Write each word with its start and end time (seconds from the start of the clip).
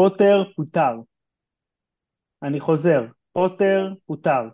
פוטר 0.00 0.42
פוטר. 0.56 0.96
אני 2.42 2.60
חוזר, 2.60 3.04
פוטר 3.32 3.92
פוטר. 4.06 4.48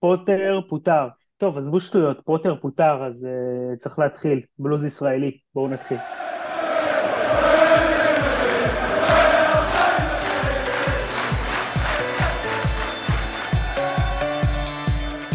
פוטר 0.00 0.60
פוטר. 0.68 1.08
טוב, 1.36 1.58
עזבו 1.58 1.80
שטויות, 1.80 2.20
פוטר 2.24 2.60
פוטר, 2.60 3.06
אז 3.06 3.26
אה, 3.26 3.76
צריך 3.78 3.98
להתחיל. 3.98 4.40
בלוז 4.58 4.84
ישראלי, 4.84 5.38
בואו 5.54 5.68
נתחיל. 5.68 5.98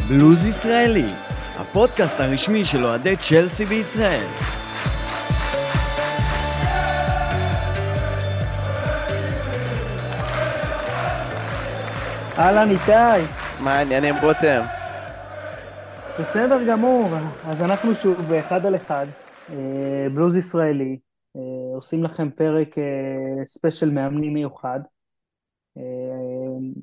בלוז 0.08 0.48
ישראלי, 0.48 1.12
הפודקאסט 1.56 2.20
הרשמי 2.20 2.66
של 2.66 2.86
אוהדי 2.86 3.18
צ'לסי 3.18 3.66
בישראל. 3.66 4.65
אהלן 12.40 12.70
איתי. 12.70 12.92
מה 13.60 13.72
העניינים 13.74 14.16
רותם? 14.22 14.62
בסדר 16.20 16.58
גמור, 16.70 17.16
אז 17.44 17.62
אנחנו 17.62 17.96
שוב 17.96 18.18
באחד 18.30 18.66
על 18.66 18.76
אחד, 18.76 19.08
אה, 19.50 20.10
בלוז 20.16 20.36
ישראלי, 20.36 21.00
אה, 21.36 21.76
עושים 21.76 22.04
לכם 22.04 22.30
פרק 22.32 22.78
אה, 22.78 23.46
ספיישל 23.46 23.90
מאמנים 23.90 24.34
מיוחד. 24.34 24.80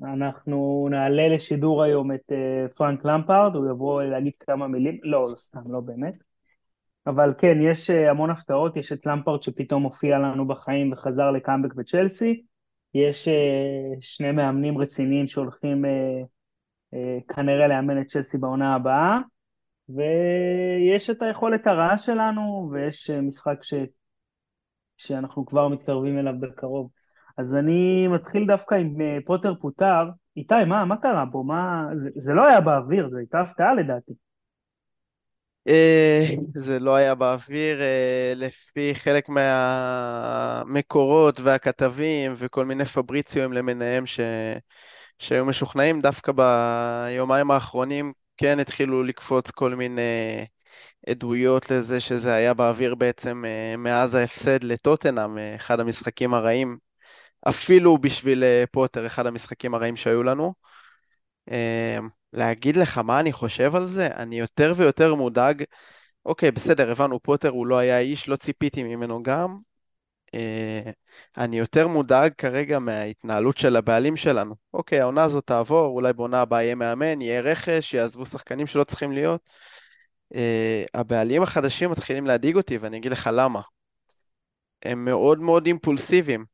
אנחנו 0.03 0.87
נעלה 0.91 1.27
לשידור 1.27 1.83
היום 1.83 2.11
את 2.11 2.31
פרנק 2.75 3.05
למפארד, 3.05 3.55
הוא 3.55 3.69
יבוא 3.71 4.03
להגיד 4.03 4.33
כמה 4.39 4.67
מילים, 4.67 4.99
לא, 5.03 5.29
לא, 5.31 5.35
סתם, 5.35 5.71
לא 5.71 5.79
באמת. 5.79 6.13
אבל 7.07 7.33
כן, 7.37 7.57
יש 7.61 7.89
המון 7.89 8.29
הפתעות, 8.29 8.77
יש 8.77 8.91
את 8.91 9.05
למפארד 9.05 9.43
שפתאום 9.43 9.83
הופיע 9.83 10.17
לנו 10.19 10.47
בחיים 10.47 10.91
וחזר 10.91 11.31
לקאמבק 11.31 11.73
בצ'לסי, 11.73 12.43
יש 12.93 13.27
שני 14.01 14.31
מאמנים 14.31 14.77
רציניים 14.77 15.27
שהולכים 15.27 15.85
אה, 16.93 17.17
כנראה 17.35 17.67
לאמן 17.67 18.01
את 18.01 18.07
צ'לסי 18.07 18.37
בעונה 18.37 18.75
הבאה, 18.75 19.19
ויש 19.89 21.09
את 21.09 21.21
היכולת 21.21 21.67
הרעה 21.67 21.97
שלנו, 21.97 22.69
ויש 22.71 23.09
אה, 23.09 23.21
משחק 23.21 23.63
ש... 23.63 23.73
שאנחנו 24.97 25.45
כבר 25.45 25.67
מתקרבים 25.67 26.19
אליו 26.19 26.33
בקרוב. 26.39 26.89
אז 27.37 27.55
אני 27.55 28.07
מתחיל 28.07 28.47
דווקא 28.47 28.75
עם 28.75 29.01
אה, 29.01 29.17
פוטר 29.25 29.55
פוטר. 29.55 30.09
איתי, 30.37 30.55
מה, 30.67 30.85
מה 30.85 30.97
קרה 30.97 31.25
פה? 31.31 31.43
מה... 31.47 31.87
זה, 31.93 32.09
זה 32.15 32.33
לא 32.33 32.47
היה 32.47 32.61
באוויר, 32.61 33.09
זו 33.09 33.17
הייתה 33.17 33.41
הפתעה 33.41 33.73
לדעתי. 33.73 34.13
זה 36.55 36.79
לא 36.79 36.95
היה 36.95 37.15
באוויר, 37.15 37.81
לפי 38.35 38.95
חלק 38.95 39.29
מהמקורות 40.73 41.39
והכתבים 41.39 42.33
וכל 42.37 42.65
מיני 42.65 42.85
פבריציואים 42.85 43.53
למיניהם 43.53 44.05
ש... 44.05 44.19
שהיו 45.19 45.45
משוכנעים, 45.45 46.01
דווקא 46.01 46.31
ביומיים 46.31 47.51
האחרונים 47.51 48.13
כן 48.37 48.59
התחילו 48.59 49.03
לקפוץ 49.03 49.51
כל 49.51 49.75
מיני 49.75 50.01
עדויות 51.07 51.71
לזה 51.71 51.99
שזה 51.99 52.33
היה 52.33 52.53
באוויר 52.53 52.95
בעצם 52.95 53.45
אה, 53.45 53.77
מאז 53.77 54.15
ההפסד 54.15 54.63
לטוטנאם, 54.63 55.37
אה, 55.37 55.55
אחד 55.55 55.79
המשחקים 55.79 56.33
הרעים, 56.33 56.77
אפילו 57.49 57.97
בשביל 57.97 58.43
אה, 58.43 58.63
פוטר, 58.71 59.07
אחד 59.07 59.25
המשחקים 59.25 59.75
הרעים 59.75 59.95
שהיו 59.97 60.23
לנו. 60.23 60.53
להגיד 62.33 62.75
לך 62.75 62.97
מה 62.97 63.19
אני 63.19 63.31
חושב 63.31 63.75
על 63.75 63.85
זה? 63.85 64.07
אני 64.07 64.39
יותר 64.39 64.73
ויותר 64.75 65.15
מודאג. 65.15 65.63
אוקיי, 66.25 66.51
בסדר, 66.51 66.91
הבנו, 66.91 67.19
פוטר 67.19 67.49
הוא 67.49 67.67
לא 67.67 67.77
היה 67.77 67.99
איש, 67.99 68.29
לא 68.29 68.35
ציפיתי 68.35 68.83
ממנו 68.83 69.23
גם, 69.23 69.57
אני 71.37 71.59
יותר 71.59 71.87
מודאג 71.87 72.31
כרגע 72.37 72.79
מההתנהלות 72.79 73.57
של 73.57 73.75
הבעלים 73.75 74.17
שלנו. 74.17 74.55
אוקיי, 74.73 75.01
העונה 75.01 75.23
הזאת 75.23 75.47
תעבור, 75.47 75.85
אולי 75.87 76.13
בעונה 76.13 76.41
הבאה 76.41 76.63
יהיה 76.63 76.75
מאמן, 76.75 77.21
יהיה 77.21 77.41
רכש, 77.41 77.93
יעזבו 77.93 78.25
שחקנים 78.25 78.67
שלא 78.67 78.83
צריכים 78.83 79.11
להיות. 79.11 79.49
אה, 80.35 80.83
הבעלים 80.93 81.43
החדשים 81.43 81.91
מתחילים 81.91 82.27
להדאיג 82.27 82.55
אותי, 82.55 82.77
ואני 82.77 82.97
אגיד 82.97 83.11
לך 83.11 83.29
למה. 83.33 83.61
הם 84.83 85.05
מאוד 85.05 85.39
מאוד 85.39 85.65
אימפולסיביים. 85.65 86.45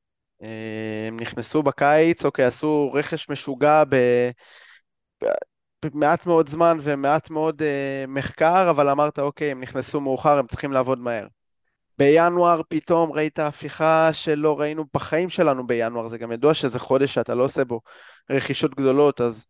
אה, 0.44 1.08
הם 1.08 1.20
נכנסו 1.20 1.64
בקיץ, 1.64 2.26
אוקיי, 2.26 2.46
עשו 2.46 2.92
רכש 2.94 3.30
משוגע 3.30 3.84
ב... 3.90 3.96
במעט 5.86 6.26
מאוד 6.26 6.50
זמן 6.50 6.78
ומעט 6.82 7.30
מאוד 7.30 7.62
מחקר, 8.08 8.70
אבל 8.70 8.90
אמרת, 8.90 9.20
אוקיי, 9.20 9.52
הם 9.52 9.62
נכנסו 9.62 10.02
מאוחר, 10.02 10.38
הם 10.38 10.48
צריכים 10.48 10.72
לעבוד 10.72 11.00
מהר. 11.00 11.28
בינואר 12.00 12.62
פתאום 12.70 13.12
ראית 13.12 13.40
הפיכה 13.40 14.10
שלא 14.14 14.60
ראינו 14.60 14.86
בחיים 14.94 15.30
שלנו 15.30 15.68
בינואר, 15.68 16.08
זה 16.08 16.18
גם 16.18 16.32
ידוע 16.32 16.54
שזה 16.54 16.80
חודש 16.80 17.14
שאתה 17.14 17.36
לא 17.36 17.44
עושה 17.44 17.66
בו 17.66 17.82
רכישות 18.30 18.76
גדולות, 18.76 19.22
אז, 19.22 19.46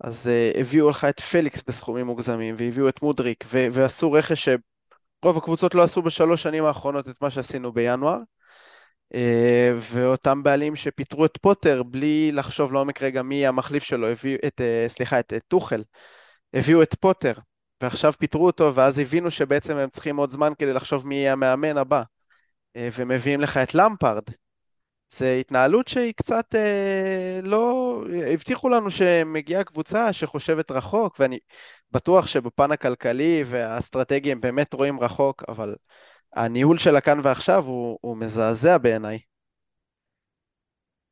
אז 0.00 0.30
uh, 0.54 0.58
הביאו 0.60 0.90
לך 0.90 1.04
את 1.04 1.20
פליקס 1.20 1.62
בסכומים 1.68 2.06
מוגזמים, 2.06 2.56
והביאו 2.58 2.88
את 2.88 3.02
מודריק, 3.02 3.44
ו- 3.46 3.66
ועשו 3.72 4.12
רכש 4.12 4.48
שרוב 4.48 5.36
הקבוצות 5.36 5.74
לא 5.74 5.82
עשו 5.82 6.02
בשלוש 6.02 6.42
שנים 6.42 6.64
האחרונות 6.64 7.08
את 7.08 7.16
מה 7.22 7.30
שעשינו 7.30 7.72
בינואר. 7.72 8.18
Uh, 9.14 9.16
ואותם 9.76 10.42
בעלים 10.42 10.76
שפיטרו 10.76 11.24
את 11.24 11.38
פוטר 11.42 11.82
בלי 11.82 12.32
לחשוב 12.32 12.72
לעומק 12.72 13.02
רגע 13.02 13.22
מי 13.22 13.46
המחליף 13.46 13.82
שלו, 13.82 14.08
הביאו 14.08 14.38
את, 14.46 14.60
uh, 14.60 14.88
סליחה, 14.88 15.20
את, 15.20 15.32
טוחל, 15.48 15.82
הביאו 16.54 16.82
את 16.82 16.94
פוטר, 17.00 17.32
ועכשיו 17.80 18.12
פיטרו 18.18 18.46
אותו, 18.46 18.74
ואז 18.74 18.98
הבינו 18.98 19.30
שבעצם 19.30 19.76
הם 19.76 19.88
צריכים 19.88 20.16
עוד 20.16 20.30
זמן 20.30 20.52
כדי 20.58 20.72
לחשוב 20.72 21.06
מי 21.06 21.14
יהיה 21.14 21.32
המאמן 21.32 21.76
הבא. 21.76 22.02
אה, 22.76 22.88
ומביאים 22.98 23.40
לך 23.40 23.56
את 23.56 23.74
למפארד. 23.74 24.22
זו 25.10 25.24
התנהלות 25.26 25.88
שהיא 25.88 26.12
קצת 26.16 26.54
אה, 26.54 27.40
לא... 27.42 28.02
הבטיחו 28.32 28.68
לנו 28.68 28.90
שמגיעה 28.90 29.64
קבוצה 29.64 30.12
שחושבת 30.12 30.70
רחוק, 30.70 31.16
ואני 31.20 31.38
בטוח 31.90 32.26
שבפן 32.26 32.72
הכלכלי 32.72 33.42
והאסטרטגי 33.46 34.32
הם 34.32 34.40
באמת 34.40 34.74
רואים 34.74 35.00
רחוק, 35.00 35.42
אבל 35.48 35.74
הניהול 36.34 36.78
של 36.78 36.96
הכאן 36.96 37.20
ועכשיו 37.22 37.64
הוא, 37.64 37.98
הוא 38.00 38.16
מזעזע 38.16 38.78
בעיניי. 38.78 39.18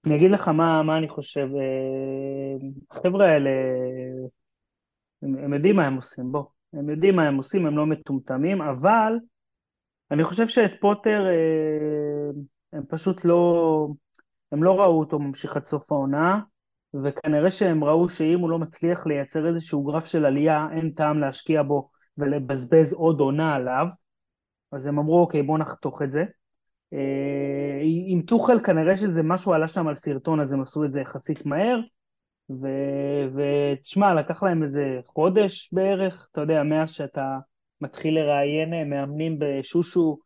אני 0.06 0.16
אגיד 0.16 0.31
לך 0.31 0.48
מה, 0.48 0.83
מה 0.83 0.98
אני 0.98 1.09
חושב. 1.09 1.48
אה, 1.54 2.69
החבר'ה 2.91 3.28
האלה, 3.28 3.50
הם, 5.22 5.37
הם 5.44 5.54
יודעים 5.54 5.77
מה 5.77 5.87
הם 5.87 5.97
עושים, 5.97 6.33
בוא. 6.33 6.55
הם 6.72 6.91
יודעים 6.91 7.16
מה 7.16 7.28
הם 7.28 7.37
עושים, 7.37 7.66
הם 7.66 7.77
לא 7.77 7.87
מטומטמים, 7.87 8.62
אבל 8.62 9.12
אני 10.10 10.25
חושב 10.25 10.49
שאת 10.49 10.72
פוטר 10.81 11.27
אה, 11.27 12.31
הם 12.72 12.82
פשוט 12.88 13.25
לא, 13.25 13.88
הם 14.53 14.62
לא 14.62 14.81
ראו 14.81 14.99
אותו 15.00 15.19
ממשיך 15.19 15.56
עד 15.56 15.65
סוף 15.65 15.93
העונה, 15.93 16.41
וכנראה 17.04 17.50
שהם 17.50 17.84
ראו 17.84 18.09
שאם 18.09 18.41
הוא 18.41 18.50
לא 18.50 18.59
מצליח 18.59 19.06
לייצר 19.06 19.49
איזשהו 19.49 19.84
גרף 19.84 20.06
של 20.06 20.25
עלייה, 20.25 20.69
אין 20.72 20.91
טעם 20.91 21.19
להשקיע 21.19 21.62
בו 21.62 21.91
ולבזבז 22.19 22.93
עוד 22.93 23.21
עונה 23.21 23.54
עליו, 23.54 23.87
אז 24.72 24.87
הם 24.87 24.98
אמרו, 24.98 25.21
אוקיי, 25.21 25.43
בואו 25.43 25.59
נחתוך 25.59 26.03
את 26.03 26.12
זה. 26.12 26.25
אה, 26.93 27.81
עם 28.06 28.22
טוחל 28.22 28.60
כנראה 28.65 28.97
שזה 28.97 29.22
משהו 29.22 29.53
עלה 29.53 29.69
שם 29.69 29.88
על 29.88 29.97
סרטון, 29.97 30.41
אז 30.41 30.53
הם 30.53 30.60
עשו 30.60 30.84
את 30.84 30.93
זה 30.93 31.00
יחסית 31.00 31.47
מהר, 31.47 31.81
ותשמע, 33.34 34.14
לקח 34.14 34.42
להם 34.42 34.62
איזה 34.62 35.00
חודש 35.06 35.70
בערך, 35.72 36.28
אתה 36.32 36.40
יודע, 36.40 36.62
מאז 36.62 36.90
שאתה 36.90 37.38
מתחיל 37.80 38.14
לראיין 38.14 38.90
מאמנים 38.90 39.38
בשושו, 39.38 40.18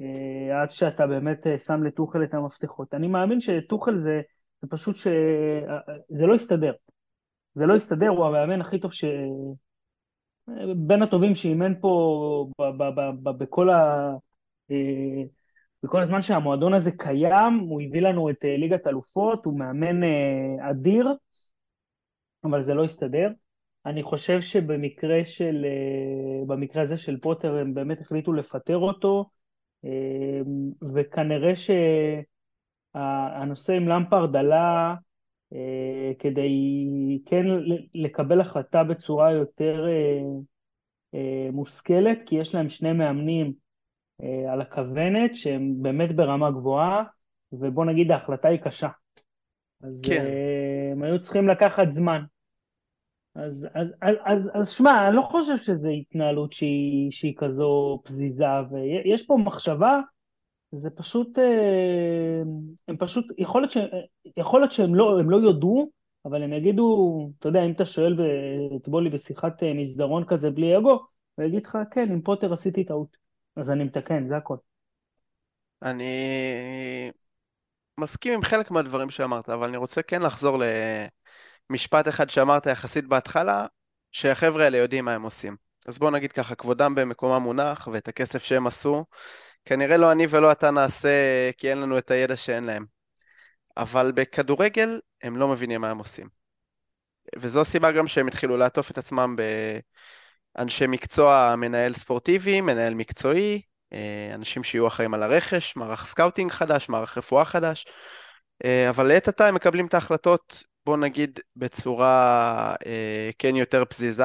אה, 0.00 0.62
עד 0.62 0.70
שאתה 0.70 1.06
באמת 1.06 1.46
אה, 1.46 1.58
שם 1.58 1.82
לטוחל 1.82 2.24
את 2.24 2.34
המפתחות. 2.34 2.94
אני 2.94 3.08
מאמין 3.08 3.40
שטוחל 3.40 3.96
זה, 3.96 4.20
זה 4.62 4.68
פשוט 4.70 4.96
ש... 4.96 5.06
אה, 5.06 5.78
זה 6.08 6.26
לא 6.26 6.34
יסתדר. 6.34 6.72
זה 7.54 7.66
לא 7.66 7.74
יסתדר, 7.74 8.08
הוא 8.08 8.26
המאמן 8.26 8.60
הכי 8.60 8.78
טוב 8.78 8.92
ש... 8.92 9.04
בין 10.76 11.02
הטובים 11.02 11.34
שאימן 11.34 11.80
פה 11.80 12.46
ב- 12.60 12.82
ב- 12.82 13.22
ב- 13.22 13.38
בכל 13.38 13.70
ה... 13.70 14.10
בכל 15.82 16.02
הזמן 16.02 16.22
שהמועדון 16.22 16.74
הזה 16.74 16.90
קיים, 16.98 17.58
הוא 17.58 17.82
הביא 17.82 18.00
לנו 18.00 18.30
את 18.30 18.44
ליגת 18.44 18.86
אלופות, 18.86 19.44
הוא 19.44 19.58
מאמן 19.58 20.00
אדיר, 20.70 21.14
אבל 22.44 22.62
זה 22.62 22.74
לא 22.74 22.84
הסתדר. 22.84 23.28
אני 23.86 24.02
חושב 24.02 24.40
שבמקרה 24.40 25.24
של, 25.24 25.64
אה, 25.64 26.46
במקרה 26.46 26.82
הזה 26.82 26.98
של 26.98 27.20
פוטר 27.20 27.56
הם 27.56 27.74
באמת 27.74 28.00
החליטו 28.00 28.32
לפטר 28.32 28.78
אותו, 28.78 29.30
אה, 29.84 30.40
וכנראה 30.94 31.52
שהנושא 32.94 33.72
עם 33.72 33.88
למפרד 33.88 34.36
עלה 34.36 34.94
אה, 35.52 36.12
כדי 36.18 36.88
כן 37.26 37.46
לקבל 37.94 38.40
החלטה 38.40 38.84
בצורה 38.84 39.32
יותר 39.32 39.86
מושכלת, 41.52 42.18
כי 42.26 42.36
יש 42.36 42.54
להם 42.54 42.68
שני 42.68 42.92
מאמנים 42.92 43.52
על 44.48 44.60
הכוונת 44.60 45.36
שהם 45.36 45.82
באמת 45.82 46.16
ברמה 46.16 46.50
גבוהה, 46.50 47.04
ובוא 47.52 47.84
נגיד 47.84 48.10
ההחלטה 48.10 48.48
היא 48.48 48.58
קשה. 48.58 48.88
אז 49.82 50.02
כן. 50.04 50.24
הם 50.92 51.02
היו 51.02 51.20
צריכים 51.20 51.48
לקחת 51.48 51.90
זמן. 51.90 52.24
אז, 53.34 53.68
אז, 53.74 53.94
אז, 54.02 54.16
אז, 54.24 54.50
אז 54.54 54.68
שמע, 54.70 55.08
אני 55.08 55.16
לא 55.16 55.22
חושב 55.22 55.58
שזו 55.58 55.88
התנהלות 55.88 56.52
שהיא, 56.52 57.10
שהיא 57.10 57.34
כזו 57.36 58.00
פזיזה, 58.04 58.44
ויש 58.70 59.26
פה 59.26 59.36
מחשבה, 59.36 60.00
זה 60.72 60.90
פשוט, 60.90 61.38
אה, 61.38 62.42
הם 62.88 62.96
פשוט, 62.96 63.24
יכול 63.38 63.62
להיות, 63.62 63.70
ש, 63.70 63.76
יכול 64.36 64.60
להיות 64.60 64.72
שהם 64.72 64.94
לא, 64.94 65.24
לא 65.24 65.36
יודו, 65.36 65.88
אבל 66.24 66.42
הם 66.42 66.52
יגידו, 66.52 67.30
אתה 67.38 67.48
יודע, 67.48 67.64
אם 67.64 67.72
אתה 67.72 67.86
שואל 67.86 68.16
אתמול 68.76 69.08
בשיחת 69.08 69.62
אה, 69.62 69.74
מסדרון 69.74 70.24
כזה 70.24 70.50
בלי 70.50 70.78
אגו, 70.78 71.06
הוא 71.34 71.44
יגיד 71.44 71.66
לך, 71.66 71.78
כן, 71.90 72.12
עם 72.12 72.20
פוטר 72.20 72.52
עשיתי 72.52 72.84
טעות, 72.84 73.16
אז 73.56 73.70
אני 73.70 73.84
מתקן, 73.84 74.26
זה 74.26 74.36
הכל. 74.36 74.56
אני 75.82 77.10
מסכים 78.00 78.32
עם 78.32 78.42
חלק 78.42 78.70
מהדברים 78.70 79.10
שאמרת, 79.10 79.48
אבל 79.48 79.68
אני 79.68 79.76
רוצה 79.76 80.02
כן 80.02 80.22
לחזור 80.22 80.58
למשפט 81.70 82.08
אחד 82.08 82.30
שאמרת 82.30 82.66
יחסית 82.66 83.06
בהתחלה, 83.06 83.66
שהחבר'ה 84.12 84.64
האלה 84.64 84.78
יודעים 84.78 85.04
מה 85.04 85.14
הם 85.14 85.22
עושים. 85.22 85.56
אז 85.86 85.98
בואו 85.98 86.10
נגיד 86.10 86.32
ככה, 86.32 86.54
כבודם 86.54 86.94
במקומם 86.94 87.42
מונח, 87.42 87.88
ואת 87.92 88.08
הכסף 88.08 88.44
שהם 88.44 88.66
עשו, 88.66 89.04
כנראה 89.64 89.96
לא 89.96 90.12
אני 90.12 90.26
ולא 90.30 90.52
אתה 90.52 90.70
נעשה 90.70 91.50
כי 91.56 91.70
אין 91.70 91.78
לנו 91.78 91.98
את 91.98 92.10
הידע 92.10 92.36
שאין 92.36 92.64
להם. 92.64 92.86
אבל 93.76 94.12
בכדורגל 94.12 95.00
הם 95.22 95.36
לא 95.36 95.48
מבינים 95.48 95.80
מה 95.80 95.90
הם 95.90 95.98
עושים. 95.98 96.28
וזו 97.38 97.60
הסיבה 97.60 97.92
גם 97.92 98.08
שהם 98.08 98.28
התחילו 98.28 98.56
לעטוף 98.56 98.90
את 98.90 98.98
עצמם 98.98 99.36
באנשי 100.56 100.86
מקצוע, 100.86 101.54
מנהל 101.56 101.94
ספורטיבי, 101.94 102.60
מנהל 102.60 102.94
מקצועי, 102.94 103.62
אה, 103.92 104.30
אנשים 104.34 104.64
שיהיו 104.64 104.86
אחראים 104.86 105.14
על 105.14 105.22
הרכש, 105.22 105.76
מערך 105.76 106.06
סקאוטינג 106.06 106.52
חדש, 106.52 106.88
מערך 106.88 107.18
רפואה 107.18 107.44
חדש, 107.44 107.86
אה, 108.64 108.90
אבל 108.90 109.06
לעת 109.06 109.28
עתה 109.28 109.48
הם 109.48 109.54
מקבלים 109.54 109.86
את 109.86 109.94
ההחלטות, 109.94 110.62
בוא 110.86 110.96
נגיד, 110.96 111.40
בצורה 111.56 112.74
אה, 112.86 113.30
כן 113.38 113.56
יותר 113.56 113.84
פזיזה, 113.84 114.24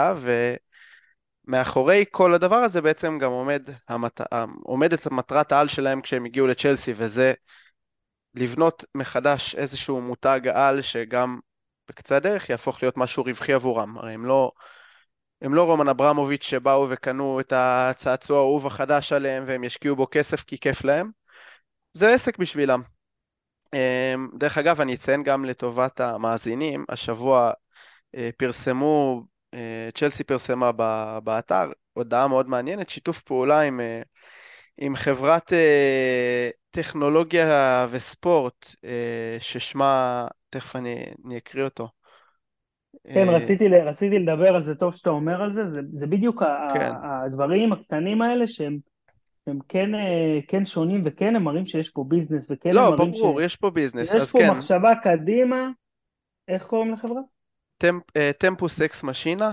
ומאחורי 1.48 2.06
כל 2.12 2.34
הדבר 2.34 2.56
הזה 2.56 2.82
בעצם 2.82 3.18
גם 3.20 3.32
עומד 3.32 3.70
המת... 3.90 4.22
עומדת 4.64 5.08
מטרת 5.08 5.52
העל 5.52 5.68
שלהם 5.68 6.02
כשהם 6.02 6.26
הגיעו 6.26 6.48
לצ'לסי, 6.48 6.94
וזה 6.96 7.34
לבנות 8.36 8.86
מחדש 8.96 9.56
איזשהו 9.56 10.02
מותג 10.02 10.40
על 10.54 10.82
שגם 10.82 11.40
בקצה 11.90 12.18
הדרך 12.18 12.50
יהפוך 12.50 12.84
להיות 12.84 12.98
משהו 12.98 13.24
רווחי 13.24 13.54
עבורם. 13.54 13.98
הרי 13.98 14.14
הם 14.14 14.26
לא, 14.26 14.52
הם 15.42 15.54
לא 15.54 15.64
רומן 15.64 15.88
אברמוביץ' 15.88 16.44
שבאו 16.44 16.88
וקנו 16.90 17.40
את 17.40 17.54
הצעצוע 17.56 18.38
האהוב 18.38 18.68
החדש 18.68 19.14
עליהם 19.14 19.44
והם 19.48 19.64
ישקיעו 19.64 19.96
בו 19.96 20.08
כסף 20.12 20.44
כי 20.44 20.58
כיף 20.58 20.84
להם. 20.84 21.12
זה 21.94 22.14
עסק 22.14 22.38
בשבילם. 22.38 22.99
אמ, 23.74 24.30
דרך 24.34 24.58
אגב, 24.58 24.82
אני 24.82 24.96
אציין 24.96 25.24
גם 25.24 25.46
לטובת 25.46 26.00
המאזינים, 26.00 26.86
השבוע 26.90 27.52
אה, 28.16 28.30
פרסמו, 28.38 29.24
אה, 29.54 29.90
צ'לסי 29.96 30.24
פרסמה 30.24 30.72
באתר 31.24 31.72
הודעה 31.94 32.28
מאוד 32.28 32.50
מעניינת, 32.50 32.90
שיתוף 32.90 33.22
פעולה 33.22 33.62
עם, 33.62 33.80
אה, 33.80 34.02
עם 34.78 34.96
חברת 34.96 35.54
טכנולוגיה 36.72 37.88
וספורט, 37.92 38.76
ששמה, 39.40 40.28
תכף 40.50 40.76
אני, 40.76 41.06
אני 41.26 41.38
אקריא 41.38 41.64
אותו. 41.64 41.88
כן, 43.14 43.30
רציתי, 43.30 43.70
רציתי 43.70 44.20
לדבר 44.20 44.56
על 44.56 44.62
זה, 44.62 44.76
טוב 44.76 44.96
שאתה 44.96 45.10
אומר 45.10 45.42
על 45.42 45.52
זה, 45.52 45.70
זה, 45.70 45.80
זה 45.90 46.08
בדיוק 46.08 46.44
כן. 46.74 46.92
הדברים 47.04 47.74
הקטנים 47.74 48.22
האלה 48.22 48.48
שהם 48.48 48.78
הם 49.48 49.60
כן, 49.70 49.96
אה, 49.96 50.40
כן 50.48 50.66
שונים 50.66 51.02
וכן 51.04 51.36
הם 51.36 51.44
מראים 51.44 51.66
שיש 51.66 51.90
פה 51.90 52.06
business 52.08 52.46
וכן 52.50 52.72
לא, 52.72 52.88
הם 52.88 52.94
מראים 52.94 53.14
ש... 53.14 53.18
לא, 53.18 53.24
ברור, 53.24 53.42
יש 53.42 53.56
פה 53.56 53.70
business, 53.70 54.12
כן. 54.12 54.18
יש 54.18 54.32
פה 54.32 54.40
מחשבה 54.52 54.92
קדימה, 55.04 55.70
איך 56.48 56.64
קוראים 56.64 56.94
לחברה? 56.94 57.22
אה, 58.18 58.32
טמפוס 58.38 58.82
אקס 58.82 59.04
משינה, 59.04 59.52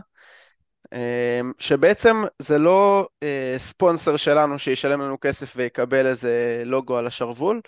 אה, 0.92 1.40
שבעצם 1.58 2.16
זה 2.38 2.58
לא 2.58 3.08
ספונסר 3.56 4.16
שלנו 4.16 4.58
שישלם 4.58 5.00
לנו 5.00 5.16
כסף 5.20 5.52
ויקבל 5.56 6.06
איזה 6.06 6.62
לוגו 6.64 6.96
על 6.96 7.06
השרוול, 7.06 7.60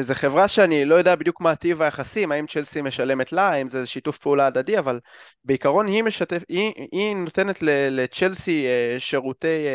זו 0.00 0.14
חברה 0.14 0.48
שאני 0.48 0.84
לא 0.84 0.94
יודע 0.94 1.14
בדיוק 1.14 1.40
מה 1.40 1.54
טיב 1.54 1.82
היחסים, 1.82 2.32
האם 2.32 2.46
צ'לסי 2.46 2.82
משלמת 2.82 3.32
לה, 3.32 3.48
האם 3.48 3.68
זה 3.68 3.86
שיתוף 3.86 4.18
פעולה 4.18 4.46
הדדי, 4.46 4.78
אבל 4.78 5.00
בעיקרון 5.44 5.86
היא, 5.86 6.02
משתף, 6.02 6.42
היא, 6.48 6.72
היא 6.92 7.16
נותנת 7.16 7.58
לצ'לסי 7.90 8.66
שירותי, 8.98 9.66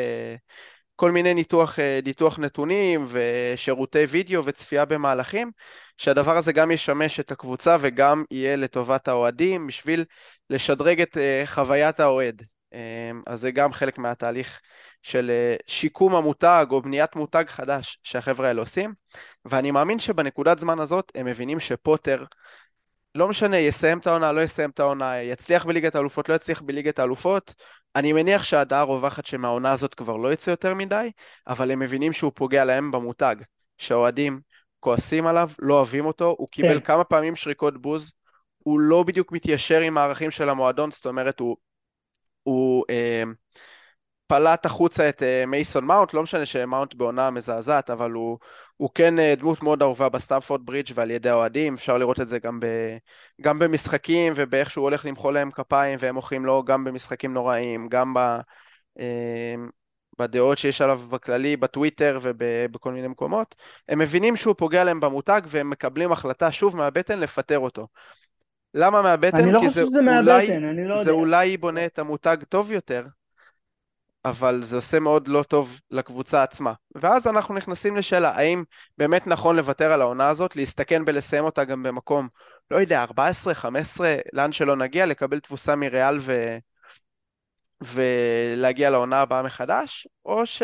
כל 1.01 1.11
מיני 1.11 1.33
ניתוח, 1.33 1.79
ניתוח 2.05 2.39
נתונים 2.39 3.05
ושירותי 3.09 4.03
וידאו 4.09 4.45
וצפייה 4.45 4.85
במהלכים, 4.85 5.51
שהדבר 5.97 6.37
הזה 6.37 6.53
גם 6.53 6.71
ישמש 6.71 7.19
את 7.19 7.31
הקבוצה 7.31 7.77
וגם 7.79 8.23
יהיה 8.31 8.55
לטובת 8.55 9.07
האוהדים 9.07 9.67
בשביל 9.67 10.03
לשדרג 10.49 11.01
את 11.01 11.17
חוויית 11.45 11.99
האוהד. 11.99 12.41
אז 13.27 13.39
זה 13.39 13.51
גם 13.51 13.73
חלק 13.73 13.97
מהתהליך 13.97 14.61
של 15.01 15.31
אה, 15.31 15.55
שיקום 15.67 16.15
המותג 16.15 16.65
או 16.71 16.81
בניית 16.81 17.15
מותג 17.15 17.43
חדש 17.47 17.99
שהחבר'ה 18.03 18.47
האלה 18.47 18.61
עושים, 18.61 18.93
ואני 19.45 19.71
מאמין 19.71 19.99
שבנקודת 19.99 20.59
זמן 20.59 20.79
הזאת 20.79 21.11
הם 21.15 21.25
מבינים 21.25 21.59
שפוטר, 21.59 22.25
לא 23.15 23.27
משנה, 23.27 23.57
יסיים 23.57 23.97
את 23.97 24.07
העונה, 24.07 24.31
לא 24.31 24.41
יסיים 24.41 24.69
את 24.69 24.79
העונה, 24.79 25.21
יצליח 25.21 25.65
בליגת 25.65 25.95
האלופות, 25.95 26.29
לא 26.29 26.35
יצליח 26.35 26.61
בליגת 26.61 26.99
האלופות, 26.99 27.53
אני 27.95 28.13
מניח 28.13 28.43
שהדעה 28.43 28.83
רווחת 28.83 29.25
שמהעונה 29.25 29.71
הזאת 29.71 29.93
כבר 29.93 30.17
לא 30.17 30.33
יצא 30.33 30.51
יותר 30.51 30.73
מדי, 30.73 31.11
אבל 31.47 31.71
הם 31.71 31.79
מבינים 31.79 32.13
שהוא 32.13 32.31
פוגע 32.35 32.65
להם 32.65 32.91
במותג, 32.91 33.35
שהאוהדים 33.77 34.41
כועסים 34.79 35.27
עליו, 35.27 35.49
לא 35.59 35.73
אוהבים 35.73 36.05
אותו, 36.05 36.35
הוא 36.37 36.47
קיבל 36.51 36.79
כן. 36.79 36.85
כמה 36.85 37.03
פעמים 37.03 37.35
שריקות 37.35 37.81
בוז, 37.81 38.11
הוא 38.57 38.79
לא 38.79 39.03
בדיוק 39.03 39.31
מתיישר 39.31 39.79
עם 39.79 39.97
הערכים 39.97 40.31
של 40.31 40.49
המועדון, 40.49 40.91
זאת 40.91 41.05
אומרת, 41.05 41.39
הוא, 41.39 41.57
הוא 42.43 42.83
אה, 42.89 43.23
פלט 44.27 44.65
החוצה 44.65 45.09
את 45.09 45.23
אה, 45.23 45.45
מייסון 45.45 45.85
מאונט, 45.85 46.13
לא 46.13 46.23
משנה 46.23 46.45
שמאונט 46.45 46.93
בעונה 46.93 47.29
מזעזעת, 47.29 47.89
אבל 47.89 48.11
הוא, 48.11 48.37
הוא 48.81 48.89
כן 48.95 49.19
אה, 49.19 49.33
דמות 49.37 49.63
מאוד 49.63 49.81
אהובה 49.81 50.09
בסטמפורד 50.09 50.65
ברידג' 50.65 50.91
ועל 50.95 51.11
ידי 51.11 51.29
האוהדים, 51.29 51.73
אפשר 51.73 51.97
לראות 51.97 52.21
את 52.21 52.27
זה 52.27 52.39
גם, 52.39 52.59
ב, 52.59 52.65
גם 53.41 53.59
במשחקים 53.59 54.33
ובאיך 54.35 54.69
שהוא 54.69 54.83
הולך 54.83 55.05
למחוא 55.05 55.31
להם 55.31 55.51
כפיים 55.51 55.97
והם 56.01 56.15
מוחאים 56.15 56.45
לו 56.45 56.63
גם 56.63 56.83
במשחקים 56.83 57.33
נוראים, 57.33 57.89
גם 57.89 58.13
ב, 58.13 58.19
אה, 58.99 59.55
בדעות 60.19 60.57
שיש 60.57 60.81
עליו 60.81 61.01
בכללי, 61.09 61.57
בטוויטר 61.57 62.19
ובכל 62.21 62.91
מיני 62.91 63.07
מקומות, 63.07 63.55
הם 63.89 63.99
מבינים 63.99 64.35
שהוא 64.35 64.55
פוגע 64.57 64.83
להם 64.83 64.99
במותג 64.99 65.41
והם 65.47 65.69
מקבלים 65.69 66.11
החלטה 66.11 66.51
שוב 66.51 66.77
מהבטן 66.77 67.19
לפטר 67.19 67.59
אותו. 67.59 67.87
למה 68.73 69.01
מהבטן? 69.01 69.37
אני 69.37 69.51
לא 69.51 69.59
חושב 69.59 69.85
שזה 69.85 70.01
מהבטן, 70.01 70.63
אני 70.63 70.87
לא 70.87 70.93
יודע. 70.93 71.03
זה 71.03 71.11
אולי 71.11 71.57
בונה 71.57 71.85
את 71.85 71.99
המותג 71.99 72.37
טוב 72.49 72.71
יותר, 72.71 73.05
אבל 74.25 74.63
זה 74.63 74.75
עושה 74.75 74.99
מאוד 74.99 75.27
לא 75.27 75.43
טוב 75.43 75.79
לקבוצה 75.91 76.43
עצמה. 76.43 76.73
ואז 76.95 77.27
אנחנו 77.27 77.55
נכנסים 77.55 77.97
לשאלה, 77.97 78.29
האם 78.29 78.63
באמת 78.97 79.27
נכון 79.27 79.55
לוותר 79.55 79.91
על 79.91 80.01
העונה 80.01 80.29
הזאת, 80.29 80.55
להסתכן 80.55 81.05
בלסיים 81.05 81.43
אותה 81.43 81.63
גם 81.63 81.83
במקום, 81.83 82.27
לא 82.71 82.77
יודע, 82.77 83.03
14, 83.03 83.53
15, 83.53 84.15
לאן 84.33 84.51
שלא 84.51 84.75
נגיע, 84.75 85.05
לקבל 85.05 85.39
תבוסה 85.39 85.75
מריאל 85.75 86.17
ו... 86.21 86.57
ולהגיע 87.81 88.89
לעונה 88.89 89.21
הבאה 89.21 89.43
מחדש, 89.43 90.07
או 90.25 90.45
ש... 90.45 90.61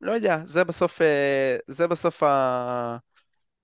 לא 0.00 0.12
יודע, 0.12 0.38
זה 0.46 0.64
בסוף, 0.64 1.02
אה, 1.02 1.56
זה 1.68 1.88
בסוף 1.88 2.22
ה... 2.22 2.96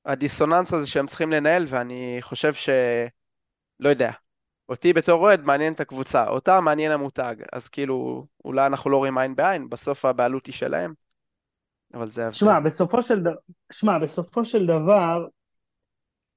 הדיסוננס 0.05 0.73
הזה 0.73 0.87
שהם 0.87 1.07
צריכים 1.07 1.31
לנהל, 1.33 1.65
ואני 1.69 2.19
חושב 2.21 2.55
ש... 2.55 2.69
לא 3.81 3.89
יודע, 3.89 4.11
אותי 4.69 4.93
בתור 4.93 5.23
אוהד 5.23 5.41
מעניין 5.41 5.73
את 5.73 5.81
הקבוצה, 5.81 6.29
אותה 6.29 6.61
מעניין 6.61 6.93
המותג, 6.93 7.37
אז 7.53 7.69
כאילו, 7.69 8.27
אולי 8.45 8.67
אנחנו 8.67 8.91
לא 8.91 8.97
רואים 8.97 9.19
עין 9.19 9.37
בעין, 9.37 9.69
בסוף 9.69 10.05
הבעלות 10.05 10.47
היא 10.47 10.55
שלהם, 10.55 10.95
אבל 11.95 12.11
זה... 12.11 12.33
שמע, 12.33 12.61
בסופו 12.61 13.03
של, 13.03 13.23
ד... 13.23 13.27
שמע, 13.73 13.99
בסופו 13.99 14.45
של 14.45 14.67
דבר, 14.67 15.27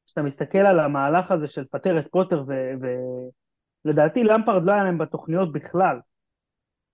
כשאתה 0.05 0.21
מסתכל 0.21 0.57
על 0.57 0.79
המהלך 0.79 1.31
הזה 1.31 1.48
של 1.48 1.62
לפטר 1.62 2.00
את 2.00 2.07
פוטר, 2.12 2.43
ולדעתי 3.86 4.21
ו... 4.21 4.24
למפרד 4.24 4.63
לא 4.63 4.71
היה 4.71 4.83
להם 4.83 4.98
בתוכניות 4.98 5.51
בכלל, 5.51 6.00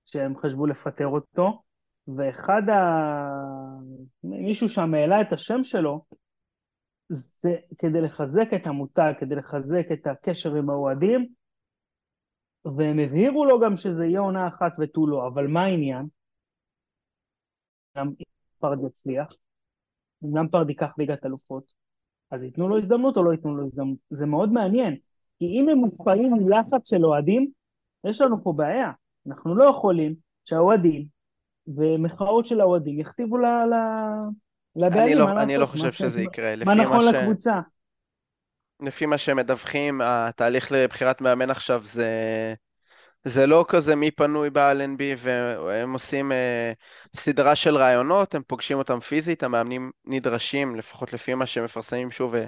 שהם 0.06 0.38
חשבו 0.38 0.66
לפטר 0.66 1.08
אותו, 1.08 1.62
ואחד 2.16 2.70
ה... 2.70 2.80
מישהו 4.24 4.70
שם 4.70 4.94
העלה 4.94 5.22
את 5.22 5.34
השם 5.34 5.64
שלו, 5.64 6.06
זה 7.10 7.56
כדי 7.78 8.02
לחזק 8.02 8.48
את 8.56 8.68
המותג, 8.68 9.14
כדי 9.20 9.36
לחזק 9.36 9.86
את 9.94 10.08
הקשר 10.08 10.56
עם 10.56 10.70
האוהדים, 10.70 11.28
והם 12.66 13.00
הבהירו 13.00 13.46
לו 13.46 13.60
גם 13.60 13.78
שזה 13.78 14.06
יהיה 14.06 14.20
עונה 14.20 14.48
אחת 14.48 14.72
ותו 14.80 15.08
לא, 15.08 15.28
אבל 15.28 15.48
מה 15.48 15.64
העניין? 15.64 16.08
גם 17.98 18.08
אם 18.08 18.26
פרד 18.60 18.78
יצליח, 18.88 19.28
אם 20.24 20.38
למפרד 20.38 20.70
ייקח 20.70 20.98
ליגת 20.98 21.26
אלופות, 21.26 21.74
אז 22.32 22.44
ייתנו 22.44 22.68
לו 22.68 22.78
הזדמנות 22.78 23.18
או 23.18 23.24
לא 23.24 23.32
ייתנו 23.32 23.58
לו 23.58 23.66
הזדמנות? 23.66 23.98
זה 24.10 24.26
מאוד 24.26 24.52
מעניין, 24.52 24.96
כי 25.40 25.46
אם 25.46 25.70
הם 25.70 25.78
מופעים 25.78 26.34
מלחץ 26.34 26.90
של 26.90 27.06
אוהדים, 27.06 27.52
יש 28.04 28.22
לנו 28.22 28.44
פה 28.44 28.54
בעיה. 28.54 28.92
אנחנו 29.28 29.56
לא 29.56 29.64
יכולים 29.64 30.16
שהאוהדים 30.46 31.06
ומחאות 31.68 32.46
של 32.46 32.62
האוהדים 32.62 33.00
יכתיבו 33.00 33.38
ל... 33.38 33.46
לבעלים, 34.76 35.18
לא, 35.18 35.26
מה 35.26 35.44
אני 35.44 35.58
לא 35.58 35.66
חושב 35.66 35.92
שזה 35.92 36.22
יקרה. 36.22 36.54
מה 36.66 36.76
נכון 36.76 37.02
ש... 37.02 37.06
לקבוצה? 37.06 37.60
לפי 38.82 39.06
מה 39.06 39.18
שמדווחים, 39.18 40.02
התהליך 40.04 40.72
לבחירת 40.72 41.22
מאמן 41.22 41.50
עכשיו 41.50 41.82
זה, 41.84 42.10
זה 43.24 43.48
לא 43.48 43.66
כזה 43.68 43.96
מי 43.96 44.12
פנוי 44.12 44.50
באלנבי 44.50 45.16
והם 45.18 45.94
עושים 45.94 46.32
אה, 46.32 46.72
סדרה 47.16 47.56
של 47.56 47.78
רעיונות, 47.78 48.36
הם 48.36 48.42
פוגשים 48.48 48.78
אותם 48.78 49.00
פיזית, 49.00 49.44
המאמנים 49.44 49.92
נדרשים, 50.06 50.76
לפחות 50.76 51.14
לפי 51.14 51.34
מה 51.34 51.46
שמפרסמים 51.46 52.12
שוב 52.12 52.36
אה, 52.36 52.46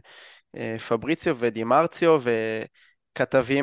אה, 0.58 0.80
פבריציו 0.80 1.38
ודימרציו 1.40 2.22
וכתבים 2.22 2.87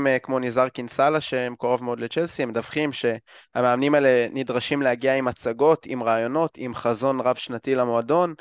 אה, 0.07 0.19
כמו 0.19 0.39
ניזר 0.39 0.69
קינסלה 0.69 1.19
קרוב 1.59 1.85
מאוד 1.85 2.01
לצ'לסי, 2.01 2.43
הם 2.43 2.49
מדווחים 2.49 2.91
שהמאמנים 2.93 3.95
האלה 3.95 4.27
נדרשים 4.33 4.83
להגיע 4.83 5.15
עם 5.15 5.29
הצגות, 5.29 5.87
עם 5.87 6.03
רעיונות, 6.03 6.51
עם 6.57 6.75
חזון 6.75 7.21
רב 7.21 7.37
שנתי 7.37 7.75
למועדון. 7.75 8.35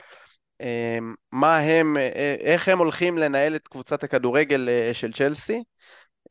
אה, 0.61 0.97
מה 1.31 1.57
הם, 1.57 1.97
אה, 1.97 2.35
איך 2.39 2.69
הם 2.69 2.77
הולכים 2.77 3.17
לנהל 3.17 3.55
את 3.55 3.67
קבוצת 3.67 4.03
הכדורגל 4.03 4.69
אה, 4.69 4.93
של 4.93 5.11
צ'לסי. 5.11 5.63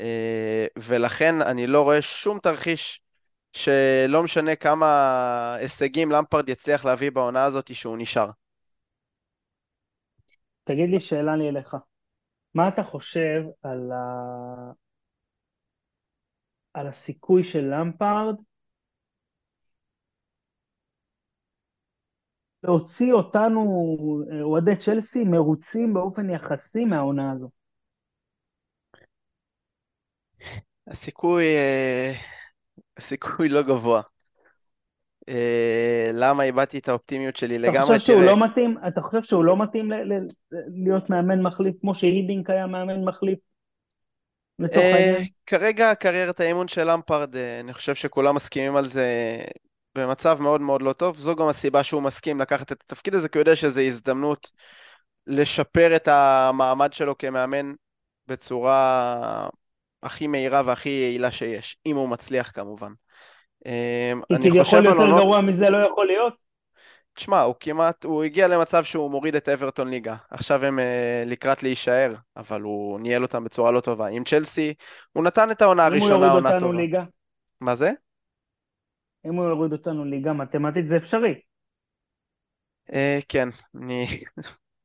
אה, 0.00 0.66
ולכן 0.76 1.42
אני 1.42 1.66
לא 1.66 1.82
רואה 1.82 2.02
שום 2.02 2.38
תרחיש 2.38 3.00
שלא 3.52 4.22
משנה 4.22 4.56
כמה 4.56 5.54
הישגים 5.54 6.10
למפרד 6.10 6.48
יצליח 6.48 6.84
להביא 6.84 7.10
בעונה 7.10 7.44
הזאת 7.44 7.74
שהוא 7.74 7.96
נשאר. 7.98 8.30
תגיד 10.64 10.90
לי 10.90 11.00
שאלה 11.00 11.36
לי 11.36 11.48
אליך. 11.48 11.76
מה 12.54 12.68
אתה 12.68 12.82
חושב 12.82 13.42
על, 13.62 13.92
ה... 13.92 14.72
על 16.74 16.86
הסיכוי 16.86 17.44
של 17.44 17.64
למפרד 17.74 18.36
להוציא 22.64 23.12
אותנו, 23.12 23.62
אה, 24.32 24.42
אוהדי 24.42 24.76
צ'לסי, 24.76 25.24
מרוצים 25.24 25.94
באופן 25.94 26.30
יחסי 26.30 26.84
מהעונה 26.84 27.32
הזו? 27.32 27.50
הסיכוי, 30.86 31.44
אה, 31.44 32.12
הסיכוי 32.96 33.48
לא 33.48 33.62
גבוה. 33.62 34.11
אה, 35.28 36.10
למה 36.14 36.42
איבדתי 36.42 36.78
את 36.78 36.88
האופטימיות 36.88 37.36
שלי 37.36 37.58
אתה 37.62 37.72
לגמרי? 37.72 37.98
חושב 37.98 37.98
שהוא 37.98 38.22
לא 38.22 38.44
מתאים, 38.44 38.76
אתה 38.88 39.00
חושב 39.02 39.22
שהוא 39.22 39.44
לא 39.44 39.56
מתאים 39.56 39.92
ל- 39.92 40.12
ל- 40.14 40.26
להיות 40.84 41.10
מאמן 41.10 41.42
מחליף, 41.42 41.76
כמו 41.80 41.94
שהידינק 41.94 42.50
היה 42.50 42.66
מאמן 42.66 43.04
מחליף, 43.04 43.38
לצורך 44.58 44.92
אה, 44.92 44.92
העניין? 44.92 45.26
כרגע 45.46 45.94
קריירת 45.94 46.40
האימון 46.40 46.68
של 46.68 46.90
למפרד, 46.90 47.36
אה, 47.36 47.60
אני 47.60 47.72
חושב 47.72 47.94
שכולם 47.94 48.34
מסכימים 48.34 48.76
על 48.76 48.86
זה 48.86 49.06
במצב 49.94 50.38
מאוד 50.40 50.60
מאוד 50.60 50.82
לא 50.82 50.92
טוב. 50.92 51.18
זו 51.18 51.36
גם 51.36 51.48
הסיבה 51.48 51.84
שהוא 51.84 52.02
מסכים 52.02 52.40
לקחת 52.40 52.72
את 52.72 52.82
התפקיד 52.84 53.14
הזה, 53.14 53.28
כי 53.28 53.38
הוא 53.38 53.42
יודע 53.42 53.56
שזו 53.56 53.80
הזדמנות 53.80 54.50
לשפר 55.26 55.96
את 55.96 56.08
המעמד 56.08 56.92
שלו 56.92 57.18
כמאמן 57.18 57.72
בצורה 58.28 59.48
הכי 60.02 60.26
מהירה 60.26 60.62
והכי 60.66 60.88
יעילה 60.88 61.30
שיש, 61.30 61.76
אם 61.86 61.96
הוא 61.96 62.08
מצליח 62.08 62.50
כמובן. 62.54 62.92
אה, 63.66 64.12
כי 64.28 64.34
אני 64.34 64.50
חושב 64.50 64.76
על 64.76 64.84
יותר 64.84 64.98
עונות... 64.98 65.18
גרוע 65.20 65.40
מזה 65.40 65.70
לא 65.70 65.76
יכול 65.76 66.06
להיות. 66.06 66.52
תשמע, 67.14 67.40
הוא 67.40 67.54
כמעט, 67.60 68.04
הוא 68.04 68.24
הגיע 68.24 68.48
למצב 68.48 68.84
שהוא 68.84 69.10
מוריד 69.10 69.36
את 69.36 69.48
אברטון 69.48 69.88
ליגה. 69.88 70.16
עכשיו 70.30 70.64
הם 70.64 70.78
uh, 70.78 70.82
לקראת 71.30 71.62
להישאר, 71.62 72.14
אבל 72.36 72.60
הוא 72.60 73.00
ניהל 73.00 73.22
אותם 73.22 73.44
בצורה 73.44 73.70
לא 73.70 73.80
טובה. 73.80 74.06
עם 74.06 74.24
צ'לסי, 74.24 74.74
הוא 75.12 75.24
נתן 75.24 75.50
את 75.50 75.62
העונה 75.62 75.86
אם 75.86 75.92
הוא 75.92 75.98
הראשונה, 75.98 76.26
יוריד 76.26 76.32
עונה 76.32 76.54
אותנו 76.54 76.68
טובה. 76.68 76.80
ליגה, 76.80 77.04
מה 77.60 77.74
זה? 77.74 77.90
אם 79.26 79.34
הוא 79.34 79.44
יוריד 79.44 79.72
אותנו 79.72 80.04
ליגה, 80.04 80.32
מתמטית 80.32 80.88
זה 80.88 80.96
אפשרי. 80.96 81.34
Uh, 82.90 82.94
כן, 83.28 83.48
אני... 83.74 84.06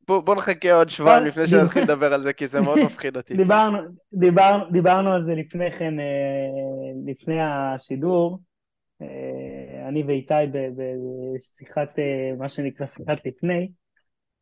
בוא, 0.08 0.36
נחכה 0.36 0.74
עוד 0.74 0.90
שבועיים 0.90 1.26
לפני 1.26 1.44
דיב- 1.44 1.52
שנתחיל 1.52 1.84
לדבר 1.84 2.14
על 2.14 2.24
זה, 2.24 2.34
כי 2.34 2.48
זה 2.48 2.62
מאוד 2.62 2.80
מפחיד 2.86 3.18
אותי. 3.18 3.34
דיברנו, 3.44 3.78
דיבר, 4.14 4.64
דיברנו 4.72 5.14
על 5.14 5.26
זה 5.26 5.32
לפני 5.32 5.72
כן, 5.72 6.00
אה, 6.00 6.06
לפני 7.06 7.42
השידור, 7.42 8.34
אה, 8.34 8.47
אני 9.88 10.04
ואיתי 10.04 10.34
בשיחת, 10.54 12.00
אה, 12.00 12.36
מה 12.38 12.50
שנקרא 12.50 12.86
שיחת 12.88 13.26
לפני, 13.26 13.72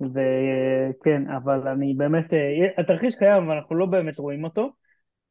וכן, 0.02 1.30
אבל 1.38 1.68
אני 1.68 1.94
באמת, 1.94 2.34
אה, 2.34 2.68
התרחיש 2.78 3.16
קיים, 3.16 3.44
אבל 3.44 3.56
אנחנו 3.56 3.76
לא 3.76 3.86
באמת 3.86 4.20
רואים 4.20 4.44
אותו. 4.44 4.70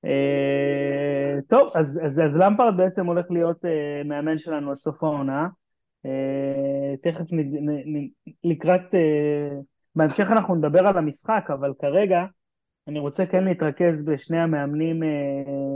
אה, 0.04 1.40
טוב, 1.48 1.68
אז, 1.76 2.00
אז, 2.04 2.20
אז 2.20 2.36
למפרד 2.36 2.76
בעצם 2.76 3.06
הולך 3.06 3.26
להיות 3.30 3.64
אה, 3.64 4.02
מאמן 4.04 4.38
שלנו 4.38 4.70
עד 4.70 4.76
סוף 4.76 5.02
העונה. 5.02 5.48
אה, 6.06 6.96
תכף 7.02 7.32
נ, 7.32 7.40
נ, 7.40 7.96
נ, 7.96 8.08
לקראת, 8.44 8.94
אה, 8.94 9.48
בהמשך 9.94 10.26
אנחנו 10.30 10.54
נדבר 10.54 10.86
על 10.86 10.98
המשחק, 10.98 11.44
אבל 11.48 11.72
כרגע 11.78 12.24
אני 12.88 12.98
רוצה 12.98 13.26
כן 13.26 13.44
להתרכז 13.44 14.04
בשני 14.04 14.38
המאמנים 14.38 15.02
אה, 15.02 15.08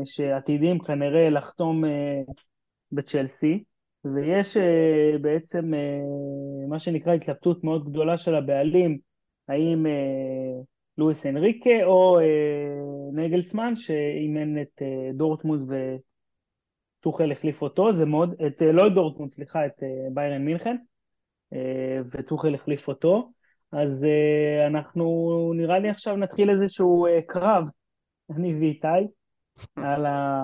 שעתידים 0.05 0.79
כנראה 0.79 1.31
לחתום 1.31 1.85
אה, 1.85 2.21
בצ'לסי, 2.93 3.65
ויש 4.05 4.57
אה, 4.57 5.19
בעצם 5.21 5.75
אה, 5.75 6.01
מה 6.69 6.79
שנקרא 6.79 7.13
התלבטות 7.13 7.65
מאוד 7.65 7.91
גדולה 7.91 8.19
של 8.19 8.35
הבעלים, 8.35 8.99
האם 9.49 9.87
אה, 9.87 10.63
לואיס 10.99 11.27
אנריקה 11.27 11.85
או 11.85 12.21
אה, 12.21 12.25
נגלסמן, 13.13 13.77
שאימן 13.77 14.63
את 14.63 14.83
אה, 14.83 15.11
דורטמונד 15.15 15.71
וטוחל 17.01 17.33
החליף 17.33 17.63
אותו, 17.63 17.93
זה 17.93 18.05
מאוד, 18.05 18.35
את, 18.47 18.63
אה, 18.63 18.73
לא 18.73 18.87
את 18.87 18.95
דורטמונד, 18.95 19.31
סליחה, 19.31 19.67
את 19.67 19.83
אה, 19.83 19.89
ביירן 20.15 20.45
מינכן, 20.45 20.77
אה, 21.53 22.01
וטוחל 22.13 22.55
החליף 22.55 22.89
אותו. 22.89 23.33
אז 23.73 24.05
אה, 24.05 24.67
אנחנו 24.67 25.05
נראה 25.57 25.79
לי 25.79 25.91
עכשיו 25.91 26.17
נתחיל 26.17 26.51
איזשהו 26.51 27.07
אה, 27.07 27.21
קרב, 27.27 27.65
אני 28.37 28.55
ואיתי, 28.61 28.87
על, 29.77 30.07
ה... 30.07 30.41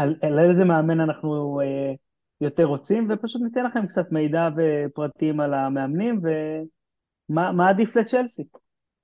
על, 0.00 0.14
על 0.22 0.48
איזה 0.48 0.64
מאמן 0.64 1.00
אנחנו 1.00 1.60
אה, 1.60 1.92
יותר 2.40 2.64
רוצים, 2.64 3.08
ופשוט 3.10 3.42
ניתן 3.42 3.64
לכם 3.64 3.86
קצת 3.86 4.12
מידע 4.12 4.48
ופרטים 4.56 5.40
על 5.40 5.54
המאמנים 5.54 6.20
ומה 6.22 7.52
מה 7.52 7.68
עדיף 7.68 7.96
לצ'לסי. 7.96 8.44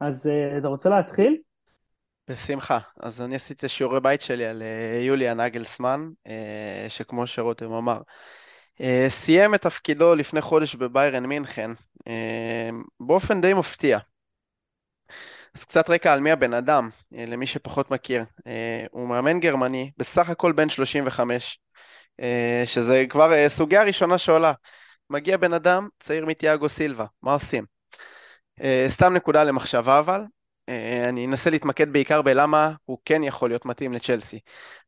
אז 0.00 0.26
אה, 0.26 0.59
אתה 0.59 0.69
רוצה 0.69 0.88
להתחיל? 0.88 1.37
בשמחה. 2.31 2.79
אז 3.00 3.21
אני 3.21 3.37
עשיתי 3.37 3.59
את 3.59 3.65
השיעורי 3.65 4.00
בית 4.00 4.21
שלי 4.21 4.47
על 4.47 4.62
אה, 4.62 5.00
יוליה 5.03 5.35
נגלסמן, 5.35 6.11
אה, 6.26 6.87
שכמו 6.88 7.26
שרותם 7.26 7.73
אמר, 7.73 8.00
אה, 8.81 9.07
סיים 9.09 9.55
את 9.55 9.62
תפקידו 9.62 10.15
לפני 10.15 10.41
חודש 10.41 10.75
בביירן 10.75 11.26
מינכן, 11.26 11.71
אה, 12.09 12.71
באופן 13.00 13.41
די 13.41 13.55
מפתיע. 13.55 13.99
אז 15.57 15.65
קצת 15.65 15.91
רקע 15.91 16.13
על 16.13 16.21
מי 16.21 16.33
הבן 16.33 16.55
אדם, 16.55 16.91
אה, 17.15 17.25
למי 17.27 17.47
שפחות 17.47 17.91
מכיר. 17.91 18.25
אה, 18.47 18.87
הוא 18.91 19.09
מאמן 19.09 19.41
גרמני, 19.41 19.91
בסך 19.99 20.31
הכל 20.31 20.53
בן 20.53 20.69
35, 20.69 21.59
אה, 22.21 22.63
שזה 22.67 23.05
כבר 23.09 23.49
סוגיה 23.49 23.83
ראשונה 23.83 24.19
שעולה. 24.19 24.53
מגיע 25.11 25.37
בן 25.37 25.53
אדם 25.53 25.89
צעיר 26.01 26.27
מתיאגו 26.27 26.69
סילבה, 26.69 27.05
מה 27.23 27.33
עושים? 27.33 27.65
סתם 28.89 29.15
נקודה 29.15 29.45
למחשבה 29.45 29.99
אבל, 29.99 30.21
אה, 30.69 31.09
אני 31.09 31.27
אנסה 31.27 31.51
להתמקד 31.51 31.93
בעיקר 31.93 32.23
בלמה 32.23 32.73
הוא 32.85 32.99
כן 33.05 33.23
יכול 33.23 33.51
להיות 33.51 33.67
מתאים 33.67 33.93
לצ'לסי. 33.93 34.39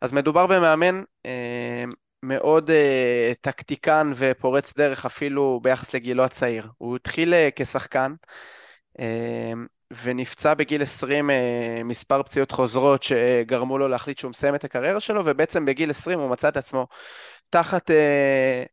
אז 0.00 0.12
מדובר 0.12 0.46
במאמן 0.46 1.02
אה, 1.26 1.84
מאוד 2.22 2.70
אה, 2.70 3.32
טקטיקן 3.40 4.10
ופורץ 4.16 4.76
דרך 4.76 5.06
אפילו 5.06 5.60
ביחס 5.62 5.94
לגילו 5.94 6.24
הצעיר. 6.24 6.68
הוא 6.78 6.96
התחיל 6.96 7.34
אה, 7.34 7.48
כשחקן. 7.56 8.14
ונפצע 9.90 10.54
בגיל 10.54 10.82
20 10.82 11.30
אה, 11.30 11.80
מספר 11.84 12.22
פציעות 12.22 12.50
חוזרות 12.50 13.02
שגרמו 13.02 13.78
לו 13.78 13.88
להחליט 13.88 14.18
שהוא 14.18 14.30
מסיים 14.30 14.54
את 14.54 14.64
הקריירה 14.64 15.00
שלו, 15.00 15.22
ובעצם 15.24 15.64
בגיל 15.64 15.90
20 15.90 16.20
הוא 16.20 16.30
מצא 16.30 16.48
את 16.48 16.56
עצמו 16.56 16.86
תחת, 17.50 17.90
אה, 17.90 18.64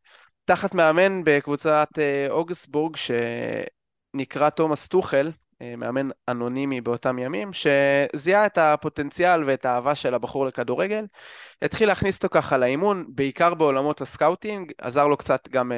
תחת 0.45 0.73
מאמן 0.73 1.23
בקבוצת 1.23 1.87
אה, 1.97 2.27
אוגסבורג 2.29 2.95
שנקרא 4.15 4.49
תומאס 4.49 4.87
טוחל, 4.87 5.31
מאמן 5.77 6.09
אנונימי 6.29 6.81
באותם 6.81 7.19
ימים, 7.19 7.51
שזיהה 7.53 8.45
את 8.45 8.57
הפוטנציאל 8.57 9.43
ואת 9.43 9.65
האהבה 9.65 9.95
של 9.95 10.13
הבחור 10.13 10.45
לכדורגל, 10.45 11.05
התחיל 11.61 11.87
להכניס 11.87 12.15
אותו 12.15 12.27
ככה 12.31 12.57
לאימון, 12.57 13.05
בעיקר 13.07 13.53
בעולמות 13.53 14.01
הסקאוטינג, 14.01 14.71
עזר 14.77 15.07
לו 15.07 15.17
קצת 15.17 15.47
גם... 15.49 15.71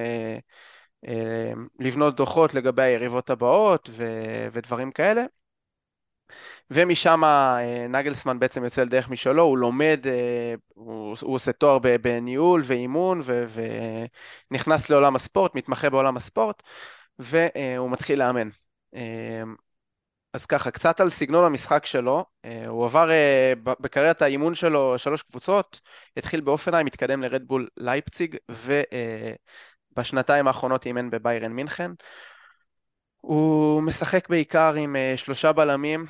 לבנות 1.79 2.15
דוחות 2.15 2.53
לגבי 2.53 2.81
היריבות 2.83 3.29
הבאות 3.29 3.89
ו- 3.91 4.47
ודברים 4.51 4.91
כאלה. 4.91 5.23
ומשם 6.71 7.23
אה, 7.23 7.87
נגלסמן 7.89 8.39
בעצם 8.39 8.63
יוצא 8.63 8.81
לדרך 8.83 9.09
משלו, 9.09 9.43
הוא 9.43 9.57
לומד, 9.57 9.99
אה, 10.05 10.55
הוא, 10.73 11.15
הוא 11.21 11.35
עושה 11.35 11.51
תואר 11.51 11.77
בניהול 12.01 12.61
ואימון 12.65 13.21
ו- 13.23 13.45
ונכנס 14.51 14.89
לעולם 14.89 15.15
הספורט, 15.15 15.55
מתמחה 15.55 15.89
בעולם 15.89 16.17
הספורט, 16.17 16.63
והוא 17.19 17.91
מתחיל 17.91 18.19
לאמן. 18.19 18.49
אז 20.33 20.45
ככה, 20.45 20.71
קצת 20.71 20.99
על 21.01 21.09
סגנון 21.09 21.43
המשחק 21.45 21.85
שלו, 21.85 22.25
הוא 22.67 22.85
עבר 22.85 23.09
בקריירת 23.63 24.21
האימון 24.21 24.55
שלו 24.55 24.97
שלוש 24.97 25.21
קבוצות, 25.21 25.79
התחיל 26.17 26.41
באופנהיים, 26.41 26.85
מתקדם 26.85 27.21
לרדבול 27.21 27.67
לייפציג, 27.77 28.37
ו... 28.51 28.81
בשנתיים 29.97 30.47
האחרונות 30.47 30.85
אימן 30.85 31.09
בביירן 31.09 31.51
מינכן. 31.51 31.91
הוא 33.21 33.81
משחק 33.81 34.29
בעיקר 34.29 34.73
עם 34.73 34.95
uh, 34.95 35.17
שלושה 35.17 35.51
בלמים, 35.51 36.05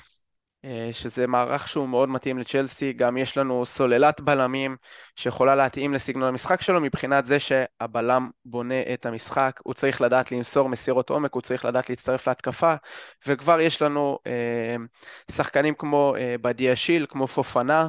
אה, 0.66 0.90
שזה 0.94 1.28
מערך 1.28 1.68
שהוא 1.68 1.90
מאוד 1.90 2.10
מתאים 2.10 2.38
לצ'לסי, 2.38 2.94
גם 2.94 3.18
יש 3.18 3.38
לנו 3.38 3.66
סוללת 3.66 4.22
בלמים 4.22 4.76
שיכולה 5.16 5.56
להתאים 5.56 5.94
לסגנון 5.94 6.28
המשחק 6.28 6.62
שלו 6.62 6.82
מבחינת 6.82 7.26
זה 7.26 7.40
שהבלם 7.40 8.30
בונה 8.46 8.82
את 8.94 9.06
המשחק, 9.06 9.60
הוא 9.64 9.74
צריך 9.74 10.02
לדעת 10.02 10.32
למסור 10.32 10.70
מסירות 10.70 11.10
עומק, 11.10 11.34
הוא 11.34 11.42
צריך 11.42 11.66
לדעת 11.66 11.90
להצטרף 11.90 12.28
להתקפה, 12.28 12.76
וכבר 13.28 13.60
יש 13.60 13.82
לנו 13.82 14.20
אה, 14.28 14.76
שחקנים 15.32 15.74
כמו 15.74 16.14
אה, 16.18 16.36
בדיה 16.42 16.76
שיל, 16.76 17.06
כמו 17.10 17.28
פופנה, 17.28 17.88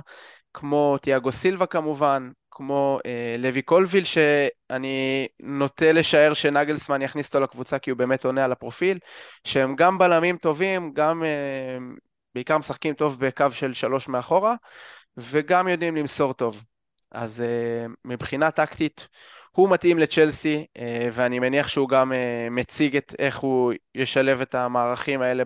כמו 0.55 0.99
תיאגו 1.03 1.33
סילבה 1.33 1.67
כמובן, 1.67 2.31
כמו 2.59 2.99
אה, 3.07 3.37
לוי 3.39 3.63
קולביל, 3.63 4.05
שאני 4.05 5.29
נוטה 5.41 5.93
לשער 5.93 6.35
שנגלסמן 6.35 7.03
יכניס 7.03 7.27
אותו 7.27 7.41
לקבוצה 7.41 7.79
כי 7.79 7.91
הוא 7.91 7.99
באמת 7.99 8.25
עונה 8.25 8.45
על 8.45 8.53
הפרופיל, 8.53 8.99
שהם 9.45 9.77
גם 9.77 9.99
בלמים 9.99 10.37
טובים, 10.37 10.93
גם 10.93 11.25
אה, 11.25 11.79
בעיקר 12.35 12.59
משחקים 12.59 12.95
טוב 12.95 13.21
בקו 13.21 13.51
של 13.51 13.75
שלוש 13.75 14.09
מאחורה, 14.09 14.55
וגם 15.17 15.69
יודעים 15.69 15.97
למסור 15.97 16.33
טוב. 16.33 16.65
אז 17.13 17.41
uh, 17.41 17.91
מבחינה 18.05 18.51
טקטית, 18.51 19.09
הוא 19.51 19.71
מתאים 19.71 19.99
לצ'לסי, 19.99 20.67
uh, 20.79 20.81
ואני 21.13 21.39
מניח 21.39 21.69
שהוא 21.69 21.89
גם 21.89 22.13
uh, 22.13 22.15
מציג 22.51 22.97
את 22.97 23.15
איך 23.19 23.39
הוא 23.39 23.73
ישלב 23.95 24.41
את 24.41 24.55
המערכים 24.55 25.23
האלה 25.23 25.45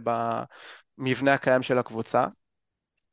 במבנה 0.98 1.34
הקיים 1.34 1.62
של 1.62 1.78
הקבוצה. 1.78 2.26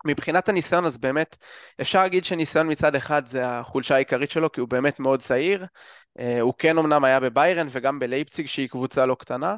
מבחינת 0.05 0.49
הניסיון, 0.49 0.85
אז 0.85 0.97
באמת, 0.97 1.37
אפשר 1.81 2.01
להגיד 2.01 2.25
שניסיון 2.25 2.71
מצד 2.71 2.95
אחד 2.95 3.27
זה 3.27 3.47
החולשה 3.47 3.95
העיקרית 3.95 4.31
שלו, 4.31 4.51
כי 4.51 4.61
הוא 4.61 4.69
באמת 4.69 4.99
מאוד 4.99 5.19
צעיר. 5.19 5.65
Uh, 6.19 6.21
הוא 6.41 6.53
כן 6.57 6.77
אמנם 6.77 7.03
היה 7.03 7.19
בביירן 7.19 7.67
וגם 7.71 7.99
בלייפציג, 7.99 8.45
שהיא 8.45 8.69
קבוצה 8.69 9.05
לא 9.05 9.15
קטנה, 9.15 9.55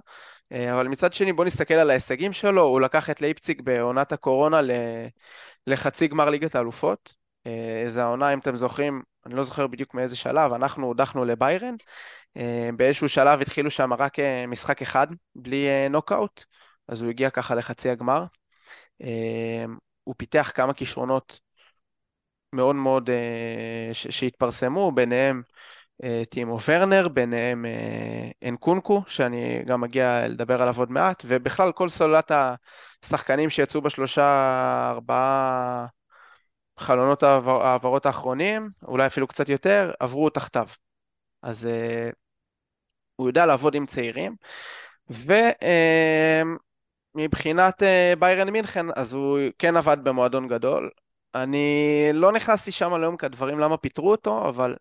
אה, 0.51 0.73
אבל 0.73 0.87
מצד 0.87 1.13
שני 1.13 1.33
בוא 1.33 1.45
נסתכל 1.45 1.73
על 1.73 1.89
ההישגים 1.89 2.33
שלו, 2.33 2.61
הוא 2.61 2.81
לקח 2.81 3.09
את 3.09 3.21
לייפציג 3.21 3.61
בעונת 3.61 4.11
הקורונה 4.11 4.61
לחצי 5.67 6.07
גמר 6.07 6.29
ליגת 6.29 6.55
האלופות. 6.55 7.15
אה, 7.47 7.81
איזה 7.83 8.03
העונה, 8.03 8.33
אם 8.33 8.39
אתם 8.39 8.55
זוכרים, 8.55 9.01
אני 9.25 9.35
לא 9.35 9.43
זוכר 9.43 9.67
בדיוק 9.67 9.93
מאיזה 9.93 10.15
שלב, 10.15 10.53
אנחנו 10.53 10.87
הודחנו 10.87 11.25
לביירן. 11.25 11.75
אה, 12.37 12.69
באיזשהו 12.75 13.09
שלב 13.09 13.41
התחילו 13.41 13.71
שם 13.71 13.93
רק 13.93 14.17
משחק 14.47 14.81
אחד, 14.81 15.07
בלי 15.35 15.67
נוקאוט, 15.89 16.43
אז 16.87 17.01
הוא 17.01 17.09
הגיע 17.09 17.29
ככה 17.29 17.55
לחצי 17.55 17.89
הגמר. 17.89 18.25
הוא 20.11 20.15
פיתח 20.17 20.51
כמה 20.55 20.73
כישרונות 20.73 21.39
מאוד 22.53 22.75
מאוד 22.75 23.09
שהתפרסמו, 23.93 24.91
ביניהם 24.91 25.41
אה, 26.03 26.23
טימו 26.29 26.57
ורנר, 26.67 27.07
ביניהם 27.07 27.65
אה, 27.65 28.49
אנקונקו, 28.49 29.03
שאני 29.07 29.63
גם 29.65 29.81
מגיע 29.81 30.27
לדבר 30.27 30.61
עליו 30.61 30.79
עוד 30.79 30.91
מעט, 30.91 31.23
ובכלל 31.27 31.71
כל 31.71 31.89
סוללת 31.89 32.31
השחקנים 33.03 33.49
שיצאו 33.49 33.81
בשלושה, 33.81 34.89
ארבעה 34.89 35.85
חלונות 36.79 37.23
העברות 37.23 38.05
האחרונים, 38.05 38.69
אולי 38.83 39.05
אפילו 39.05 39.27
קצת 39.27 39.49
יותר, 39.49 39.91
עברו 39.99 40.29
תחתיו. 40.29 40.67
אז 41.41 41.65
אה, 41.65 42.09
הוא 43.15 43.29
יודע 43.29 43.45
לעבוד 43.45 43.75
עם 43.75 43.85
צעירים, 43.85 44.35
ומבחינת 47.15 47.83
ביירן 48.19 48.49
מינכן, 48.49 48.85
אז 48.95 49.13
הוא 49.13 49.39
כן 49.59 49.77
עבד 49.77 49.97
במועדון 50.03 50.47
גדול. 50.47 50.89
אני 51.35 52.09
לא 52.13 52.31
נכנסתי 52.31 52.71
שם 52.71 52.93
לעומק 52.93 53.23
הדברים 53.23 53.59
למה 53.59 53.77
פיטרו 53.77 54.11
אותו, 54.11 54.49
אבל 54.49 54.75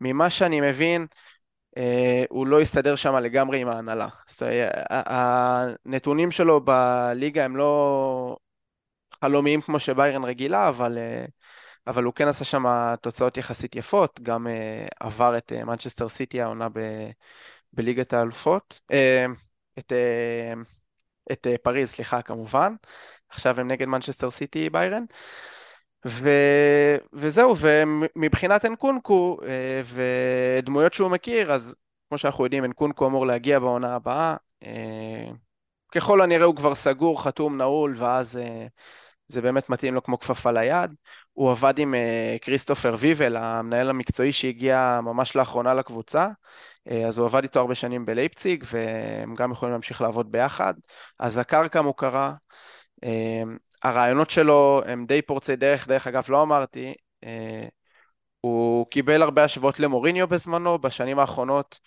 ממה 0.00 0.30
שאני 0.30 0.60
מבין, 0.60 1.06
אה, 1.76 2.24
הוא 2.28 2.46
לא 2.46 2.62
יסתדר 2.62 2.96
שם 2.96 3.16
לגמרי 3.16 3.60
עם 3.60 3.68
ההנהלה. 3.68 4.08
זאת 4.26 4.42
אומרת, 4.42 4.72
הנתונים 4.90 6.30
שלו 6.30 6.60
בליגה 6.60 7.44
הם 7.44 7.56
לא 7.56 8.36
חלומיים 9.24 9.60
כמו 9.60 9.80
שביירן 9.80 10.24
רגילה, 10.24 10.68
אבל, 10.68 10.98
אה, 10.98 11.24
אבל 11.86 12.04
הוא 12.04 12.14
כן 12.14 12.28
עשה 12.28 12.44
שם 12.44 12.64
תוצאות 13.00 13.36
יחסית 13.36 13.76
יפות, 13.76 14.20
גם 14.22 14.46
אה, 14.46 14.86
עבר 15.00 15.38
את 15.38 15.52
מנצ'סטר 15.52 16.08
סיטי 16.08 16.42
העונה 16.42 16.68
בליגת 17.72 18.12
האלופות, 18.12 18.80
את, 19.78 19.92
את 21.32 21.46
פריז, 21.62 21.88
סליחה, 21.90 22.22
כמובן. 22.22 22.74
עכשיו 23.28 23.60
הם 23.60 23.68
נגד 23.68 23.86
מנצ'סטר 23.86 24.30
סיטי 24.30 24.70
ביירן. 24.70 25.04
ו... 26.06 26.28
וזהו, 27.12 27.54
ומבחינת 27.58 28.64
אנקונקו 28.64 29.38
אה, 29.46 29.80
ודמויות 29.84 30.94
שהוא 30.94 31.10
מכיר, 31.10 31.52
אז 31.52 31.76
כמו 32.08 32.18
שאנחנו 32.18 32.44
יודעים, 32.44 32.64
אנקונקו 32.64 33.06
אמור 33.06 33.26
להגיע 33.26 33.58
בעונה 33.58 33.94
הבאה. 33.94 34.36
אה, 34.62 35.30
ככל 35.92 36.20
הנראה 36.20 36.46
הוא 36.46 36.56
כבר 36.56 36.74
סגור, 36.74 37.22
חתום, 37.22 37.56
נעול, 37.56 37.94
ואז 37.96 38.36
אה, 38.36 38.66
זה 39.28 39.40
באמת 39.40 39.70
מתאים 39.70 39.94
לו 39.94 40.02
כמו 40.02 40.18
כפפה 40.18 40.50
ליד. 40.50 40.94
הוא 41.36 41.50
עבד 41.50 41.78
עם 41.78 41.94
כריסטופר 42.40 42.94
ויוול, 42.98 43.36
המנהל 43.36 43.90
המקצועי 43.90 44.32
שהגיע 44.32 45.00
ממש 45.02 45.36
לאחרונה 45.36 45.74
לקבוצה, 45.74 46.28
אז 47.06 47.18
הוא 47.18 47.26
עבד 47.26 47.42
איתו 47.42 47.60
הרבה 47.60 47.74
שנים 47.74 48.06
בלייפציג, 48.06 48.64
והם 48.72 49.34
גם 49.34 49.52
יכולים 49.52 49.72
להמשיך 49.72 50.00
לעבוד 50.00 50.32
ביחד. 50.32 50.74
אז 51.18 51.38
הקרקע 51.38 51.82
מוכרה. 51.82 52.32
הרעיונות 53.82 54.30
שלו 54.30 54.82
הם 54.86 55.06
די 55.06 55.22
פורצי 55.22 55.56
דרך, 55.56 55.88
דרך 55.88 56.06
אגב 56.06 56.24
לא 56.28 56.42
אמרתי, 56.42 56.94
אה, 57.24 57.66
הוא 58.40 58.86
קיבל 58.90 59.22
הרבה 59.22 59.44
השוואות 59.44 59.80
למוריניו 59.80 60.28
בזמנו, 60.28 60.78
בשנים 60.78 61.18
האחרונות 61.18 61.78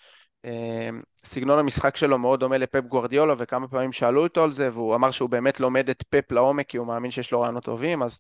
אה, 0.46 0.90
סגנון 1.24 1.60
המשחק 1.60 1.96
שלו 1.98 2.18
מאוד 2.18 2.40
דומה 2.40 2.58
לפפ 2.58 2.82
גוורדיולה 2.82 3.34
וכמה 3.38 3.68
פעמים 3.68 3.92
שאלו 3.92 4.24
אותו 4.24 4.44
על 4.44 4.52
זה 4.52 4.74
והוא 4.74 4.96
אמר 4.96 5.12
שהוא 5.12 5.30
באמת 5.30 5.60
לומד 5.60 5.90
את 5.90 6.04
פפ 6.10 6.32
לעומק 6.32 6.68
כי 6.68 6.78
הוא 6.78 6.88
מאמין 6.88 7.12
שיש 7.12 7.32
לו 7.32 7.42
רעיונות 7.42 7.64
טובים 7.64 8.04
אז, 8.04 8.20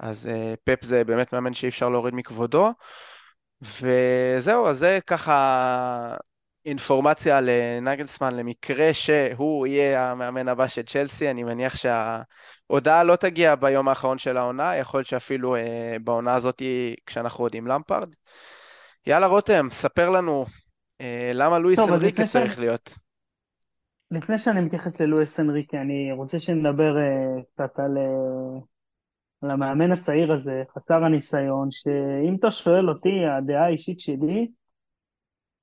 אז 0.00 0.26
אה, 0.26 0.54
פפ 0.64 0.84
זה 0.84 1.04
באמת 1.04 1.32
מאמן 1.32 1.54
שאי 1.54 1.68
אפשר 1.68 1.88
להוריד 1.88 2.14
מכבודו 2.14 2.72
וזהו, 3.62 4.66
אז 4.66 4.78
זה 4.78 4.98
ככה 5.06 6.16
אינפורמציה 6.66 7.40
לנגלסמן 7.40 8.36
למקרה 8.36 8.94
שהוא 8.94 9.66
יהיה 9.66 10.10
המאמן 10.10 10.48
הבא 10.48 10.68
של 10.68 10.82
צ'לסי, 10.82 11.30
אני 11.30 11.44
מניח 11.44 11.74
שההודעה 11.76 13.04
לא 13.04 13.16
תגיע 13.16 13.54
ביום 13.54 13.88
האחרון 13.88 14.18
של 14.18 14.36
העונה, 14.36 14.76
יכול 14.76 14.98
להיות 14.98 15.08
שאפילו 15.08 15.56
אה, 15.56 15.96
בעונה 16.04 16.34
הזאת 16.34 16.62
כשאנחנו 17.06 17.44
עוד 17.44 17.54
עם 17.54 17.66
למפרד. 17.66 18.14
יאללה 19.06 19.26
רותם, 19.26 19.68
ספר 19.72 20.10
לנו 20.10 20.46
אה, 21.00 21.30
למה 21.34 21.58
לואיס 21.58 21.78
אנריקה 21.78 22.26
צריך 22.26 22.52
שאני... 22.52 22.66
להיות. 22.66 22.94
לפני 24.10 24.38
שאני 24.38 24.60
מתייחס 24.60 25.00
ללואיס 25.00 25.40
אנריקה, 25.40 25.80
אני 25.80 26.12
רוצה 26.12 26.38
שנדבר 26.38 26.98
אה, 26.98 27.42
קצת 27.54 27.78
על, 27.78 27.98
אה, 27.98 28.60
על 29.42 29.50
המאמן 29.50 29.92
הצעיר 29.92 30.32
הזה, 30.32 30.62
חסר 30.74 31.04
הניסיון, 31.04 31.68
שאם 31.70 32.36
אתה 32.38 32.50
שואל 32.50 32.88
אותי, 32.88 33.24
הדעה 33.38 33.64
האישית 33.64 34.00
שלי, 34.00 34.48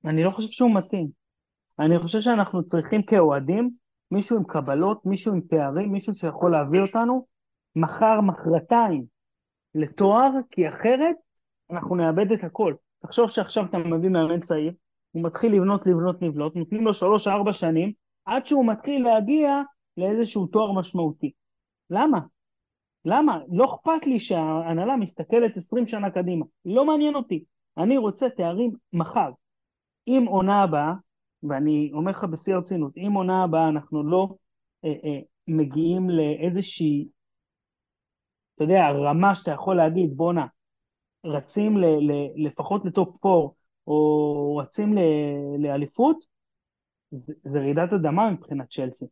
אני 0.04 0.24
לא 0.24 0.30
חושב 0.30 0.48
שהוא 0.50 0.74
מתאים. 0.74 1.08
אני 1.78 1.98
חושב 1.98 2.20
שאנחנו 2.20 2.64
צריכים 2.64 3.02
כאוהדים 3.02 3.70
מישהו 4.10 4.36
עם 4.36 4.44
קבלות, 4.44 5.06
מישהו 5.06 5.32
עם 5.32 5.40
תארים, 5.40 5.92
מישהו 5.92 6.12
שיכול 6.12 6.52
להביא 6.52 6.80
אותנו 6.80 7.26
מחר, 7.76 8.20
מחרתיים 8.20 9.04
לתואר, 9.74 10.30
כי 10.50 10.68
אחרת 10.68 11.16
אנחנו 11.70 11.96
נאבד 11.96 12.32
את 12.32 12.44
הכל. 12.44 12.74
תחשוב 13.02 13.30
שעכשיו 13.30 13.64
אתה 13.64 13.78
מביא 13.78 14.08
מאמן 14.10 14.40
צעיר, 14.40 14.72
הוא 15.10 15.24
מתחיל 15.24 15.52
לבנות, 15.52 15.86
לבנות, 15.86 16.22
לבנות, 16.22 16.56
נותנים 16.56 16.84
לו 16.84 16.94
שלוש-ארבע 16.94 17.52
שנים, 17.52 17.92
עד 18.24 18.46
שהוא 18.46 18.66
מתחיל 18.66 19.04
להגיע 19.04 19.62
לאיזשהו 19.96 20.46
תואר 20.46 20.72
משמעותי. 20.72 21.32
למה? 21.90 22.18
למה? 23.08 23.38
לא 23.52 23.64
אכפת 23.64 24.06
לי 24.06 24.20
שההנהלה 24.20 24.96
מסתכלת 24.96 25.56
עשרים 25.56 25.86
שנה 25.86 26.10
קדימה, 26.10 26.44
לא 26.64 26.84
מעניין 26.84 27.14
אותי. 27.14 27.44
אני 27.78 27.96
רוצה 27.96 28.30
תארים 28.30 28.72
מחר. 28.92 29.30
אם 30.08 30.24
עונה 30.28 30.62
הבאה, 30.62 30.92
ואני 31.42 31.90
אומר 31.92 32.10
לך 32.10 32.24
בשיא 32.24 32.54
הרצינות, 32.54 32.92
אם 32.96 33.12
עונה 33.12 33.44
הבאה 33.44 33.68
אנחנו 33.68 34.02
לא 34.10 34.28
אה, 34.84 34.90
אה, 34.90 35.20
מגיעים 35.48 36.10
לאיזושהי, 36.10 37.08
אתה 38.54 38.64
יודע, 38.64 38.90
רמה 38.90 39.34
שאתה 39.34 39.50
יכול 39.50 39.76
להגיד, 39.76 40.16
בואנה, 40.16 40.46
רצים 41.24 41.76
ל, 41.76 41.84
ל, 41.84 42.12
לפחות 42.46 42.84
לטופ 42.84 43.26
4, 43.26 43.48
או 43.86 44.56
רצים 44.56 44.94
ל, 44.94 45.00
לאליפות, 45.58 46.24
זה, 47.10 47.32
זה 47.44 47.58
רעידת 47.58 47.92
אדמה 47.92 48.30
מבחינת 48.30 48.70
צ'לסי. 48.70 49.06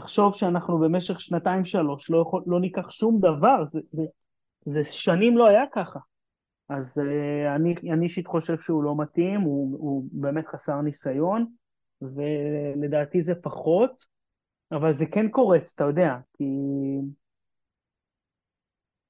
תחשוב 0.00 0.34
שאנחנו 0.34 0.78
במשך 0.78 1.20
שנתיים-שלוש 1.20 2.10
לא, 2.10 2.30
לא 2.46 2.60
ניקח 2.60 2.90
שום 2.90 3.18
דבר, 3.20 3.64
זה, 3.64 3.80
זה, 3.92 4.02
זה 4.64 4.84
שנים 4.84 5.38
לא 5.38 5.46
היה 5.46 5.64
ככה. 5.72 5.98
אז 6.68 6.98
uh, 6.98 7.56
אני 7.92 8.04
אישית 8.04 8.26
חושב 8.26 8.58
שהוא 8.58 8.84
לא 8.84 8.96
מתאים, 8.96 9.40
הוא, 9.40 9.78
הוא 9.78 10.04
באמת 10.12 10.46
חסר 10.46 10.80
ניסיון, 10.80 11.46
ולדעתי 12.02 13.20
זה 13.20 13.34
פחות, 13.34 14.04
אבל 14.72 14.92
זה 14.92 15.06
כן 15.06 15.28
קורץ, 15.28 15.72
אתה 15.74 15.84
יודע, 15.84 16.16
כי, 16.34 16.44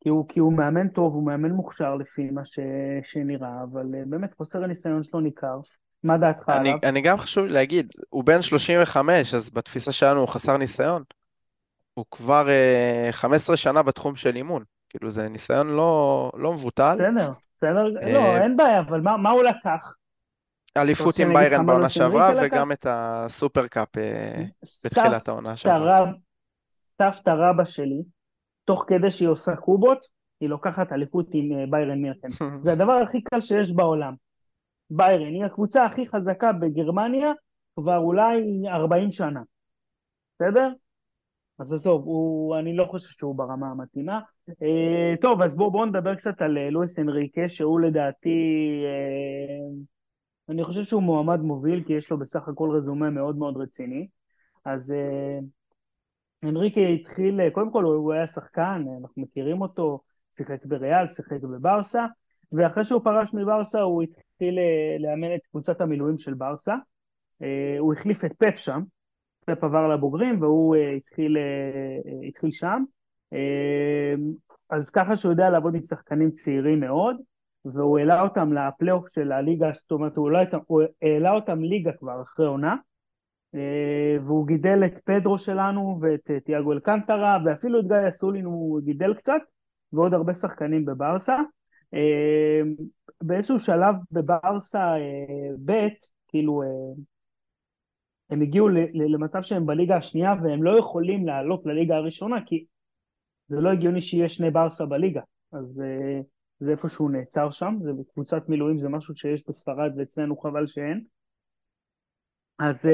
כי, 0.00 0.08
הוא, 0.08 0.28
כי 0.28 0.40
הוא 0.40 0.52
מאמן 0.52 0.88
טוב, 0.88 1.14
הוא 1.14 1.26
מאמן 1.26 1.50
מוכשר 1.50 1.94
לפי 1.94 2.30
מה 2.30 2.44
ש, 2.44 2.58
שנראה, 3.02 3.62
אבל 3.62 3.86
uh, 3.94 4.08
באמת 4.08 4.34
חוסר 4.34 4.64
הניסיון 4.64 5.02
שלו 5.02 5.20
ניכר. 5.20 5.60
מה 6.04 6.18
דעתך 6.18 6.48
אני, 6.48 6.68
עליו? 6.68 6.78
אני 6.82 7.00
גם 7.00 7.18
חשוב 7.18 7.46
להגיד, 7.46 7.92
הוא 8.08 8.24
בן 8.24 8.42
35, 8.42 9.34
אז 9.34 9.50
בתפיסה 9.50 9.92
שלנו 9.92 10.20
הוא 10.20 10.28
חסר 10.28 10.56
ניסיון. 10.56 11.02
הוא 11.94 12.04
כבר 12.10 12.48
15 13.10 13.56
שנה 13.56 13.82
בתחום 13.82 14.16
של 14.16 14.36
אימון. 14.36 14.64
כאילו 14.88 15.10
זה 15.10 15.28
ניסיון 15.28 15.76
לא, 15.76 16.32
לא 16.34 16.52
מבוטל. 16.52 16.94
בסדר, 16.94 17.32
בסדר, 17.56 17.84
לא, 18.12 18.36
אין 18.36 18.56
בעיה, 18.56 18.80
אבל 18.80 19.00
מה, 19.00 19.16
מה 19.16 19.30
הוא 19.30 19.42
לקח? 19.42 19.94
אליפות 20.76 21.18
עם 21.18 21.32
ביירן 21.32 21.66
בעונה 21.66 21.88
שעברה, 21.88 22.30
וגם 22.42 22.72
את 22.72 22.86
הסופר 22.88 23.66
קאפ 23.66 23.88
בתחילת 24.84 25.28
העונה 25.28 25.56
שעברה. 25.56 26.04
סבתא 27.02 27.30
רבא 27.30 27.64
שלי, 27.64 28.02
תוך 28.64 28.84
כדי 28.86 29.10
שהיא 29.10 29.28
עושה 29.28 29.56
קובות, 29.56 30.06
היא 30.40 30.48
לוקחת 30.48 30.92
אליפות 30.92 31.26
עם 31.32 31.70
ביירן 31.70 32.02
מירקן. 32.02 32.28
זה 32.64 32.72
הדבר 32.72 32.92
הכי 32.92 33.20
קל 33.20 33.40
שיש 33.40 33.72
בעולם. 33.72 34.14
ביירן 34.90 35.34
היא 35.34 35.44
הקבוצה 35.44 35.84
הכי 35.84 36.08
חזקה 36.08 36.52
בגרמניה 36.52 37.32
כבר 37.76 37.96
אולי 37.96 38.42
40 38.68 39.10
שנה. 39.10 39.40
בסדר? 40.34 40.72
אז 41.58 41.72
עזוב, 41.72 42.04
הוא, 42.04 42.58
אני 42.58 42.76
לא 42.76 42.84
חושב 42.84 43.08
שהוא 43.08 43.34
ברמה 43.34 43.70
המתאימה. 43.70 44.20
אה, 44.62 45.14
טוב, 45.20 45.42
אז 45.42 45.56
בואו 45.56 45.70
בוא 45.70 45.86
נדבר 45.86 46.14
קצת 46.14 46.42
על 46.42 46.58
אה, 46.58 46.70
לואיס 46.70 46.98
אנריקה, 46.98 47.48
שהוא 47.48 47.80
לדעתי, 47.80 48.28
אה, 48.84 49.82
אני 50.48 50.64
חושב 50.64 50.82
שהוא 50.82 51.02
מועמד 51.02 51.40
מוביל, 51.40 51.84
כי 51.86 51.92
יש 51.92 52.10
לו 52.10 52.18
בסך 52.18 52.48
הכל 52.48 52.70
רזומה 52.76 53.10
מאוד 53.10 53.36
מאוד 53.36 53.56
רציני. 53.56 54.08
אז 54.64 54.92
אה, 54.92 55.38
אנריקה 56.48 56.80
התחיל, 56.80 57.40
אה, 57.40 57.50
קודם 57.50 57.72
כל 57.72 57.84
הוא 57.84 58.12
היה 58.12 58.26
שחקן, 58.26 58.84
אנחנו 59.00 59.22
מכירים 59.22 59.62
אותו, 59.62 60.00
שיחק 60.36 60.64
בריאל, 60.64 61.08
שיחק 61.08 61.42
בברסה, 61.42 62.06
ואחרי 62.52 62.84
שהוא 62.84 63.04
פרש 63.04 63.34
מברסה 63.34 63.80
הוא 63.80 64.02
התחיל 64.02 64.24
אה, 64.48 64.96
לאמן 64.98 65.34
את 65.34 65.40
קבוצת 65.50 65.80
המילואים 65.80 66.18
של 66.18 66.34
ברסה. 66.34 66.74
אה, 67.42 67.76
הוא 67.78 67.92
החליף 67.92 68.24
את 68.24 68.32
פפ 68.32 68.56
שם, 68.56 68.80
פפ 69.44 69.64
עבר 69.64 69.88
לבוגרים 69.88 70.42
והוא 70.42 70.76
התחיל, 70.76 71.36
התחיל 72.28 72.50
שם. 72.50 72.84
אז 74.70 74.90
ככה 74.90 75.16
שהוא 75.16 75.32
יודע 75.32 75.50
לעבוד 75.50 75.74
עם 75.74 75.82
שחקנים 75.82 76.30
צעירים 76.30 76.80
מאוד, 76.80 77.16
והוא 77.64 77.98
העלה 77.98 78.22
אותם 78.22 78.52
לפלייאוף 78.52 79.08
של 79.08 79.32
הליגה, 79.32 79.70
זאת 79.74 79.90
אומרת 79.90 80.16
הוא, 80.16 80.30
לא, 80.30 80.38
הוא 80.66 80.82
העלה 81.02 81.32
אותם 81.32 81.62
ליגה 81.62 81.92
כבר 81.92 82.22
אחרי 82.22 82.46
עונה, 82.46 82.76
והוא 84.24 84.46
גידל 84.46 84.84
את 84.86 84.94
פדרו 85.04 85.38
שלנו 85.38 85.98
ואת 86.02 86.30
תיאגו 86.44 86.72
אלקנטרה, 86.72 87.38
ואפילו 87.44 87.80
את 87.80 87.84
גיא 87.88 88.08
אסולין 88.08 88.44
הוא 88.44 88.80
גידל 88.80 89.14
קצת, 89.14 89.42
ועוד 89.92 90.14
הרבה 90.14 90.34
שחקנים 90.34 90.84
בברסה. 90.84 91.36
אה, 91.94 92.60
באיזשהו 93.22 93.60
שלב 93.60 93.94
בברסה 94.12 94.78
אה, 94.78 95.54
ב', 95.64 95.88
כאילו, 96.28 96.62
אה, 96.62 96.68
הם 98.30 98.42
הגיעו 98.42 98.68
למצב 98.94 99.42
שהם 99.42 99.66
בליגה 99.66 99.96
השנייה 99.96 100.34
והם 100.42 100.62
לא 100.62 100.78
יכולים 100.78 101.26
לעלות 101.26 101.66
לליגה 101.66 101.96
הראשונה 101.96 102.36
כי 102.46 102.64
זה 103.48 103.60
לא 103.60 103.70
הגיוני 103.70 104.00
שיהיה 104.00 104.28
שני 104.28 104.50
ברסה 104.50 104.86
בליגה. 104.86 105.20
אז 105.52 105.82
זה 106.60 106.72
איפה 106.72 106.88
שהוא 106.88 107.10
נעצר 107.10 107.50
שם, 107.50 107.74
זה 107.82 107.90
קבוצת 108.12 108.48
מילואים, 108.48 108.78
זה 108.78 108.88
משהו 108.88 109.14
שיש 109.14 109.48
בספרד 109.48 109.92
ואצלנו 109.96 110.36
חבל 110.36 110.66
שאין. 110.66 111.04
אז 112.58 112.88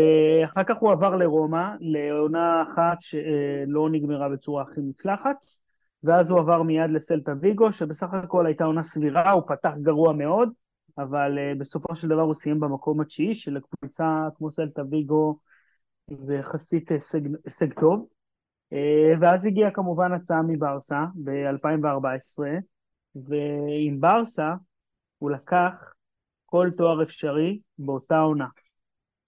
אחר 0.44 0.64
כך 0.64 0.76
הוא 0.80 0.92
עבר 0.92 1.16
לרומא, 1.16 1.68
לעונה 1.80 2.62
אחת 2.62 2.96
שלא 3.00 3.90
נגמרה 3.92 4.28
בצורה 4.28 4.62
הכי 4.62 4.80
מוצלחת. 4.80 5.36
ואז 6.06 6.30
הוא 6.30 6.40
עבר 6.40 6.62
מיד 6.62 6.90
לסלטה 6.90 7.32
ויגו, 7.40 7.72
שבסך 7.72 8.08
הכל 8.12 8.46
הייתה 8.46 8.64
עונה 8.64 8.82
סבירה, 8.82 9.30
הוא 9.30 9.42
פתח 9.48 9.72
גרוע 9.82 10.12
מאוד, 10.12 10.48
אבל 10.98 11.38
uh, 11.38 11.58
בסופו 11.58 11.94
של 11.94 12.08
דבר 12.08 12.20
הוא 12.20 12.34
סיים 12.34 12.60
במקום 12.60 13.00
התשיעי, 13.00 13.34
שלקבוצה 13.34 14.28
כמו 14.36 14.50
סלטה 14.50 14.82
ויגו 14.90 15.38
זה 16.10 16.34
יחסית 16.34 16.90
הישג, 16.90 17.72
טוב. 17.80 18.06
Uh, 18.74 18.76
ואז 19.20 19.46
הגיעה 19.46 19.70
כמובן 19.70 20.12
הצעה 20.12 20.42
מברסה 20.42 21.04
ב-2014, 21.24 22.42
ועם 23.14 24.00
ברסה 24.00 24.54
הוא 25.18 25.30
לקח 25.30 25.92
כל 26.46 26.70
תואר 26.76 27.02
אפשרי 27.02 27.60
באותה 27.78 28.18
עונה, 28.18 28.48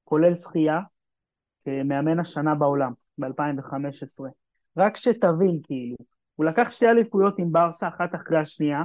כולל 0.05 0.35
זכייה 0.35 0.81
כמאמן 1.65 2.19
השנה 2.19 2.55
בעולם, 2.55 2.93
ב-2015. 3.19 4.25
רק 4.77 4.97
שתבין, 4.97 5.61
כאילו, 5.63 5.97
הוא 6.39 6.47
לקח 6.47 6.71
שתי 6.71 6.87
אליפויות 6.87 7.39
עם 7.39 7.53
ברסה, 7.53 7.89
אחת 7.89 8.15
אחרי 8.15 8.39
השנייה, 8.39 8.83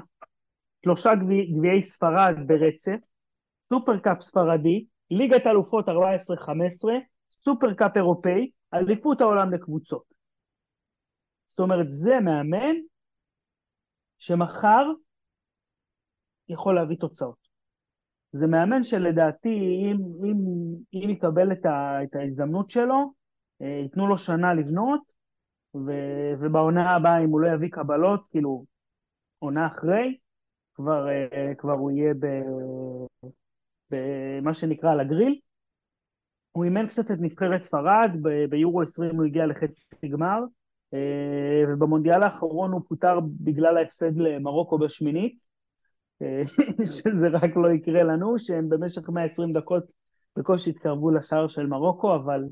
שלושה 0.86 1.10
גביעי 1.58 1.82
ספרד 1.82 2.36
ברצף, 2.48 2.98
סופר 3.70 4.00
קאפ 4.00 4.22
ספרדי, 4.22 4.86
ליגת 5.12 5.48
אלופות 5.48 5.90
14-15, 5.90 5.92
סופר 7.32 7.74
קאפ 7.74 7.98
אירופאי, 7.98 8.52
אליפות 8.74 9.22
העולם 9.22 9.54
לקבוצות. 9.54 10.04
זאת 11.48 11.60
אומרת, 11.60 11.92
זה 11.92 12.20
מאמן 12.20 12.76
שמחר 14.20 14.86
יכול 16.50 16.76
להביא 16.76 16.98
תוצאות. 16.98 17.48
זה 18.32 18.48
מאמן 18.48 18.84
שלדעתי, 18.84 19.86
אם, 19.92 19.98
אם, 20.26 20.38
אם 20.94 21.10
יקבל 21.10 21.52
את, 21.52 21.66
ה, 21.66 22.04
את 22.04 22.16
ההזדמנות 22.16 22.70
שלו, 22.70 23.14
אה, 23.62 23.68
ייתנו 23.84 24.08
לו 24.08 24.18
שנה 24.18 24.54
לבנות, 24.54 25.13
ו, 25.76 25.92
ובעונה 26.40 26.96
הבאה, 26.96 27.24
אם 27.24 27.30
הוא 27.30 27.42
לא 27.42 27.48
יביא 27.48 27.70
קבלות, 27.70 28.24
כאילו, 28.32 28.66
עונה 29.40 29.68
אחרי, 29.68 30.18
כבר, 30.74 31.08
אה, 31.10 31.56
כבר 31.58 31.74
הוא 31.74 31.92
יהיה 31.92 32.14
במה 33.92 34.54
שנקרא 34.54 34.92
על 34.92 35.00
הגריל. 35.00 35.40
הוא 36.52 36.64
אימן 36.64 36.88
קצת 36.88 37.12
את 37.12 37.18
נבחרת 37.20 37.62
ספרד, 37.62 38.12
ביורו 38.50 38.82
20 38.82 39.16
הוא 39.16 39.26
הגיע 39.26 39.46
לחצי 39.46 40.08
גמר, 40.08 40.40
אה, 40.94 41.64
ובמונדיאל 41.68 42.24
האחרון 42.24 42.72
הוא 42.72 42.82
פוטר 42.88 43.20
בגלל 43.40 43.78
ההפסד 43.78 44.18
למרוקו 44.18 44.78
בשמינית, 44.78 45.40
אה, 46.22 46.42
שזה 46.86 47.28
רק 47.28 47.56
לא 47.56 47.72
יקרה 47.72 48.04
לנו, 48.04 48.40
שהם 48.40 48.70
במשך 48.70 49.10
120 49.10 49.54
דקות 49.54 49.84
בקושי 50.38 50.70
התקרבו 50.70 51.12
לשער 51.12 51.48
של 51.48 51.66
מרוקו, 51.66 52.16
אבל 52.16 52.44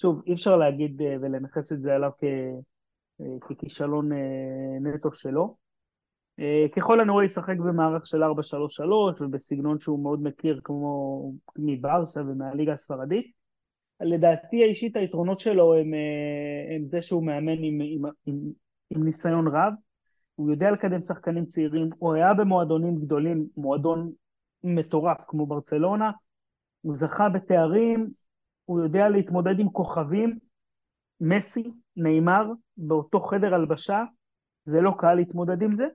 שוב, 0.00 0.22
אי 0.26 0.32
אפשר 0.32 0.56
להגיד 0.56 1.02
אה, 1.02 1.16
ולנכס 1.20 1.72
את 1.72 1.80
זה 1.80 1.94
עליו 1.94 2.10
כ... 2.18 2.24
אה, 3.20 3.26
ככישלון 3.40 4.12
אה, 4.12 4.78
נטו 4.80 5.12
שלו. 5.12 5.68
ככל 6.76 7.00
הנראה 7.00 7.24
ישחק 7.24 7.56
במערך 7.56 8.06
של 8.06 8.22
4-3-3 8.22 8.26
ובסגנון 9.20 9.80
שהוא 9.80 10.02
מאוד 10.02 10.22
מכיר 10.22 10.60
כמו 10.64 11.32
מברסה 11.56 12.20
ומהליגה 12.20 12.72
הספרדית. 12.72 13.32
לדעתי 14.00 14.62
האישית 14.62 14.96
היתרונות 14.96 15.40
שלו 15.40 15.74
הם, 15.74 15.94
הם 16.76 16.84
זה 16.88 17.02
שהוא 17.02 17.26
מאמן 17.26 17.62
עם, 17.62 17.80
עם, 17.80 18.02
עם, 18.26 18.36
עם 18.90 19.04
ניסיון 19.04 19.48
רב, 19.48 19.72
הוא 20.34 20.50
יודע 20.50 20.70
לקדם 20.70 21.00
שחקנים 21.00 21.46
צעירים, 21.46 21.90
הוא 21.98 22.14
היה 22.14 22.34
במועדונים 22.34 22.96
גדולים, 22.96 23.46
מועדון 23.56 24.12
מטורף 24.64 25.18
כמו 25.26 25.46
ברצלונה, 25.46 26.10
הוא 26.80 26.96
זכה 26.96 27.28
בתארים, 27.28 28.10
הוא 28.68 28.80
יודע 28.80 29.08
להתמודד 29.08 29.58
עם 29.58 29.70
כוכבים, 29.70 30.38
מסי, 31.20 31.72
נאמר, 31.96 32.52
באותו 32.76 33.20
חדר 33.20 33.54
הלבשה, 33.54 34.04
זה 34.64 34.80
לא 34.80 34.94
קל 34.98 35.14
להתמודד 35.14 35.62
עם 35.62 35.76
זה. 35.76 35.86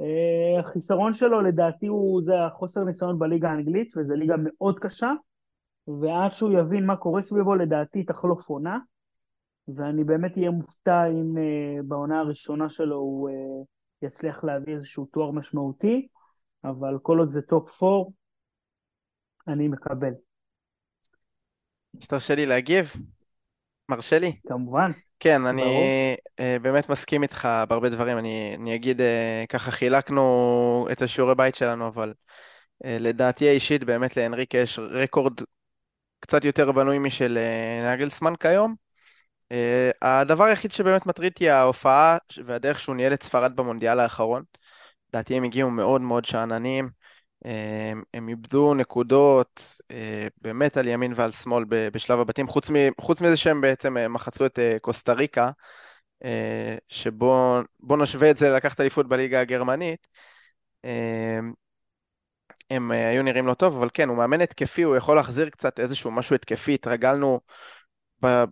אה, 0.00 0.60
החיסרון 0.60 1.12
שלו 1.12 1.40
לדעתי 1.40 1.86
הוא 1.86 2.22
זה 2.22 2.32
החוסר 2.44 2.84
ניסיון 2.84 3.18
בליגה 3.18 3.50
האנגלית, 3.50 3.96
וזו 3.96 4.14
ליגה 4.14 4.34
מאוד 4.38 4.78
קשה, 4.78 5.12
ועד 6.00 6.32
שהוא 6.32 6.58
יבין 6.58 6.86
מה 6.86 6.96
קורה 6.96 7.22
סביבו 7.22 7.54
לדעתי 7.54 8.04
תחלוף 8.04 8.48
עונה, 8.48 8.78
ואני 9.68 10.04
באמת 10.04 10.38
אהיה 10.38 10.50
מופתע 10.50 11.06
אם 11.06 11.34
אה, 11.36 11.82
בעונה 11.82 12.20
הראשונה 12.20 12.68
שלו 12.68 12.96
הוא 12.96 13.30
אה, 13.30 13.32
יצליח 14.06 14.44
להביא 14.44 14.74
איזשהו 14.74 15.04
תואר 15.04 15.30
משמעותי, 15.30 16.08
אבל 16.64 16.98
כל 17.02 17.18
עוד 17.18 17.28
זה 17.28 17.42
top 17.42 17.82
4, 17.82 18.10
אני 19.48 19.68
מקבל. 19.68 20.25
אז 22.02 22.06
תרשה 22.06 22.34
לי 22.34 22.46
להגיב? 22.46 22.92
מרשה 23.88 24.18
לי? 24.18 24.36
כמובן. 24.48 24.90
כן, 25.20 25.46
אני 25.46 26.16
uh, 26.16 26.62
באמת 26.62 26.88
מסכים 26.88 27.22
איתך 27.22 27.48
בהרבה 27.68 27.88
דברים. 27.88 28.18
אני, 28.18 28.54
אני 28.58 28.74
אגיד, 28.74 29.00
uh, 29.00 29.04
ככה 29.48 29.70
חילקנו 29.70 30.88
את 30.92 31.02
השיעורי 31.02 31.34
בית 31.34 31.54
שלנו, 31.54 31.88
אבל 31.88 32.14
uh, 32.84 32.86
לדעתי 32.86 33.48
האישית, 33.48 33.84
באמת 33.84 34.16
לאנריקה 34.16 34.58
יש 34.58 34.78
רקורד 34.78 35.40
קצת 36.20 36.44
יותר 36.44 36.72
בנוי 36.72 36.98
משל 36.98 37.38
נגלסמן 37.82 38.36
כיום. 38.40 38.74
הדבר 40.02 40.44
היחיד 40.44 40.72
שבאמת 40.72 41.06
מטריד 41.06 41.32
היא 41.40 41.50
ההופעה 41.50 42.16
והדרך 42.44 42.80
שהוא 42.80 42.96
ניהל 42.96 43.12
את 43.12 43.22
ספרד 43.22 43.56
במונדיאל 43.56 44.00
האחרון. 44.00 44.42
לדעתי 45.08 45.36
הם 45.36 45.44
הגיעו 45.44 45.70
מאוד 45.70 46.00
מאוד 46.00 46.24
שאננים. 46.24 46.88
הם, 47.46 48.02
הם 48.14 48.28
איבדו 48.28 48.74
נקודות 48.74 49.80
אה, 49.90 50.26
באמת 50.42 50.76
על 50.76 50.88
ימין 50.88 51.12
ועל 51.16 51.32
שמאל 51.32 51.64
בשלב 51.68 52.20
הבתים, 52.20 52.48
חוץ, 52.48 52.70
מ, 52.70 52.74
חוץ 53.00 53.20
מזה 53.20 53.36
שהם 53.36 53.60
בעצם 53.60 53.96
אה, 53.96 54.08
מחצו 54.08 54.46
את 54.46 54.58
אה, 54.58 54.78
קוסטה 54.80 55.12
ריקה, 55.12 55.50
שבו 56.88 57.60
נשווה 57.98 58.30
את 58.30 58.36
זה 58.36 58.48
לקחת 58.50 58.80
אליפות 58.80 59.08
בליגה 59.08 59.40
הגרמנית. 59.40 60.06
הם 62.70 62.90
היו 62.90 63.22
נראים 63.22 63.46
לא 63.46 63.54
טוב, 63.54 63.76
אבל 63.76 63.88
כן, 63.94 64.08
הוא 64.08 64.16
מאמן 64.16 64.40
התקפי, 64.40 64.82
הוא 64.82 64.96
יכול 64.96 65.16
להחזיר 65.16 65.48
קצת 65.48 65.80
איזשהו 65.80 66.10
משהו 66.10 66.34
התקפי, 66.34 66.74
התרגלנו 66.74 67.40
ב... 68.24 68.44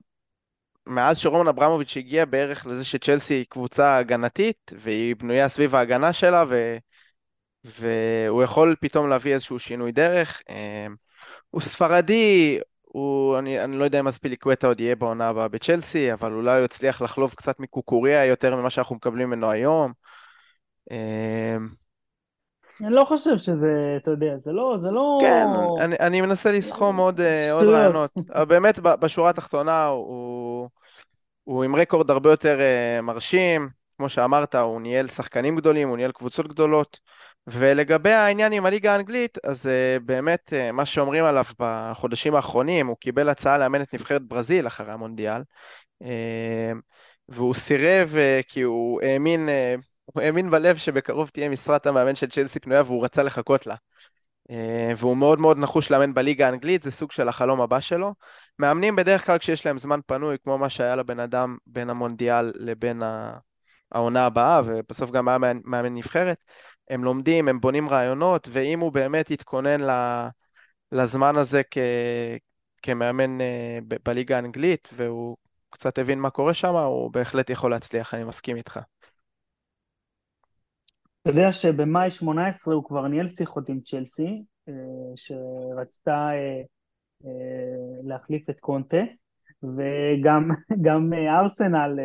מאז 0.86 1.18
שרומן 1.18 1.48
אברמוביץ' 1.48 1.96
הגיע 1.96 2.24
בערך 2.24 2.66
לזה 2.66 2.84
שצ'לסי 2.84 3.34
היא 3.34 3.46
קבוצה 3.48 3.96
הגנתית, 3.96 4.72
והיא 4.78 5.16
בנויה 5.16 5.48
סביב 5.48 5.74
ההגנה 5.74 6.12
שלה, 6.12 6.44
ו... 6.48 6.76
והוא 7.64 8.42
יכול 8.42 8.76
פתאום 8.80 9.08
להביא 9.08 9.34
איזשהו 9.34 9.58
שינוי 9.58 9.92
דרך. 9.92 10.42
אמ, 10.48 10.94
הוא 11.50 11.60
ספרדי, 11.60 12.58
הוא, 12.82 13.38
אני, 13.38 13.64
אני 13.64 13.78
לא 13.78 13.84
יודע 13.84 14.00
אם 14.00 14.08
אספיליקווטה 14.08 14.66
עוד 14.66 14.80
יהיה 14.80 14.96
בעונה 14.96 15.28
הבאה 15.28 15.48
בצ'לסי, 15.48 16.12
אבל 16.12 16.32
אולי 16.32 16.56
הוא 16.56 16.64
יצליח 16.64 17.02
לחלוב 17.02 17.34
קצת 17.34 17.60
מקוקוריה 17.60 18.24
יותר 18.24 18.56
ממה 18.56 18.70
שאנחנו 18.70 18.96
מקבלים 18.96 19.28
ממנו 19.28 19.50
היום. 19.50 19.92
אמ, 20.90 21.68
אני 22.80 22.94
לא 22.94 23.04
חושב 23.04 23.36
שזה, 23.36 23.96
אתה 24.02 24.10
יודע, 24.10 24.36
זה 24.36 24.52
לא, 24.52 24.74
זה 24.76 24.90
לא... 24.90 25.18
כן, 25.20 25.46
אני, 25.80 25.96
אני 26.00 26.20
מנסה 26.20 26.52
לסכום 26.52 26.96
עוד, 26.96 27.20
אה, 27.20 27.52
עוד 27.52 27.68
רעיונות. 27.68 28.10
באמת, 28.48 28.78
בשורה 28.78 29.30
התחתונה, 29.30 29.86
הוא, 29.86 30.68
הוא 31.44 31.64
עם 31.64 31.76
רקורד 31.76 32.10
הרבה 32.10 32.30
יותר 32.30 32.60
אה, 32.60 33.00
מרשים. 33.02 33.83
כמו 33.96 34.08
שאמרת, 34.08 34.54
הוא 34.54 34.80
ניהל 34.80 35.08
שחקנים 35.08 35.56
גדולים, 35.56 35.88
הוא 35.88 35.96
ניהל 35.96 36.12
קבוצות 36.12 36.48
גדולות. 36.48 36.98
ולגבי 37.46 38.12
העניין 38.12 38.52
עם 38.52 38.66
הליגה 38.66 38.92
האנגלית, 38.92 39.38
אז 39.44 39.66
uh, 39.66 40.02
באמת 40.04 40.52
uh, 40.52 40.72
מה 40.72 40.84
שאומרים 40.84 41.24
עליו 41.24 41.44
בחודשים 41.58 42.34
האחרונים, 42.34 42.86
הוא 42.86 42.96
קיבל 42.96 43.28
הצעה 43.28 43.58
לאמן 43.58 43.82
את 43.82 43.94
נבחרת 43.94 44.22
ברזיל 44.22 44.66
אחרי 44.66 44.92
המונדיאל, 44.92 45.42
uh, 46.02 46.06
והוא 47.28 47.54
סירב 47.54 48.14
uh, 48.14 48.42
כי 48.48 48.62
הוא 48.62 49.02
האמין, 49.02 49.48
uh, 49.48 49.80
הוא 50.04 50.22
האמין 50.22 50.50
בלב 50.50 50.76
שבקרוב 50.76 51.28
תהיה 51.28 51.48
משרת 51.48 51.86
המאמן 51.86 52.14
של 52.14 52.30
צ'לסי 52.30 52.60
פנויה 52.60 52.82
והוא 52.82 53.04
רצה 53.04 53.22
לחכות 53.22 53.66
לה. 53.66 53.74
Uh, 54.48 54.52
והוא 54.96 55.16
מאוד 55.16 55.40
מאוד 55.40 55.58
נחוש 55.58 55.90
לאמן 55.90 56.14
בליגה 56.14 56.46
האנגלית, 56.46 56.82
זה 56.82 56.90
סוג 56.90 57.12
של 57.12 57.28
החלום 57.28 57.60
הבא 57.60 57.80
שלו. 57.80 58.14
מאמנים 58.58 58.96
בדרך 58.96 59.26
כלל 59.26 59.38
כשיש 59.38 59.66
להם 59.66 59.78
זמן 59.78 60.00
פנוי, 60.06 60.36
כמו 60.44 60.58
מה 60.58 60.70
שהיה 60.70 60.96
לבן 60.96 61.20
אדם 61.20 61.56
בין 61.66 61.90
המונדיאל 61.90 62.52
לבין 62.54 63.02
העונה 63.92 64.26
הבאה, 64.26 64.62
ובסוף 64.66 65.10
גם 65.10 65.28
היה 65.28 65.38
מאמן 65.38 65.94
נבחרת. 65.94 66.38
הם 66.90 67.04
לומדים, 67.04 67.48
הם 67.48 67.60
בונים 67.60 67.88
רעיונות, 67.88 68.48
ואם 68.50 68.80
הוא 68.80 68.92
באמת 68.92 69.30
יתכונן 69.30 69.80
לזמן 70.92 71.36
הזה 71.36 71.62
כ... 71.70 71.78
כמאמן 72.82 73.40
אה, 73.40 73.78
ב- 73.88 73.96
בליגה 74.04 74.36
האנגלית, 74.36 74.88
והוא 74.92 75.36
קצת 75.70 75.98
הבין 75.98 76.18
מה 76.18 76.30
קורה 76.30 76.54
שם, 76.54 76.74
הוא 76.74 77.12
בהחלט 77.12 77.50
יכול 77.50 77.70
להצליח, 77.70 78.14
אני 78.14 78.24
מסכים 78.24 78.56
איתך. 78.56 78.80
אתה 81.22 81.30
יודע 81.30 81.52
שבמאי 81.52 82.10
18 82.10 82.74
הוא 82.74 82.84
כבר 82.84 83.08
ניהל 83.08 83.28
שיחות 83.28 83.68
עם 83.68 83.80
צ'לסי, 83.80 84.42
אה, 84.68 84.74
שרצתה 85.16 86.28
אה, 86.32 86.62
להחליף 88.04 88.50
את 88.50 88.60
קונטה, 88.60 89.02
וגם 89.62 90.50
ארסנל 91.40 91.98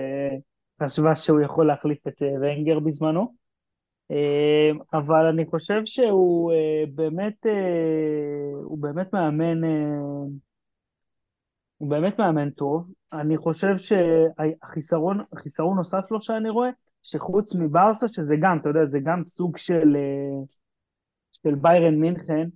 חשבה 0.83 1.15
שהוא 1.15 1.41
יכול 1.41 1.67
להחליף 1.67 2.07
את 2.07 2.21
ונגר 2.41 2.79
בזמנו. 2.79 3.33
אה, 4.11 4.71
אבל 4.93 5.25
אני 5.25 5.45
חושב 5.45 5.81
שהוא 5.85 6.51
אה, 6.51 6.83
באמת, 6.95 7.45
אה, 7.45 8.51
הוא 8.63 8.77
באמת 8.77 9.13
מאמן, 9.13 9.63
הוא 11.77 11.89
באמת 11.89 12.19
מאמן 12.19 12.49
טוב. 12.49 12.91
אני 13.13 13.37
חושב 13.37 13.77
שהחיסרון, 13.77 15.23
חיסרון 15.35 15.77
נוסף 15.77 16.11
לו 16.11 16.21
שאני 16.21 16.49
רואה, 16.49 16.69
שחוץ 17.01 17.55
מברסה, 17.55 18.07
שזה 18.07 18.35
גם, 18.41 18.57
אתה 18.61 18.69
יודע, 18.69 18.85
זה 18.85 18.99
גם 18.99 19.23
סוג 19.23 19.57
של, 19.57 19.97
של 21.43 21.55
ביירן 21.55 21.95
מינכן, 21.95 22.47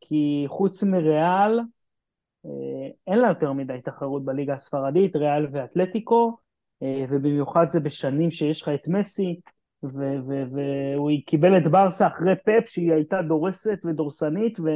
כי 0.00 0.44
חוץ 0.48 0.82
מריאל, 0.82 1.60
אין 3.06 3.18
לה 3.18 3.28
יותר 3.28 3.52
מדי 3.52 3.80
תחרות 3.84 4.24
בליגה 4.24 4.54
הספרדית, 4.54 5.16
ריאל 5.16 5.46
ואתלטיקו, 5.52 6.36
ובמיוחד 6.82 7.66
זה 7.68 7.80
בשנים 7.80 8.30
שיש 8.30 8.62
לך 8.62 8.68
את 8.68 8.88
מסי, 8.88 9.40
והוא 9.82 11.10
קיבל 11.26 11.56
את 11.58 11.70
ברסה 11.70 12.06
אחרי 12.06 12.36
פאפ 12.44 12.68
שהיא 12.68 12.92
הייתה 12.92 13.22
דורסת 13.22 13.78
ודורסנית, 13.84 14.60
ו... 14.60 14.68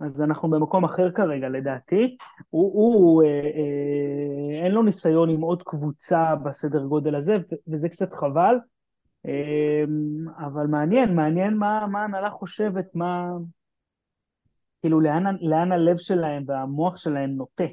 אז 0.00 0.22
אנחנו 0.22 0.50
במקום 0.50 0.84
אחר 0.84 1.10
כרגע 1.10 1.48
לדעתי. 1.48 2.16
הוא, 2.50 2.72
הוא 2.72 3.22
אה, 3.24 3.28
אה, 3.28 4.64
אין 4.64 4.72
לו 4.72 4.82
ניסיון 4.82 5.30
עם 5.30 5.40
עוד 5.40 5.62
קבוצה 5.62 6.34
בסדר 6.44 6.84
גודל 6.84 7.14
הזה, 7.14 7.36
וזה 7.68 7.88
קצת 7.88 8.12
חבל. 8.12 8.56
אה, 9.26 9.84
אבל 10.46 10.66
מעניין, 10.66 11.14
מעניין 11.14 11.54
מה 11.56 11.80
ההנהלה 11.94 12.30
חושבת, 12.30 12.86
מה... 12.94 13.30
כאילו 14.80 15.00
לאן, 15.00 15.24
לאן 15.40 15.72
הלב 15.72 15.96
שלהם 15.96 16.44
והמוח 16.46 16.96
שלהם 16.96 17.30
נוטה. 17.30 17.64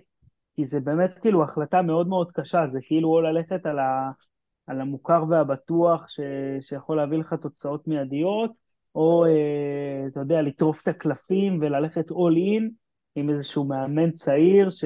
כי 0.55 0.65
זה 0.65 0.79
באמת 0.79 1.19
כאילו 1.21 1.43
החלטה 1.43 1.81
מאוד 1.81 2.07
מאוד 2.07 2.31
קשה, 2.31 2.67
זה 2.71 2.79
כאילו 2.81 3.09
או 3.09 3.21
ללכת 3.21 3.65
על, 3.65 3.79
ה, 3.79 4.11
על 4.67 4.81
המוכר 4.81 5.23
והבטוח 5.29 6.07
ש, 6.07 6.19
שיכול 6.61 6.97
להביא 6.97 7.17
לך 7.17 7.33
תוצאות 7.33 7.87
מיידיות, 7.87 8.51
או 8.95 9.25
אה, 9.25 10.07
אתה 10.07 10.19
יודע, 10.19 10.41
לטרוף 10.41 10.81
את 10.81 10.87
הקלפים 10.87 11.59
וללכת 11.61 12.11
all 12.11 12.35
in 12.35 12.63
עם 13.15 13.29
איזשהו 13.29 13.65
מאמן 13.65 14.11
צעיר, 14.11 14.69
ש... 14.69 14.85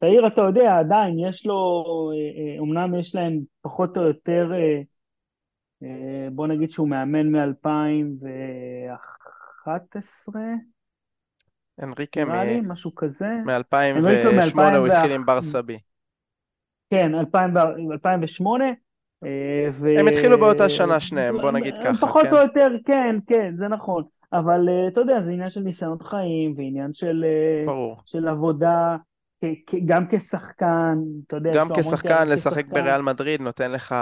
צעיר 0.00 0.26
אתה 0.26 0.40
יודע, 0.40 0.78
עדיין 0.78 1.18
יש 1.18 1.46
לו, 1.46 1.84
אומנם 2.58 2.90
אה, 2.90 2.94
אה, 2.94 3.00
יש 3.00 3.14
להם 3.14 3.40
פחות 3.60 3.96
או 3.96 4.02
יותר, 4.02 4.52
בוא 6.32 6.46
נגיד 6.46 6.70
שהוא 6.70 6.88
מאמן 6.88 7.36
מ-2011, 7.36 10.34
אנריקה 11.82 12.24
מ... 12.24 12.68
משהו 12.68 12.94
כזה. 12.94 13.28
מ-2008 13.44 14.76
הוא 14.76 14.86
התחיל 14.86 15.12
עם 15.12 15.26
בר 15.26 15.40
סבי. 15.40 15.78
כן, 16.90 17.14
2008. 17.14 18.64
אה, 19.24 19.68
ו... 19.72 19.98
הם 19.98 20.08
התחילו 20.08 20.38
באותה 20.38 20.68
שנה 20.68 21.00
שניהם, 21.00 21.38
בוא 21.38 21.50
נגיד 21.50 21.74
ככה. 21.84 22.06
פחות 22.06 22.26
כן. 22.26 22.32
או 22.32 22.36
יותר, 22.36 22.68
כן, 22.84 23.16
כן, 23.26 23.54
זה 23.56 23.68
נכון. 23.68 24.04
אבל 24.32 24.68
אה, 24.68 24.88
אתה 24.88 25.00
יודע, 25.00 25.20
זה 25.20 25.32
עניין 25.32 25.50
של 25.50 25.60
ניסיון 25.60 25.98
חיים, 26.02 26.54
ועניין 26.56 26.92
של, 26.92 27.24
אה, 27.24 27.66
ברור. 27.66 27.96
של 28.06 28.28
עבודה, 28.28 28.96
גם 29.86 30.04
כשחקן, 30.10 30.98
אתה 31.26 31.36
יודע, 31.36 31.50
גם 31.54 31.68
כשחקן, 31.76 32.28
לשחק 32.28 32.52
כשחקן. 32.52 32.70
בריאל 32.70 33.02
מדריד 33.02 33.40
נותן 33.40 33.72
לך 33.72 33.94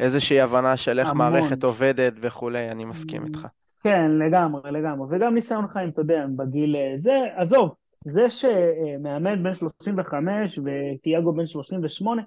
איזושהי 0.00 0.40
הבנה 0.40 0.76
של 0.76 0.98
איך 0.98 1.10
המון. 1.10 1.32
מערכת 1.32 1.64
עובדת 1.64 2.12
וכולי, 2.20 2.68
אני 2.70 2.84
מסכים 2.84 3.24
איתך. 3.24 3.46
כן, 3.82 4.10
לגמרי, 4.10 4.72
לגמרי. 4.72 5.16
וגם 5.16 5.34
ניסיון 5.34 5.68
חיים, 5.68 5.88
אתה 5.88 6.00
יודע, 6.00 6.26
בגיל 6.36 6.76
זה, 6.94 7.18
עזוב, 7.36 7.74
זה 8.04 8.30
שמאמן 8.30 9.42
בן 9.42 9.54
35 9.54 10.58
וטיאגו 10.58 11.32
בן 11.32 11.46
38, 11.46 12.22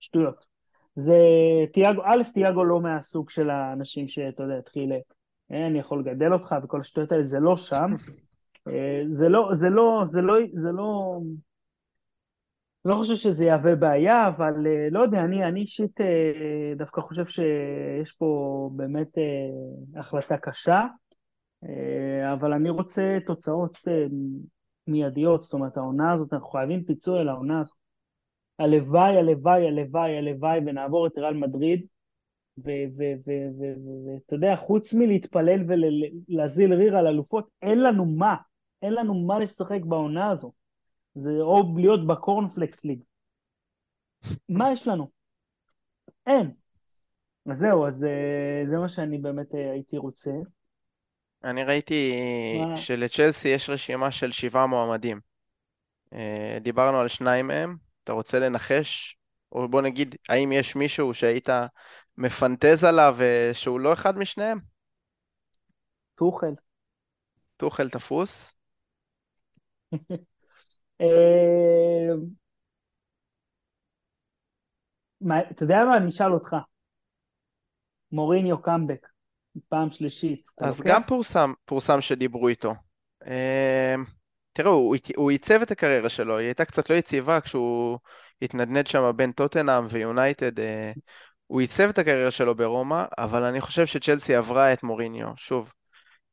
שטויות. 0.00 0.46
זה 0.96 1.18
תיאגו, 1.72 2.02
א', 2.04 2.22
תיאגו 2.34 2.64
לא 2.64 2.80
מהסוג 2.80 3.30
של 3.30 3.50
האנשים 3.50 4.08
שאתה 4.08 4.42
יודע, 4.42 4.58
התחיל, 4.58 4.92
אה, 5.52 5.66
אני 5.66 5.78
יכול 5.78 6.00
לגדל 6.00 6.32
אותך 6.32 6.54
וכל 6.62 6.80
השטויות 6.80 7.12
האלה, 7.12 7.22
זה 7.22 7.40
לא 7.40 7.56
שם. 7.56 7.90
אה, 8.68 9.02
זה 9.10 9.28
לא, 9.28 9.48
זה 9.52 9.68
לא, 9.68 10.02
זה 10.04 10.20
לא, 10.20 10.34
זה 10.52 10.72
לא, 10.72 11.18
לא 12.86 12.94
חושב 12.94 13.14
שזה 13.14 13.44
יהווה 13.44 13.76
בעיה, 13.76 14.28
אבל 14.28 14.66
אה, 14.66 14.88
לא 14.90 15.00
יודע, 15.00 15.20
אני, 15.20 15.44
אני 15.44 15.60
אישית 15.60 16.00
דווקא 16.76 17.00
חושב 17.00 17.26
שיש 17.26 18.12
פה 18.12 18.70
באמת 18.76 19.08
החלטה 19.96 20.36
קשה, 20.36 20.82
אבל 22.32 22.52
אני 22.52 22.70
רוצה 22.70 23.18
תוצאות 23.26 23.78
מיידיות, 24.86 25.42
זאת 25.42 25.52
אומרת 25.52 25.76
העונה 25.76 26.12
הזאת, 26.12 26.32
אנחנו 26.32 26.48
חייבים 26.48 26.84
פיצוי 26.84 27.20
על 27.20 27.28
העונה 27.28 27.60
הזאת. 27.60 27.76
הלוואי, 28.58 29.16
הלוואי, 29.16 29.68
הלוואי, 29.68 30.18
הלוואי, 30.18 30.58
ונעבור 30.66 31.06
את 31.06 31.18
ריאל 31.18 31.34
מדריד, 31.34 31.86
ואתה 32.58 34.34
יודע, 34.34 34.56
חוץ 34.56 34.94
מלהתפלל 34.94 35.60
ולהזיל 35.68 36.74
ריר 36.74 36.96
על 36.96 37.06
אלופות, 37.06 37.48
אין 37.62 37.82
לנו 37.82 38.06
מה, 38.06 38.36
אין 38.82 38.94
לנו 38.94 39.14
מה 39.14 39.38
לשחק 39.38 39.80
בעונה 39.84 40.30
הזו. 40.30 40.52
זה 41.16 41.30
או 41.40 41.74
להיות 41.76 42.06
בקורנפלקס 42.06 42.84
ליג. 42.84 43.02
מה 44.48 44.72
יש 44.72 44.88
לנו? 44.88 45.10
אין. 46.26 46.50
אז 47.50 47.58
זהו, 47.58 47.86
אז 47.86 48.04
אה, 48.04 48.62
זה 48.70 48.76
מה 48.76 48.88
שאני 48.88 49.18
באמת 49.18 49.54
אה, 49.54 49.72
הייתי 49.72 49.98
רוצה. 49.98 50.30
אני 51.44 51.64
ראיתי 51.64 52.12
שלצ'לסי 52.76 53.48
יש 53.48 53.70
רשימה 53.70 54.12
של 54.12 54.32
שבעה 54.32 54.66
מועמדים. 54.66 55.20
אה, 56.12 56.58
דיברנו 56.60 56.98
על 56.98 57.08
שניים 57.08 57.46
מהם, 57.46 57.76
אתה 58.04 58.12
רוצה 58.12 58.38
לנחש? 58.38 59.16
או 59.52 59.68
בוא 59.68 59.82
נגיד, 59.82 60.14
האם 60.28 60.52
יש 60.52 60.76
מישהו 60.76 61.14
שהיית 61.14 61.48
מפנטז 62.18 62.84
עליו 62.84 63.16
שהוא 63.52 63.80
לא 63.80 63.92
אחד 63.92 64.18
משניהם? 64.18 64.58
טוחל. 66.14 66.54
טוחל 67.56 67.88
תפוס? 67.88 68.54
אה, 71.00 72.12
אתה 75.50 75.62
יודע 75.62 75.84
מה? 75.84 75.96
אני 75.96 76.08
אשאל 76.08 76.32
אותך. 76.32 76.56
מוריניו 78.12 78.62
קאמבק. 78.62 79.06
פעם 79.68 79.90
שלישית. 79.90 80.50
אז 80.60 80.82
גם 80.82 81.02
פורסם, 81.06 81.52
פורסם 81.64 82.00
שדיברו 82.00 82.48
איתו. 82.48 82.74
אמ, 83.26 84.04
תראו, 84.52 84.70
הוא, 84.70 84.96
הוא 85.16 85.30
עיצב 85.30 85.62
את 85.62 85.70
הקריירה 85.70 86.08
שלו, 86.08 86.38
היא 86.38 86.46
הייתה 86.46 86.64
קצת 86.64 86.90
לא 86.90 86.94
יציבה 86.94 87.40
כשהוא 87.40 87.98
התנדנד 88.42 88.86
שם 88.86 89.10
בין 89.16 89.32
טוטנאם 89.32 89.84
ויונייטד. 89.90 90.60
אה, 90.60 90.92
הוא 91.46 91.60
עיצב 91.60 91.88
את 91.88 91.98
הקריירה 91.98 92.30
שלו 92.30 92.54
ברומא, 92.54 93.04
אבל 93.18 93.42
אני 93.42 93.60
חושב 93.60 93.86
שצ'לסי 93.86 94.34
עברה 94.34 94.72
את 94.72 94.82
מוריניו. 94.82 95.28
שוב, 95.36 95.72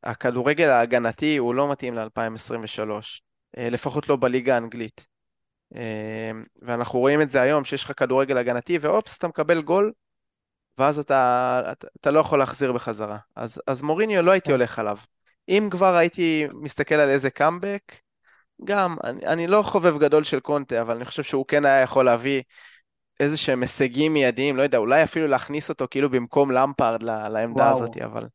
הכדורגל 0.04 0.70
ההגנתי 0.70 1.38
הוא 1.38 1.56
לא 1.56 1.72
מתאים 1.72 1.96
ל-2023, 1.96 2.90
אה, 2.90 3.00
לפחות 3.58 4.10
לא 4.10 4.16
בליגה 4.16 4.56
האנגלית. 4.56 5.08
אה, 5.76 6.32
ואנחנו 6.62 7.00
רואים 7.00 7.22
את 7.22 7.30
זה 7.30 7.42
היום, 7.42 7.64
שיש 7.64 7.84
לך 7.84 7.92
כדורגל 7.98 8.38
הגנתי, 8.38 8.78
ואופס, 8.78 9.18
אתה 9.18 9.28
מקבל 9.28 9.62
גול, 9.62 9.92
ואז 10.78 11.00
אתה, 11.00 11.62
אתה, 11.72 11.88
אתה 12.02 12.12
לא 12.12 12.20
יכול 12.20 12.40
להחזיר 12.40 12.72
בחזרה. 12.72 13.18
אז, 13.36 13.62
אז 13.68 13.82
מוריניו 13.82 14.22
לא 14.22 14.32
הייתי 14.32 14.46
כן. 14.46 14.52
הולך 14.52 14.80
עליו. 14.80 14.98
אם 15.50 15.68
כבר 15.72 15.96
הייתי 15.96 16.48
מסתכל 16.54 16.96
על 16.96 17.10
איזה 17.10 17.30
קאמבק, 17.30 17.94
גם, 18.64 18.96
אני, 19.04 19.26
אני 19.26 19.48
לא 19.48 19.62
חובב 19.62 19.98
גדול 20.00 20.24
של 20.24 20.40
קונטה, 20.40 20.82
אבל 20.82 20.96
אני 20.96 21.06
חושב 21.06 21.24
שהוא 21.24 21.46
כן 21.48 21.66
היה 21.66 21.82
יכול 21.82 22.06
להביא 22.06 22.42
איזה 23.20 23.38
שהם 23.38 23.62
הישגים 23.62 24.14
מיידיים, 24.14 24.58
לא 24.58 24.62
יודע, 24.62 24.78
אולי 24.78 25.04
אפילו 25.04 25.28
להכניס 25.28 25.70
אותו 25.70 25.88
כאילו 25.92 26.10
במקום 26.10 26.52
למפארד 26.52 27.04
לעמדה 27.04 27.64
וואו. 27.64 27.72
הזאת, 27.72 27.98
אבל... 27.98 28.26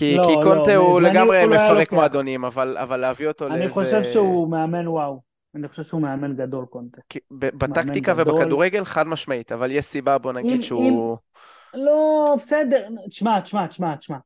כי, 0.00 0.16
לא, 0.16 0.26
כי 0.26 0.36
לא, 0.36 0.42
קונטה 0.42 0.74
לא, 0.74 0.80
הוא 0.80 1.00
לגמרי 1.00 1.46
מפרק 1.46 1.92
מועדונים, 1.92 2.44
אבל, 2.44 2.78
אבל 2.78 2.96
להביא 2.96 3.28
אותו 3.28 3.46
אני 3.46 3.58
לאיזה... 3.58 3.64
אני 3.64 3.72
חושב 3.72 4.04
שהוא 4.12 4.50
מאמן 4.50 4.88
וואו. 4.88 5.20
אני 5.54 5.68
חושב 5.68 5.82
שהוא 5.82 6.02
מאמן 6.02 6.36
גדול 6.36 6.66
קונטה. 6.66 7.00
בטקטיקה 7.30 8.14
ובכדורגל 8.16 8.84
חד 8.84 9.06
משמעית, 9.06 9.52
אבל 9.52 9.70
יש 9.70 9.84
סיבה 9.84 10.18
בוא 10.18 10.32
נגיד 10.32 10.52
אם, 10.52 10.62
שהוא... 10.62 10.84
אם... 10.84 11.80
לא, 11.80 12.34
בסדר, 12.38 12.88
תשמע, 13.08 13.40
תשמע, 13.40 13.66
תשמע, 13.66 13.96
תשמע. 13.96 14.16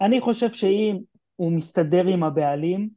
אני 0.00 0.20
חושב 0.20 0.52
שאם 0.52 0.98
הוא 1.36 1.52
מסתדר 1.52 2.06
עם 2.06 2.22
הבעלים, 2.22 2.88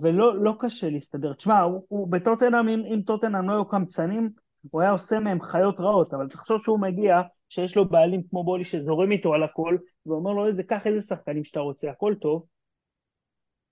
ולא 0.00 0.42
לא 0.42 0.54
קשה 0.58 0.90
להסתדר. 0.90 1.32
תשמע, 1.32 1.60
הוא, 1.60 1.84
הוא 1.88 2.08
בטוטנאם, 2.08 2.68
אם, 2.68 2.82
אם 2.94 3.00
טוטנאם 3.06 3.48
לא 3.48 3.54
היו 3.54 3.64
קמצנים, 3.64 4.30
הוא 4.70 4.80
היה 4.80 4.90
עושה 4.90 5.20
מהם 5.20 5.42
חיות 5.42 5.80
רעות, 5.80 6.14
אבל 6.14 6.28
תחשוב 6.28 6.58
שהוא 6.62 6.80
מגיע, 6.80 7.20
שיש 7.50 7.76
לו 7.76 7.88
בעלים 7.88 8.22
כמו 8.30 8.44
בולי 8.44 8.64
שזורם 8.64 9.12
איתו 9.12 9.34
על 9.34 9.42
הכל, 9.42 9.76
ואומר 10.06 10.30
לו, 10.32 10.46
איזה, 10.46 10.62
קח 10.62 10.86
איזה 10.86 11.00
שחקנים 11.06 11.44
שאתה 11.44 11.60
רוצה, 11.60 11.90
הכל 11.90 12.14
טוב, 12.20 12.46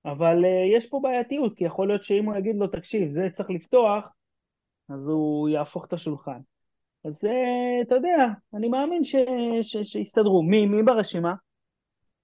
אבל 0.05 0.45
uh, 0.45 0.77
יש 0.77 0.87
פה 0.87 1.01
בעייתיות, 1.03 1.57
כי 1.57 1.65
יכול 1.65 1.89
להיות 1.89 2.05
שאם 2.05 2.25
הוא 2.25 2.37
יגיד 2.37 2.57
לו, 2.57 2.67
תקשיב, 2.67 3.09
זה 3.09 3.29
צריך 3.33 3.51
לפתוח, 3.51 4.05
אז 4.89 5.09
הוא 5.09 5.49
יהפוך 5.49 5.85
את 5.85 5.93
השולחן. 5.93 6.39
אז 7.05 7.25
uh, 7.25 7.29
אתה 7.87 7.95
יודע, 7.95 8.27
אני 8.55 8.69
מאמין 8.69 9.05
ש, 9.05 9.17
ש, 9.63 9.77
שיסתדרו. 9.77 10.43
מי, 10.43 10.67
מי 10.67 10.83
ברשימה? 10.83 11.35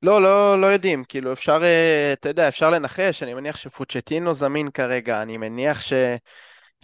לא, 0.03 0.23
לא, 0.23 0.61
לא 0.61 0.67
יודעים, 0.67 1.05
כאילו 1.05 1.33
אפשר, 1.33 1.61
אה, 1.63 2.13
אתה 2.13 2.29
יודע, 2.29 2.49
אפשר 2.49 2.71
לנחש, 2.71 3.23
אני 3.23 3.35
מניח 3.35 3.57
שפוצ'טינו 3.57 4.35
זמין 4.35 4.71
כרגע, 4.71 5.23
אני 5.23 5.37
מניח 5.37 5.81
ש... 5.81 5.93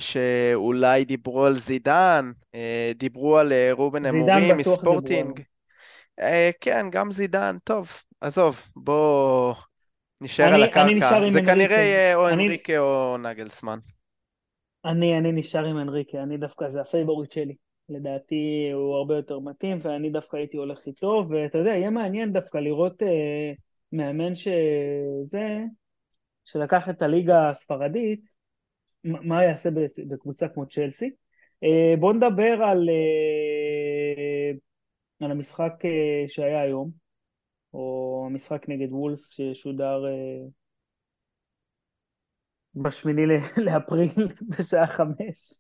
שאולי 0.01 1.05
דיברו 1.05 1.47
על 1.47 1.55
זידן, 1.55 2.31
אה, 2.55 2.93
דיברו 2.95 3.39
על 3.39 3.53
אה, 3.53 3.69
רובן 3.73 4.07
אמורים 4.07 4.53
מספורטינג. 4.53 5.41
כן, 6.61 6.87
גם 6.91 7.13
זידן, 7.13 7.57
טוב, 7.65 7.91
עזוב, 8.21 8.63
בוא 8.77 9.55
נשאר 10.21 10.49
אני, 10.49 10.55
על 10.55 10.63
הקרקע. 10.63 11.31
זה 11.31 11.41
כנראה 11.41 11.79
יהיה 11.79 12.17
או 12.17 12.29
אני... 12.29 12.45
אנריקה 12.45 12.79
או 12.79 13.17
נגלסמן. 13.19 13.79
אני, 14.85 15.19
אני 15.19 15.33
נשאר 15.33 15.65
עם 15.65 15.79
אנריקה, 15.79 16.23
אני 16.23 16.37
דווקא, 16.37 16.69
זה 16.69 16.81
הפייבוריט 16.81 17.33
שלי. 17.33 17.55
לדעתי 17.91 18.71
הוא 18.73 18.95
הרבה 18.95 19.17
יותר 19.17 19.39
מתאים, 19.39 19.79
ואני 19.83 20.11
דווקא 20.11 20.37
הייתי 20.37 20.57
הולך 20.57 20.79
איתו, 20.87 21.27
ואתה 21.29 21.59
יודע, 21.59 21.71
יהיה 21.71 21.91
מעניין 21.91 22.33
דווקא 22.33 22.59
לראות 22.59 23.03
אה, 23.03 23.53
מאמן 23.93 24.35
שזה, 24.35 25.59
שלקח 26.45 26.89
את 26.89 27.03
הליגה 27.03 27.51
הספרדית, 27.51 28.30
מה 29.05 29.45
יעשה 29.45 29.69
בקבוצה 30.09 30.49
כמו 30.49 30.67
צ'לסי. 30.67 31.11
אה, 31.65 31.95
בואו 31.99 32.13
נדבר 32.13 32.63
על, 32.63 32.89
אה, 32.89 34.51
על 35.21 35.31
המשחק 35.31 35.73
אה, 35.85 36.25
שהיה 36.29 36.61
היום, 36.61 36.91
או 37.75 38.25
המשחק 38.31 38.69
נגד 38.69 38.93
וולס 38.93 39.31
ששודר 39.31 40.05
בשמיני 42.75 43.23
לאפריל 43.67 44.29
בשעה 44.49 44.87
חמש. 44.87 45.55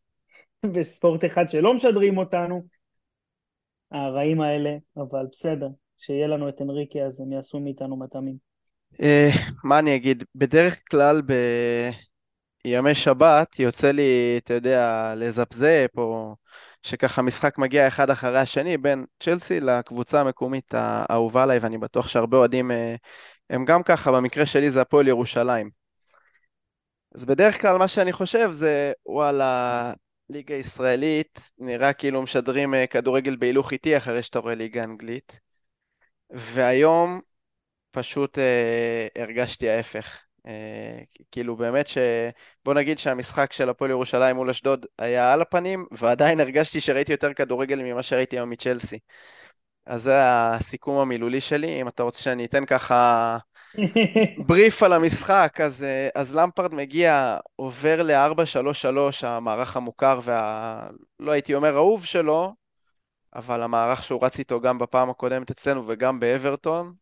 וספורט 0.74 1.24
אחד 1.24 1.48
שלא 1.48 1.74
משדרים 1.74 2.18
אותנו, 2.18 2.66
הרעים 3.90 4.40
האלה, 4.40 4.76
אבל 4.96 5.26
בסדר, 5.32 5.68
שיהיה 5.98 6.26
לנו 6.26 6.48
את 6.48 6.60
אנריקי 6.60 7.02
אז 7.02 7.20
הם 7.20 7.32
יעשו 7.32 7.60
מאיתנו 7.60 7.96
מטעמים. 7.96 8.36
מה 9.64 9.78
אני 9.78 9.96
אגיד, 9.96 10.24
בדרך 10.34 10.80
כלל 10.90 11.22
בימי 12.64 12.94
שבת 12.94 13.58
יוצא 13.58 13.90
לי, 13.90 14.40
אתה 14.44 14.54
יודע, 14.54 15.12
לזפזפ, 15.16 15.90
או 15.96 16.36
שככה 16.82 17.22
משחק 17.22 17.58
מגיע 17.58 17.88
אחד 17.88 18.10
אחרי 18.10 18.38
השני 18.38 18.76
בין 18.78 19.04
צ'לסי 19.22 19.60
לקבוצה 19.60 20.20
המקומית 20.20 20.74
האהובה 20.74 21.42
עליי, 21.42 21.58
ואני 21.58 21.78
בטוח 21.78 22.08
שהרבה 22.08 22.36
אוהדים 22.36 22.70
אה, 22.70 22.94
הם 23.50 23.64
גם 23.64 23.82
ככה, 23.82 24.12
במקרה 24.12 24.46
שלי 24.46 24.70
זה 24.70 24.80
הפועל 24.80 25.08
ירושלים. 25.08 25.70
אז 27.14 27.24
בדרך 27.24 27.60
כלל 27.60 27.76
מה 27.76 27.88
שאני 27.88 28.12
חושב 28.12 28.50
זה, 28.52 28.92
וואלה, 29.06 29.92
ליגה 30.30 30.54
ישראלית, 30.54 31.40
נראה 31.58 31.92
כאילו 31.92 32.22
משדרים 32.22 32.74
אה, 32.74 32.86
כדורגל 32.86 33.36
בהילוך 33.36 33.72
איטי 33.72 33.96
אחרי 33.96 34.22
שאתה 34.22 34.38
רואה 34.38 34.54
ליגה 34.54 34.84
אנגלית. 34.84 35.40
והיום 36.30 37.20
פשוט 37.90 38.38
אה, 38.38 39.06
הרגשתי 39.16 39.70
ההפך. 39.70 40.29
אה, 40.46 41.00
כאילו 41.30 41.56
באמת 41.56 41.86
ש... 41.86 41.98
בוא 42.64 42.74
נגיד 42.74 42.98
שהמשחק 42.98 43.52
של 43.52 43.70
הפועל 43.70 43.90
ירושלים 43.90 44.36
מול 44.36 44.50
אשדוד 44.50 44.86
היה 44.98 45.32
על 45.32 45.42
הפנים, 45.42 45.84
ועדיין 45.92 46.40
הרגשתי 46.40 46.80
שראיתי 46.80 47.12
יותר 47.12 47.34
כדורגל 47.34 47.82
ממה 47.82 48.02
שראיתי 48.02 48.36
היום 48.36 48.50
מצ'לסי. 48.50 48.98
אז 49.86 50.02
זה 50.02 50.14
הסיכום 50.18 50.98
המילולי 50.98 51.40
שלי, 51.40 51.80
אם 51.80 51.88
אתה 51.88 52.02
רוצה 52.02 52.22
שאני 52.22 52.44
אתן 52.44 52.64
ככה 52.66 53.38
בריף 54.46 54.82
על 54.82 54.92
המשחק, 54.92 55.60
אז, 55.64 55.82
אה, 55.82 56.08
אז 56.14 56.36
למפרד 56.36 56.74
מגיע, 56.74 57.38
עובר 57.56 58.02
ל-4-3-3, 58.02 59.26
המערך 59.26 59.76
המוכר 59.76 60.20
וה... 60.22 60.88
לא 61.20 61.32
הייתי 61.32 61.54
אומר 61.54 61.76
אהוב 61.76 62.04
שלו, 62.04 62.54
אבל 63.34 63.62
המערך 63.62 64.04
שהוא 64.04 64.24
רץ 64.24 64.38
איתו 64.38 64.60
גם 64.60 64.78
בפעם 64.78 65.10
הקודמת 65.10 65.50
אצלנו 65.50 65.84
וגם 65.86 66.20
באברטון. 66.20 66.94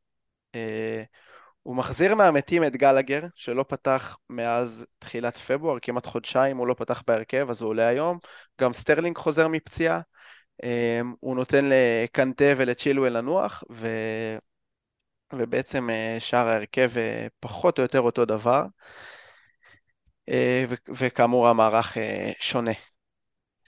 הוא 1.69 1.77
מחזיר 1.77 2.15
מהמתים 2.15 2.65
את 2.65 2.77
גלגר, 2.77 3.23
שלא 3.35 3.65
פתח 3.69 4.17
מאז 4.31 4.87
תחילת 4.99 5.37
פברואר, 5.37 5.79
כמעט 5.83 6.07
חודשיים 6.07 6.57
הוא 6.57 6.67
לא 6.67 6.75
פתח 6.75 7.03
בהרכב, 7.07 7.47
אז 7.51 7.63
הוא 7.63 7.69
עולה 7.69 7.87
היום. 7.87 8.19
גם 8.61 8.73
סטרלינג 8.73 9.19
חוזר 9.19 9.49
מפציעה. 9.49 10.01
אה, 10.65 11.01
הוא 11.21 11.37
נותן 11.37 11.65
לקנטה 11.65 12.45
ולצ'ילואל 12.57 13.17
לנוח, 13.17 13.65
ו... 13.71 13.89
ובעצם 15.33 15.91
אה, 15.91 16.17
שאר 16.21 16.49
ההרכב 16.49 16.91
אה, 16.97 17.27
פחות 17.41 17.79
או 17.79 17.83
יותר 17.83 18.01
אותו 18.01 18.25
דבר, 18.25 18.67
אה, 20.29 20.65
וכאמור 20.89 21.49
המערך 21.49 21.97
שונה. 22.39 22.73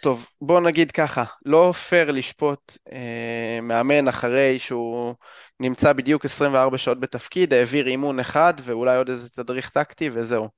טוב, 0.03 0.27
בוא 0.41 0.61
נגיד 0.61 0.93
ככה, 0.93 1.25
לא 1.47 1.73
פייר 1.89 2.11
לשפוט 2.11 2.77
אה, 2.93 3.59
מאמן 3.63 4.09
אחרי 4.09 4.59
שהוא 4.59 5.15
נמצא 5.61 5.93
בדיוק 5.93 6.25
24 6.25 6.79
שעות 6.79 7.01
בתפקיד, 7.01 7.53
העביר 7.53 7.87
אימון 7.87 8.21
אחד 8.21 8.55
ואולי 8.63 8.97
עוד 8.97 9.09
איזה 9.09 9.31
תדריך 9.31 9.69
טקטי 9.69 10.11
וזהו. 10.13 10.49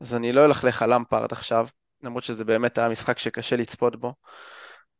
אז 0.00 0.14
אני 0.14 0.32
לא 0.32 0.44
אלכלך 0.44 0.82
על 0.82 0.94
למפארד 0.94 1.32
עכשיו, 1.32 1.68
למרות 2.02 2.24
שזה 2.24 2.44
באמת 2.44 2.78
היה 2.78 2.88
משחק 2.88 3.18
שקשה 3.18 3.56
לצפות 3.56 3.96
בו, 3.96 4.14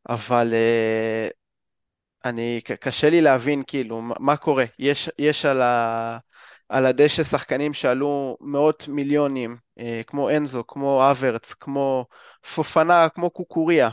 אבל 0.08 0.48
אה, 0.52 1.28
אני, 2.24 2.60
קשה 2.80 3.10
לי 3.10 3.20
להבין 3.20 3.62
כאילו 3.66 4.02
מה 4.20 4.36
קורה. 4.36 4.64
יש, 4.78 5.10
יש 5.18 5.44
על, 5.44 5.62
ה, 5.62 6.18
על 6.68 6.86
הדשא 6.86 7.22
שחקנים 7.22 7.74
שעלו 7.74 8.36
מאות 8.40 8.88
מיליונים, 8.88 9.56
אה, 9.78 10.00
כמו 10.06 10.30
אנזו, 10.30 10.64
כמו 10.66 11.10
אברץ, 11.10 11.54
כמו 11.54 12.06
פופנה, 12.54 13.08
כמו 13.08 13.30
קוקוריה, 13.30 13.90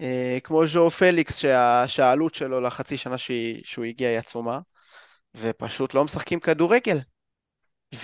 אה, 0.00 0.38
כמו 0.44 0.66
ז'ו 0.66 0.90
פליקס, 0.90 1.36
שה, 1.36 1.84
שהעלות 1.86 2.34
שלו 2.34 2.60
לחצי 2.60 2.96
שנה 2.96 3.18
שהיא, 3.18 3.60
שהוא 3.64 3.84
הגיע 3.84 4.08
היא 4.08 4.18
עצומה, 4.18 4.58
ופשוט 5.34 5.94
לא 5.94 6.04
משחקים 6.04 6.40
כדורגל. 6.40 6.98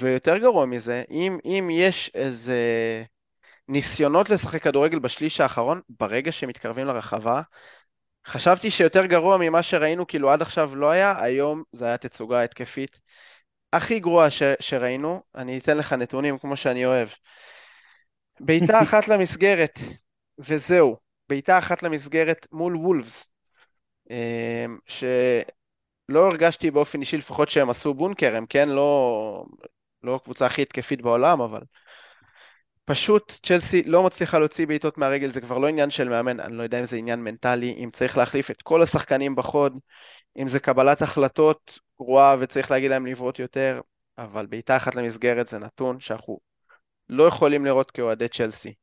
ויותר 0.00 0.38
גרוע 0.38 0.66
מזה, 0.66 1.02
אם, 1.10 1.38
אם 1.44 1.68
יש 1.72 2.10
איזה 2.14 2.58
ניסיונות 3.68 4.30
לשחק 4.30 4.62
כדורגל 4.62 4.98
בשליש 4.98 5.40
האחרון, 5.40 5.80
ברגע 5.88 6.32
שמתקרבים 6.32 6.86
לרחבה, 6.86 7.42
חשבתי 8.26 8.70
שיותר 8.70 9.06
גרוע 9.06 9.36
ממה 9.40 9.62
שראינו, 9.62 10.06
כאילו 10.06 10.30
עד 10.30 10.42
עכשיו 10.42 10.76
לא 10.76 10.90
היה, 10.90 11.22
היום 11.22 11.62
זה 11.72 11.84
היה 11.84 11.96
תצוגה 11.96 12.42
התקפית 12.42 13.00
הכי 13.72 14.00
גרועה 14.00 14.30
ש- 14.30 14.42
שראינו. 14.60 15.22
אני 15.34 15.58
אתן 15.58 15.76
לך 15.76 15.92
נתונים 15.92 16.38
כמו 16.38 16.56
שאני 16.56 16.86
אוהב. 16.86 17.08
בעיטה 18.40 18.82
אחת 18.82 19.08
למסגרת, 19.08 19.78
וזהו. 20.38 20.96
בעיטה 21.28 21.58
אחת 21.58 21.82
למסגרת 21.82 22.46
מול 22.52 22.76
וולפס, 22.76 23.28
אמ, 24.10 24.78
שלא 24.86 26.26
הרגשתי 26.26 26.70
באופן 26.70 27.00
אישי 27.00 27.16
לפחות 27.16 27.48
שהם 27.48 27.70
עשו 27.70 27.94
בונקר, 27.94 28.36
הם 28.36 28.46
כן 28.46 28.68
לא, 28.68 29.44
לא 30.02 30.14
הקבוצה 30.14 30.46
הכי 30.46 30.62
התקפית 30.62 31.02
בעולם, 31.02 31.40
אבל 31.40 31.60
פשוט 32.84 33.32
צ'לסי 33.42 33.82
לא 33.82 34.02
מצליחה 34.02 34.38
להוציא 34.38 34.66
בעיטות 34.66 34.98
מהרגל, 34.98 35.28
זה 35.28 35.40
כבר 35.40 35.58
לא 35.58 35.66
עניין 35.66 35.90
של 35.90 36.08
מאמן, 36.08 36.40
אני 36.40 36.56
לא 36.56 36.62
יודע 36.62 36.80
אם 36.80 36.84
זה 36.84 36.96
עניין 36.96 37.24
מנטלי, 37.24 37.74
אם 37.84 37.90
צריך 37.92 38.18
להחליף 38.18 38.50
את 38.50 38.62
כל 38.62 38.82
השחקנים 38.82 39.36
בחוד, 39.36 39.78
אם 40.38 40.48
זה 40.48 40.60
קבלת 40.60 41.02
החלטות 41.02 41.78
גרועה 42.02 42.36
וצריך 42.40 42.70
להגיד 42.70 42.90
להם 42.90 43.06
לבעוט 43.06 43.38
יותר, 43.38 43.80
אבל 44.18 44.46
בעיטה 44.46 44.76
אחת 44.76 44.94
למסגרת 44.94 45.46
זה 45.46 45.58
נתון 45.58 46.00
שאנחנו 46.00 46.38
לא 47.08 47.24
יכולים 47.24 47.64
לראות 47.64 47.90
כאוהדי 47.90 48.28
צ'לסי. 48.28 48.74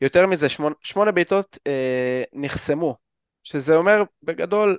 יותר 0.00 0.26
מזה, 0.26 0.48
שמונה, 0.48 0.74
שמונה 0.82 1.12
בעיטות 1.12 1.58
אה, 1.66 2.22
נחסמו, 2.32 2.96
שזה 3.42 3.76
אומר 3.76 4.02
בגדול 4.22 4.78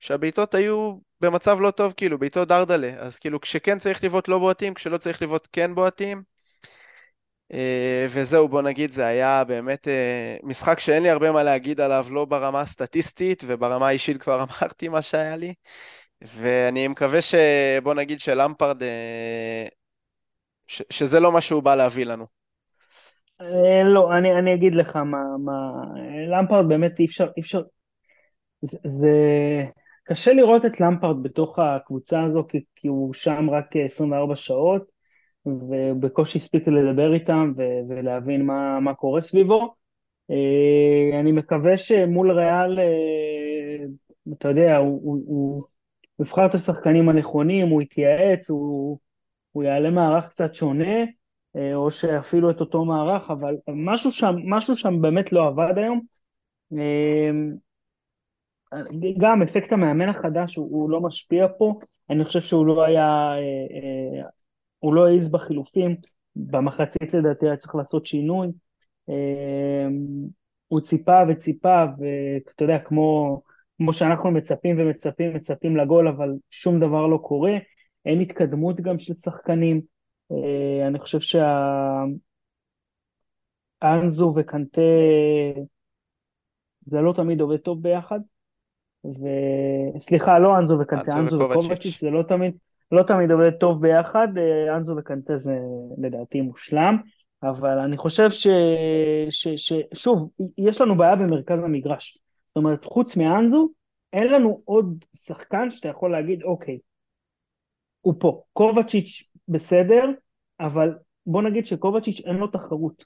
שהבעיטות 0.00 0.54
היו 0.54 0.98
במצב 1.20 1.60
לא 1.60 1.70
טוב, 1.70 1.92
כאילו, 1.96 2.18
בעיטות 2.18 2.48
דרדלה, 2.48 2.94
אז 2.98 3.18
כאילו 3.18 3.40
כשכן 3.40 3.78
צריך 3.78 4.04
לבעוט 4.04 4.28
לא 4.28 4.38
בועטים, 4.38 4.74
כשלא 4.74 4.98
צריך 4.98 5.22
לבעוט 5.22 5.48
כן 5.52 5.74
בועטים. 5.74 6.22
אה, 7.52 8.06
וזהו, 8.10 8.48
בוא 8.48 8.62
נגיד, 8.62 8.90
זה 8.90 9.06
היה 9.06 9.44
באמת 9.44 9.88
אה, 9.88 10.36
משחק 10.42 10.80
שאין 10.80 11.02
לי 11.02 11.10
הרבה 11.10 11.32
מה 11.32 11.42
להגיד 11.42 11.80
עליו, 11.80 12.06
לא 12.10 12.24
ברמה 12.24 12.60
הסטטיסטית, 12.60 13.44
וברמה 13.46 13.88
האישית 13.88 14.22
כבר 14.22 14.42
אמרתי 14.62 14.88
מה 14.88 15.02
שהיה 15.02 15.36
לי. 15.36 15.54
ואני 16.22 16.88
מקווה 16.88 17.20
שבוא 17.22 17.94
נגיד 17.94 18.20
שלמפרד, 18.20 18.82
אה, 18.82 19.66
שזה 20.66 21.20
לא 21.20 21.32
מה 21.32 21.40
שהוא 21.40 21.62
בא 21.62 21.74
להביא 21.74 22.06
לנו. 22.06 22.26
לא, 23.84 24.18
אני, 24.18 24.38
אני 24.38 24.54
אגיד 24.54 24.74
לך 24.74 24.96
מה, 24.96 25.22
מה... 25.44 25.72
למפרד 26.28 26.68
באמת 26.68 27.00
אי 27.00 27.04
אפשר, 27.04 27.28
אי 27.36 27.42
אפשר... 27.42 27.62
זה, 28.62 28.78
זה... 28.84 29.08
קשה 30.04 30.32
לראות 30.32 30.64
את 30.64 30.80
למפרד 30.80 31.22
בתוך 31.22 31.58
הקבוצה 31.58 32.22
הזו, 32.22 32.44
כי, 32.48 32.64
כי 32.76 32.88
הוא 32.88 33.14
שם 33.14 33.50
רק 33.50 33.76
24 33.76 34.36
שעות. 34.36 34.98
ובקושי 35.46 36.38
הספיק 36.38 36.68
לדבר 36.68 37.14
איתם 37.14 37.52
ו- 37.56 37.80
ולהבין 37.88 38.46
מה, 38.46 38.80
מה 38.80 38.94
קורה 38.94 39.20
סביבו. 39.20 39.74
אה, 40.30 41.20
אני 41.20 41.32
מקווה 41.32 41.76
שמול 41.76 42.30
ריאל, 42.30 42.78
אה, 42.78 43.84
אתה 44.32 44.48
יודע, 44.48 44.76
הוא, 44.76 45.00
הוא, 45.02 45.22
הוא 45.26 45.64
יבחר 46.20 46.46
את 46.46 46.54
השחקנים 46.54 47.08
הנכונים, 47.08 47.68
הוא 47.68 47.82
יתייעץ, 47.82 48.50
הוא, 48.50 48.98
הוא 49.52 49.64
יעלה 49.64 49.90
מערך 49.90 50.28
קצת 50.28 50.54
שונה, 50.54 51.04
אה, 51.56 51.74
או 51.74 51.90
שאפילו 51.90 52.50
את 52.50 52.60
אותו 52.60 52.84
מערך, 52.84 53.30
אבל 53.30 53.56
משהו 53.68 54.10
שם, 54.10 54.34
משהו 54.44 54.76
שם 54.76 55.02
באמת 55.02 55.32
לא 55.32 55.46
עבד 55.46 55.72
היום. 55.76 56.00
גם 59.18 59.42
אפקט 59.42 59.72
המאמן 59.72 60.08
החדש 60.08 60.56
הוא, 60.56 60.66
הוא 60.70 60.90
לא 60.90 61.00
משפיע 61.00 61.46
פה, 61.58 61.78
אני 62.10 62.24
חושב 62.24 62.40
שהוא 62.40 62.66
לא 62.66 62.84
היה 62.84 63.34
הוא 64.78 64.94
לא 64.94 65.08
העז 65.08 65.32
בחילופים, 65.32 65.96
במחצית 66.36 67.14
לדעתי 67.14 67.46
היה 67.46 67.56
צריך 67.56 67.74
לעשות 67.74 68.06
שינוי. 68.06 68.48
הוא 70.68 70.80
ציפה 70.80 71.20
וציפה, 71.28 71.84
ואתה 71.98 72.64
יודע, 72.64 72.78
כמו, 72.78 73.40
כמו 73.78 73.92
שאנחנו 73.92 74.30
מצפים 74.30 74.76
ומצפים, 74.80 75.34
מצפים 75.34 75.76
לגול, 75.76 76.08
אבל 76.08 76.34
שום 76.50 76.80
דבר 76.80 77.06
לא 77.06 77.16
קורה. 77.16 77.52
אין 78.06 78.20
התקדמות 78.20 78.80
גם 78.80 78.98
של 78.98 79.14
שחקנים. 79.14 79.80
אה, 80.32 80.86
אני 80.86 80.98
חושב 80.98 81.18
שהאנזו 83.80 84.32
וקנטה, 84.36 84.80
זה 86.86 87.00
לא 87.00 87.12
תמיד 87.12 87.40
עובד 87.40 87.56
טוב 87.56 87.82
ביחד. 87.82 88.20
וסליחה, 89.94 90.38
לא 90.38 90.58
אנזו 90.58 90.78
וקנטה, 90.80 91.18
אנזו 91.18 91.38
וקובצ'יץ', 91.38 92.00
זה 92.00 92.10
לא 92.10 92.22
תמיד, 92.22 92.54
לא 92.92 93.02
תמיד 93.02 93.30
עובד 93.30 93.50
טוב 93.50 93.82
ביחד, 93.82 94.28
אה, 94.38 94.76
אנזו 94.76 94.94
וקנטה 94.96 95.36
זה 95.36 95.58
לדעתי 95.98 96.40
מושלם, 96.40 96.96
אבל 97.42 97.78
אני 97.78 97.96
חושב 97.96 98.30
ש... 98.30 98.46
ש... 99.30 99.48
ש... 99.48 99.72
שוב, 99.94 100.30
יש 100.58 100.80
לנו 100.80 100.96
בעיה 100.96 101.16
במרכז 101.16 101.58
המגרש. 101.64 102.18
אומרת, 102.58 102.84
חוץ 102.84 103.16
מאנזו, 103.16 103.68
אין 104.12 104.26
לנו 104.26 104.62
עוד 104.64 105.04
שחקן 105.16 105.70
שאתה 105.70 105.88
יכול 105.88 106.12
להגיד, 106.12 106.42
אוקיי, 106.42 106.78
הוא 108.00 108.14
פה. 108.18 108.42
קובצ'יץ' 108.52 109.32
בסדר, 109.48 110.04
אבל 110.60 110.94
בוא 111.26 111.42
נגיד 111.42 111.66
שקובצ'יץ' 111.66 112.20
אין 112.26 112.36
לו 112.36 112.46
תחרות. 112.46 113.04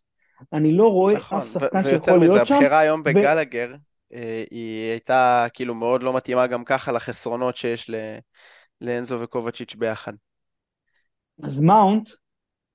אני 0.53 0.73
לא 0.73 0.89
רואה 0.89 1.15
נכון, 1.15 1.39
אף 1.39 1.47
שחקן 1.47 1.85
שיכול 1.85 1.91
להיות 1.93 2.03
שם. 2.03 2.15
ויותר 2.15 2.45
מזה, 2.45 2.55
הבחירה 2.55 2.79
היום 2.79 3.03
בגלגר. 3.03 3.75
אה, 4.13 4.45
היא 4.51 4.91
הייתה 4.91 5.47
כאילו 5.55 5.75
מאוד 5.75 6.03
לא 6.03 6.17
מתאימה 6.17 6.47
גם 6.47 6.65
ככה 6.65 6.93
לחסרונות 6.93 7.57
שיש 7.57 7.91
ל... 7.91 7.95
לאנזו 8.81 9.21
וקובצ'יץ' 9.21 9.75
ביחד. 9.75 10.13
אז 11.43 11.61
מאונט 11.61 12.11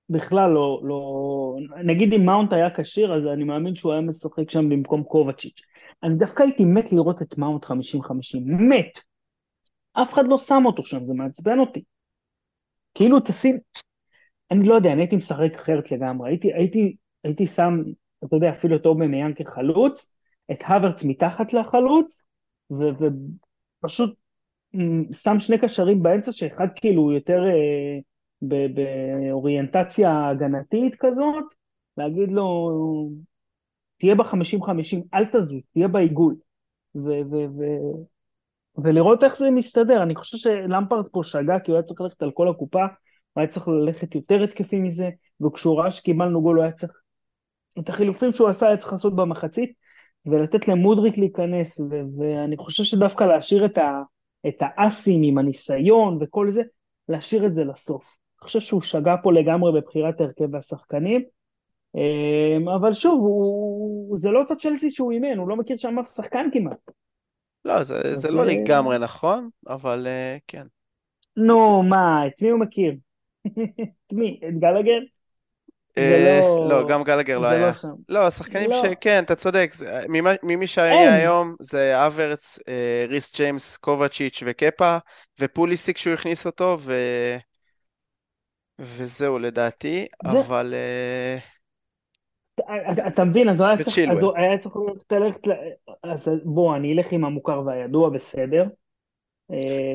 בכלל 0.10 0.52
לא, 0.52 0.82
לא... 0.84 1.56
נגיד 1.84 2.14
אם 2.14 2.26
מאונט 2.26 2.54
היה 2.54 2.70
כשיר, 2.76 3.14
אז 3.14 3.24
אני 3.34 3.44
מאמין 3.44 3.76
שהוא 3.76 3.92
היה 3.92 4.02
משחק 4.02 4.50
שם 4.50 4.70
במקום 4.70 5.04
קובצ'יץ'. 5.04 5.62
אני 6.04 6.16
דווקא 6.16 6.44
הייתי 6.44 6.66
מת 6.66 6.92
לראות 6.92 7.22
את 7.22 7.38
מאונט 7.38 7.66
50-50, 7.66 7.70
מת. 8.46 9.00
אף 9.94 10.14
אחד 10.14 10.24
לא 10.28 10.38
שם 10.38 10.64
אותו 10.66 10.86
שם, 10.86 11.06
זה 11.06 11.14
מעצבן 11.14 11.60
אותי. 11.60 11.84
כאילו 12.94 13.20
תשים... 13.20 13.58
אני 14.52 14.68
לא 14.68 14.76
יודע, 14.76 14.94
אני 14.94 15.02
הייתי 15.02 15.16
משחק 15.16 15.56
אחרת 15.56 15.92
לגמרי. 15.92 16.30
הייתי, 16.30 16.54
הייתי, 16.54 16.96
הייתי 17.24 17.48
שם, 17.48 17.82
אתה 18.26 18.36
יודע, 18.36 18.50
אפילו 18.50 18.76
את 18.76 18.86
אובמיאנג 18.86 19.32
כחלוץ, 19.36 20.16
את 20.52 20.64
האוורץ 20.64 21.04
מתחת 21.04 21.54
לחלוץ, 21.54 22.24
ופשוט 22.72 24.16
שם 25.12 25.40
שני 25.40 25.58
קשרים 25.58 26.04
באמצע, 26.04 26.32
שאחד 26.32 26.68
כאילו 26.76 27.12
יותר 27.12 27.40
אה, 27.48 28.00
באוריינטציה 28.42 30.30
הגנתית 30.30 30.96
כזאת, 31.00 31.44
להגיד 31.98 32.32
לו, 32.32 32.70
תהיה 33.98 34.16
ב-50-50, 34.16 34.98
אל 35.14 35.26
תזוז, 35.26 35.62
תהיה 35.74 35.88
בעיגול. 35.88 36.36
ו- 36.96 37.22
ו- 37.32 37.48
ו- 37.58 38.06
ולראות 38.84 39.24
איך 39.24 39.38
זה 39.38 39.52
מסתדר. 39.52 40.04
אני 40.04 40.16
חושב 40.16 40.38
שלמפרד 40.38 41.06
פה 41.12 41.22
שגה, 41.24 41.60
כי 41.60 41.72
הוא 41.72 41.78
היה 41.78 41.84
צריך 41.84 42.02
ללכת 42.02 42.22
על 42.22 42.32
כל 42.32 42.50
הקופה, 42.50 42.82
הוא 43.34 43.42
היה 43.42 43.48
צריך 43.48 43.68
ללכת 43.68 44.16
יותר 44.16 44.44
התקפי 44.44 44.80
מזה, 44.80 45.10
וכשהוא 45.42 45.80
ראה 45.80 45.92
שקיבלנו 45.92 46.42
גול 46.42 46.56
הוא 46.56 46.64
היה 46.64 46.72
צריך... 46.72 46.94
את 47.80 47.90
החילופים 47.90 48.32
שהוא 48.32 48.50
עשה 48.50 48.68
היה 48.68 48.78
צריך 48.78 48.92
לעשות 48.92 49.16
במחצית, 49.16 49.74
ולתת 50.26 50.68
למודריק 50.68 51.18
להיכנס, 51.18 51.80
ו- 51.80 52.20
ואני 52.20 52.58
חושב 52.58 52.84
שדווקא 52.84 53.24
להשאיר 53.24 53.66
את 53.66 53.78
ה... 53.78 54.02
את 54.48 54.56
האסים 54.60 55.24
עם 55.24 55.38
הניסיון 55.38 56.18
וכל 56.22 56.52
זה, 56.52 56.62
להשאיר 57.10 57.46
את 57.46 57.56
זה 57.56 57.64
לסוף. 57.64 58.04
אני 58.40 58.46
חושב 58.46 58.60
שהוא 58.60 58.82
שגה 58.82 59.16
פה 59.24 59.34
לגמרי 59.34 59.82
בבחירת 59.82 60.22
הרכב 60.22 60.56
השחקנים, 60.56 61.22
אמ, 61.22 61.37
אבל 62.78 62.94
שוב, 62.94 63.22
הוא, 63.22 64.18
זה 64.20 64.32
לא 64.32 64.40
אותו 64.40 64.58
צ'לסי 64.58 64.92
שהוא 64.92 65.12
אימן, 65.12 65.38
הוא 65.38 65.50
לא 65.50 65.56
מכיר 65.56 65.78
שם 65.78 66.00
אף 66.00 66.08
שחקן 66.08 66.50
כמעט. 66.54 66.92
לא, 67.66 67.84
זה, 67.84 68.16
זה 68.16 68.32
לא 68.32 68.46
לגמרי 68.46 69.00
נכון, 69.00 69.50
אבל 69.68 70.08
uh, 70.08 70.42
כן. 70.48 70.68
נו, 71.38 71.84
מה, 71.84 72.28
את 72.28 72.42
מי 72.42 72.50
הוא 72.50 72.60
מכיר? 72.60 72.94
את 73.48 74.14
מי? 74.14 74.40
את 74.48 74.60
גלגר? 74.60 75.00
אה, 75.98 76.40
לא-, 76.42 76.68
לא... 76.70 76.88
גם 76.88 77.04
גלגר 77.04 77.40
לא 77.40 77.48
היה. 77.48 77.72
לא, 78.10 78.28
השחקנים 78.28 78.70
לא. 78.70 78.84
שכן, 78.84 79.24
אתה 79.24 79.36
צודק. 79.36 79.72
ממי 80.44 80.68
שהיה 80.68 81.14
היום 81.14 81.56
זה 81.60 82.06
אברץ, 82.06 82.60
אה, 82.68 83.06
ריס 83.10 83.36
ג'יימס, 83.36 83.78
קובצ'יץ' 83.78 84.44
וקפה, 84.46 84.98
ופוליסיק 85.40 85.98
שהוא 85.98 86.14
הכניס 86.14 86.46
אותו. 86.46 86.78
וזהו 88.80 89.40
לדעתי, 89.40 90.06
אבל... 90.26 90.74
אה, 92.60 93.08
אתה 93.08 93.24
מבין, 93.24 93.50
אז 93.50 93.62
הוא 94.22 94.34
היה 94.38 94.58
צריך 94.58 94.76
ללכת, 95.12 95.42
אז 96.04 96.32
בוא, 96.44 96.76
אני 96.76 96.94
אלך 96.94 97.12
עם 97.12 97.26
המוכר 97.26 97.62
והידוע, 97.66 98.10
בסדר. 98.10 98.66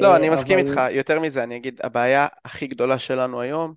לא, 0.01 0.17
אני 0.17 0.31
מסכים 0.31 0.59
איתך, 0.59 0.81
יותר 0.91 1.21
מזה, 1.21 1.43
אני 1.43 1.57
אגיד, 1.57 1.81
הבעיה 1.83 2.27
הכי 2.45 2.67
גדולה 2.67 2.99
שלנו 2.99 3.41
היום, 3.41 3.75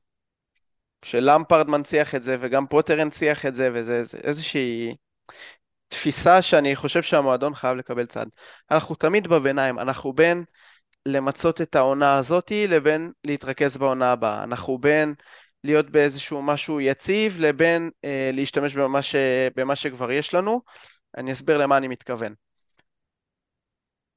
שלמפרד 1.06 1.70
מנציח 1.70 2.16
את 2.16 2.24
זה, 2.24 2.38
וגם 2.40 2.68
פוטר 2.68 3.02
הנציח 3.02 3.46
את 3.46 3.56
זה, 3.56 3.70
וזה 3.74 4.04
זה, 4.04 4.18
איזושהי 4.24 4.96
תפיסה 5.88 6.42
שאני 6.42 6.76
חושב 6.76 7.02
שהמועדון 7.02 7.56
חייב 7.56 7.78
לקבל 7.78 8.06
צד. 8.06 8.26
אנחנו 8.72 8.96
תמיד 8.96 9.28
בביניים, 9.28 9.80
אנחנו 9.80 10.14
בין 10.14 10.44
למצות 11.06 11.62
את 11.62 11.76
העונה 11.76 12.18
הזאתי, 12.18 12.68
לבין 12.68 13.12
להתרכז 13.24 13.78
בעונה 13.78 14.12
הבאה. 14.12 14.44
אנחנו 14.44 14.78
בין 14.78 15.14
להיות 15.66 15.90
באיזשהו 15.90 16.42
משהו 16.42 16.82
יציב, 16.82 17.36
לבין 17.40 17.90
אה, 18.06 18.30
להשתמש 18.34 18.76
במה, 18.76 19.02
ש, 19.02 19.16
במה 19.56 19.76
שכבר 19.76 20.12
יש 20.12 20.34
לנו. 20.34 20.62
אני 21.18 21.32
אסביר 21.32 21.58
למה 21.58 21.78
אני 21.78 21.88
מתכוון. 21.88 22.34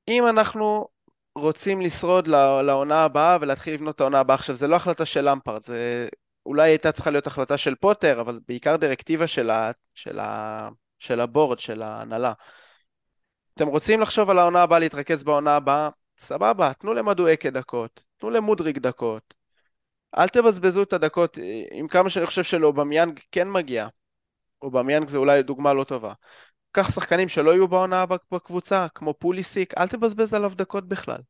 אם 0.09 0.27
אנחנו 0.29 0.89
רוצים 1.35 1.81
לשרוד 1.81 2.27
לעונה 2.65 3.05
הבאה 3.05 3.39
ולהתחיל 3.41 3.75
לבנות 3.75 3.95
את 3.95 4.01
העונה 4.01 4.21
הבאה. 4.21 4.35
עכשיו, 4.35 4.57
זה 4.57 4.67
לא 4.67 4.77
החלטה 4.77 5.07
של 5.07 5.31
למפרד, 5.31 5.63
זה 5.63 6.09
אולי 6.47 6.71
הייתה 6.71 6.93
צריכה 6.93 7.11
להיות 7.11 7.27
החלטה 7.27 7.57
של 7.57 7.75
פוטר, 7.75 8.21
אבל 8.21 8.41
בעיקר 8.49 8.77
דירקטיבה 8.77 9.27
של, 9.27 9.51
ה, 9.51 9.71
של, 9.95 10.19
ה, 10.19 10.69
של 10.99 11.21
ה 11.21 11.26
board, 11.26 11.59
של 11.59 11.83
ההנהלה. 11.83 12.33
אתם 13.55 13.67
רוצים 13.67 14.01
לחשוב 14.01 14.31
על 14.31 14.39
העונה 14.39 14.63
הבאה, 14.63 14.79
להתרכז 14.79 15.25
בעונה 15.25 15.57
הבאה? 15.57 15.89
סבבה, 16.19 16.73
תנו 16.73 16.95
למדואקה 16.95 17.51
דקות, 17.51 18.05
תנו 18.17 18.31
למודריק 18.31 18.79
דקות. 18.79 19.38
אל 20.19 20.29
תבזבזו 20.29 20.83
את 20.83 20.93
הדקות, 20.93 21.39
עם 21.71 21.89
כמה 21.89 22.11
שאני 22.11 22.27
חושב 22.27 22.43
שלאובמיאנג 22.43 23.21
כן 23.33 23.51
מגיע. 23.51 23.89
אובמיאנג 24.63 25.09
זה 25.09 25.19
אולי 25.19 25.43
דוגמה 25.43 25.73
לא 25.73 25.85
טובה. 25.85 26.13
קח 26.73 26.91
שחקנים 26.95 27.29
שלא 27.29 27.51
יהיו 27.51 27.69
בעונה 27.69 28.05
בקבוצה, 28.33 28.87
כמו 28.95 29.15
פוליסיק, 29.15 29.79
אל 29.79 29.89
תבזבז 29.89 30.35
עליו 30.35 30.53
דקות 30.55 30.89
בכלל. 30.89 31.21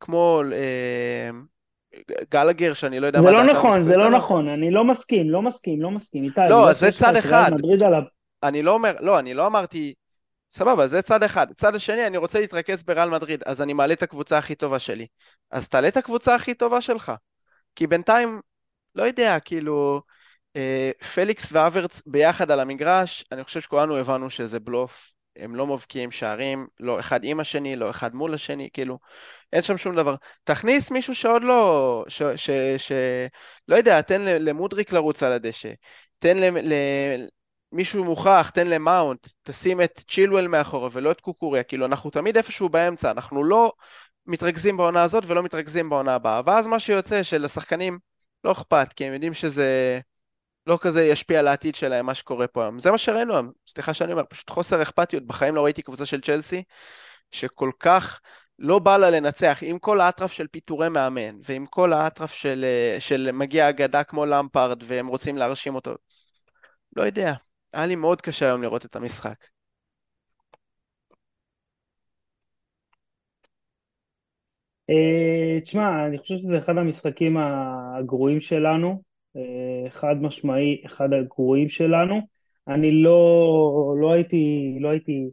כמו 0.00 0.42
אה, 0.52 1.30
גלגר, 2.30 2.72
שאני 2.72 3.00
לא 3.00 3.06
יודע 3.06 3.20
מה... 3.20 3.26
זה 3.26 3.32
לא 3.32 3.44
נכון, 3.44 3.80
זה 3.80 3.96
לא 3.96 4.10
נכון, 4.10 4.48
אני 4.48 4.70
לא 4.70 4.84
מסכים, 4.84 5.30
לא 5.30 5.42
מסכים, 5.42 5.82
לא 5.82 5.90
מסכים. 5.90 6.24
איתי, 6.24 6.40
לא, 6.50 6.72
זה 6.72 6.92
צד 6.92 7.16
אחד. 7.16 7.50
אני 8.42 8.62
לא 8.62 8.72
אומר, 8.72 8.96
לא, 9.00 9.18
אני 9.18 9.34
לא 9.34 9.46
אמרתי, 9.46 9.94
סבבה, 10.50 10.86
זה 10.86 11.02
צד 11.02 11.22
אחד. 11.22 11.46
צד 11.56 11.74
השני, 11.74 12.06
אני 12.06 12.16
רוצה 12.16 12.40
להתרכז 12.40 12.82
בריאל 12.82 13.10
מדריד, 13.10 13.42
אז 13.46 13.62
אני 13.62 13.72
מעלה 13.72 13.94
את 13.94 14.02
הקבוצה 14.02 14.38
הכי 14.38 14.54
טובה 14.54 14.78
שלי. 14.78 15.06
אז 15.50 15.68
תעלה 15.68 15.88
את 15.88 15.96
הקבוצה 15.96 16.34
הכי 16.34 16.54
טובה 16.54 16.80
שלך. 16.80 17.12
כי 17.76 17.86
בינתיים, 17.86 18.40
לא 18.94 19.02
יודע, 19.02 19.40
כאילו, 19.40 20.02
אה, 20.56 20.90
פליקס 21.14 21.52
והאוורץ 21.52 22.02
ביחד 22.06 22.50
על 22.50 22.60
המגרש, 22.60 23.24
אני 23.32 23.44
חושב 23.44 23.60
שכולנו 23.60 23.96
הבנו 23.96 24.30
שזה 24.30 24.60
בלוף. 24.60 25.12
הם 25.36 25.54
לא 25.54 25.66
מבקיעים 25.66 26.10
שערים, 26.10 26.66
לא 26.80 27.00
אחד 27.00 27.20
עם 27.24 27.40
השני, 27.40 27.76
לא 27.76 27.90
אחד 27.90 28.14
מול 28.14 28.34
השני, 28.34 28.68
כאילו, 28.72 28.98
אין 29.52 29.62
שם 29.62 29.78
שום 29.78 29.96
דבר. 29.96 30.14
תכניס 30.44 30.90
מישהו 30.90 31.14
שעוד 31.14 31.44
לא, 31.44 32.04
ש... 32.08 32.22
ש, 32.22 32.50
ש 32.78 32.92
לא 33.68 33.76
יודע, 33.76 34.02
תן 34.02 34.20
למודריק 34.20 34.92
לרוץ 34.92 35.22
על 35.22 35.32
הדשא, 35.32 35.72
תן 36.18 36.36
למישהו 37.72 38.04
מוכח, 38.04 38.50
תן 38.54 38.66
למאונט, 38.66 39.28
תשים 39.42 39.80
את 39.80 40.02
צ'ילואל 40.10 40.48
מאחורה 40.48 40.88
ולא 40.92 41.10
את 41.10 41.20
קוקוריה, 41.20 41.62
כאילו, 41.62 41.86
אנחנו 41.86 42.10
תמיד 42.10 42.36
איפשהו 42.36 42.68
באמצע, 42.68 43.10
אנחנו 43.10 43.44
לא 43.44 43.72
מתרכזים 44.26 44.76
בעונה 44.76 45.02
הזאת 45.02 45.24
ולא 45.26 45.42
מתרכזים 45.42 45.90
בעונה 45.90 46.14
הבאה, 46.14 46.40
ואז 46.46 46.66
מה 46.66 46.78
שיוצא 46.78 47.22
שלשחקנים 47.22 47.98
לא 48.44 48.52
אכפת, 48.52 48.92
כי 48.92 49.04
הם 49.04 49.12
יודעים 49.12 49.34
שזה... 49.34 50.00
לא 50.66 50.78
כזה 50.80 51.04
ישפיע 51.04 51.38
על 51.38 51.48
העתיד 51.48 51.74
שלהם, 51.74 52.06
מה 52.06 52.14
שקורה 52.14 52.46
פה 52.46 52.62
היום. 52.62 52.78
זה 52.78 52.90
מה 52.90 52.98
שראינו 52.98 53.32
היום, 53.32 53.52
סליחה 53.68 53.94
שאני 53.94 54.12
אומר, 54.12 54.24
פשוט 54.28 54.50
חוסר 54.50 54.82
אכפתיות. 54.82 55.26
בחיים 55.26 55.54
לא 55.54 55.64
ראיתי 55.64 55.82
קבוצה 55.82 56.06
של 56.06 56.20
צ'לסי 56.20 56.62
שכל 57.30 57.70
כך 57.80 58.20
לא 58.58 58.78
בא 58.78 58.96
לה 58.96 59.10
לנצח, 59.10 59.58
עם 59.62 59.78
כל 59.78 60.00
האטרף 60.00 60.32
של 60.32 60.46
פיטורי 60.46 60.88
מאמן, 60.88 61.38
ועם 61.44 61.66
כל 61.66 61.92
האטרף 61.92 62.32
של, 62.32 62.64
אה, 62.64 63.00
של 63.00 63.30
מגיע 63.32 63.68
אגדה 63.68 64.04
כמו 64.04 64.26
למפארד, 64.26 64.82
והם 64.86 65.06
רוצים 65.06 65.36
להרשים 65.36 65.74
אותו. 65.74 65.94
לא 66.96 67.02
יודע, 67.02 67.34
היה 67.72 67.86
לי 67.86 67.94
מאוד 67.94 68.20
קשה 68.20 68.46
היום 68.46 68.62
לראות 68.62 68.84
את 68.84 68.96
המשחק. 68.96 69.36
תשמע, 75.64 76.06
אני 76.06 76.18
חושב 76.18 76.36
שזה 76.36 76.58
אחד 76.58 76.78
המשחקים 76.78 77.36
הגרועים 77.36 78.40
שלנו. 78.40 79.02
אה, 79.36 79.90
חד 79.90 80.16
משמעי, 80.20 80.82
אחד 80.86 81.12
הגרועים 81.12 81.68
שלנו. 81.68 82.20
אני 82.68 83.02
לא, 83.02 83.94
לא 84.00 84.12
הייתי, 84.12 84.76
לא 84.80 84.88
הייתי, 84.88 85.30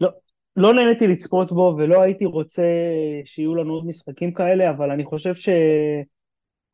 לא, 0.00 0.08
לא 0.56 0.74
נהניתי 0.74 1.06
לצפות 1.06 1.52
בו 1.52 1.74
ולא 1.78 2.02
הייתי 2.02 2.24
רוצה 2.24 2.62
שיהיו 3.24 3.54
לנו 3.54 3.74
עוד 3.74 3.86
משחקים 3.86 4.32
כאלה, 4.34 4.70
אבל 4.70 4.90
אני 4.90 5.04
חושב 5.04 5.34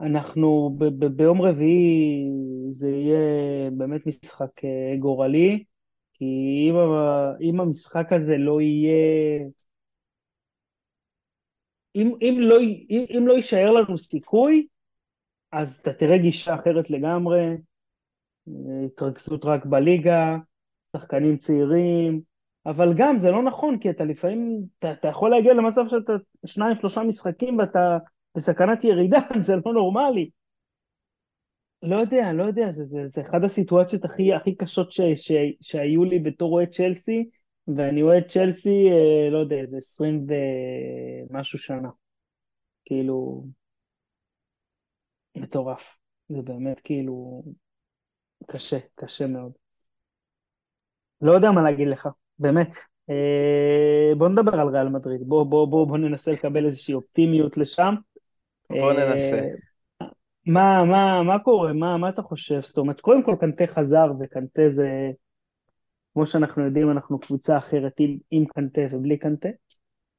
שאנחנו 0.01 0.77
ב- 0.79 1.05
ב- 1.05 1.17
ביום 1.17 1.43
רביעי 1.43 2.25
זה 2.73 2.91
יהיה 2.91 3.71
באמת 3.71 4.07
משחק 4.07 4.65
אה, 4.65 4.97
גורלי, 4.99 5.65
כי 6.13 6.25
אם, 6.71 6.75
אם 7.41 7.61
המשחק 7.61 8.13
הזה 8.13 8.37
לא 8.37 8.61
יהיה... 8.61 9.39
אם, 11.95 12.15
אם, 12.23 12.37
לא, 12.41 12.61
אם, 12.91 13.05
אם 13.19 13.27
לא 13.27 13.33
יישאר 13.33 13.73
לנו 13.73 13.99
סיכוי, 13.99 14.67
אז 15.53 15.79
אתה 15.79 15.93
תראה 15.93 16.19
גישה 16.19 16.55
אחרת 16.55 16.91
לגמרי, 16.91 17.57
התרכזות 18.85 19.45
רק 19.45 19.67
בליגה, 19.67 20.37
שחקנים 20.97 21.37
צעירים, 21.37 22.21
אבל 22.67 22.95
גם 22.97 23.19
זה 23.19 23.31
לא 23.31 23.43
נכון, 23.43 23.79
כי 23.79 23.91
אתה 23.91 24.05
לפעמים, 24.05 24.65
אתה, 24.79 24.93
אתה 24.93 25.09
יכול 25.09 25.31
להגיע 25.31 25.55
למצב 25.55 25.89
שאתה 25.89 26.13
שניים, 26.47 26.77
שלושה 26.81 27.03
משחקים 27.03 27.59
ואתה 27.59 27.99
בסכנת 28.37 28.85
ירידה, 28.85 29.19
זה 29.47 29.55
לא 29.67 29.73
נורמלי. 29.73 30.31
לא 31.83 31.97
יודע, 31.97 32.33
לא 32.33 32.43
יודע, 32.43 32.71
זה, 32.71 32.85
זה, 32.85 33.09
זה 33.09 33.21
אחד 33.21 33.45
הסיטואציות 33.45 34.05
הכי, 34.05 34.35
הכי 34.35 34.55
קשות 34.55 34.93
ש, 34.93 35.01
ש, 35.01 35.33
שהיו 35.61 36.05
לי 36.05 36.19
בתור 36.19 36.53
אוהד 36.53 36.69
צ'לסי, 36.69 37.29
ואני 37.69 38.03
אוהד 38.03 38.25
צ'לסי, 38.29 38.91
אה, 38.91 39.31
לא 39.31 39.39
יודע, 39.39 39.57
איזה 39.57 39.77
עשרים 39.77 40.27
ומשהו 41.31 41.59
שנה. 41.59 41.89
כאילו, 42.85 43.45
מטורף. 45.37 45.97
זה 46.29 46.43
באמת 46.43 46.81
כאילו 46.81 47.43
קשה, 48.47 48.79
קשה 48.95 49.27
מאוד. 49.27 49.53
לא 51.21 51.33
יודע 51.33 51.51
מה 51.51 51.63
להגיד 51.63 51.89
לך, 51.89 52.09
באמת. 52.39 52.77
אה, 53.11 54.13
בוא 54.19 54.29
נדבר 54.29 54.61
על 54.61 54.69
ריאל 54.69 54.89
מדריד, 54.89 55.21
בוא, 55.27 55.47
בוא, 55.47 55.69
בוא, 55.69 55.87
בוא 55.87 55.99
ננסה 55.99 56.33
לקבל 56.33 56.67
איזושהי 56.67 56.95
אופטימיות 56.95 57.57
לשם. 57.57 57.95
בוא 58.71 58.93
אה, 58.93 59.13
ננסה. 59.13 59.41
מה, 60.47 60.85
מה, 60.85 61.23
מה 61.23 61.39
קורה? 61.39 61.73
מה, 61.73 61.97
מה 61.97 62.09
אתה 62.09 62.23
חושב? 62.23 62.61
זאת 62.61 62.79
אומרת, 62.79 63.01
קודם 63.01 63.23
כל 63.23 63.37
קנטה 63.41 63.67
חזר, 63.67 64.13
וקנטה 64.21 64.63
זה, 64.69 65.11
כמו 66.15 66.27
שאנחנו 66.27 66.65
יודעים, 66.65 66.91
אנחנו 66.91 67.21
קבוצה 67.21 67.59
אחרת 67.59 67.93
עם, 67.99 68.19
עם 68.31 68.45
קנטה 68.47 68.81
ובלי 68.93 69.19
קנטה. 69.19 69.49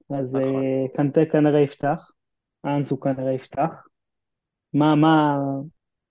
אז 0.09 0.35
נכון. 0.35 0.63
אה, 0.63 0.85
קנטה 0.95 1.21
כנראה 1.31 1.59
יפתח, 1.59 2.11
אנזו 2.65 2.99
כנראה 2.99 3.33
יפתח. 3.33 3.69
מה, 4.73 4.95
מה, 4.95 5.37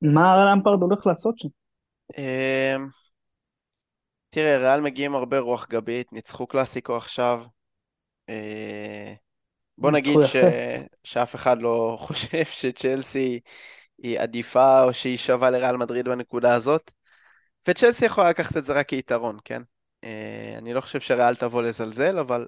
מה 0.03 0.53
למפרד 0.53 0.83
הולך 0.83 1.07
לעשות 1.07 1.39
שם? 1.39 1.49
אמ, 2.19 2.87
תראה, 4.31 4.59
ריאל 4.59 4.81
מגיעים 4.81 5.15
הרבה 5.15 5.39
רוח 5.39 5.67
גבית, 5.69 6.13
ניצחו 6.13 6.47
קלאסיקו 6.47 6.97
עכשיו. 6.97 7.45
אה, 8.29 9.15
בוא 9.79 9.91
נגיד 9.91 10.17
ש... 10.25 10.37
שאף 11.05 11.35
אחד 11.35 11.63
לא 11.63 11.97
חושב 12.07 12.45
שצ'לסי 12.45 13.41
היא 14.03 14.21
עדיפה 14.21 14.85
או 14.85 14.95
שהיא 14.95 15.19
שווה 15.19 15.51
לריאל 15.51 15.77
מדריד 15.77 16.09
בנקודה 16.09 16.55
הזאת. 16.55 16.91
וצ'לסי 17.69 18.07
יכולה 18.07 18.31
לקחת 18.31 18.57
את 18.57 18.65
זה 18.65 18.73
רק 18.73 18.89
כיתרון, 18.89 19.37
כן? 19.45 19.63
אה, 20.05 20.55
אני 20.59 20.75
לא 20.75 20.81
חושב 20.81 21.01
שריאל 21.01 21.35
תבוא 21.35 21.63
לזלזל, 21.63 22.19
אבל 22.19 22.47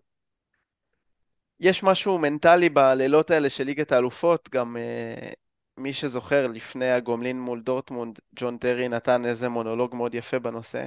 יש 1.60 1.82
משהו 1.82 2.18
מנטלי 2.18 2.68
בלילות 2.68 3.30
האלה 3.30 3.50
של 3.50 3.64
ליגת 3.64 3.92
האלופות, 3.92 4.48
גם 4.52 4.76
אה, 4.76 5.32
מי 5.76 5.92
שזוכר, 5.92 6.46
לפני 6.46 6.90
הגומלין 6.92 7.40
מול 7.40 7.60
דורטמונד, 7.60 8.18
ג'ון 8.36 8.58
טרי 8.58 8.88
נתן 8.88 9.24
איזה 9.26 9.48
מונולוג 9.48 9.94
מאוד 9.94 10.14
יפה 10.14 10.38
בנושא, 10.38 10.86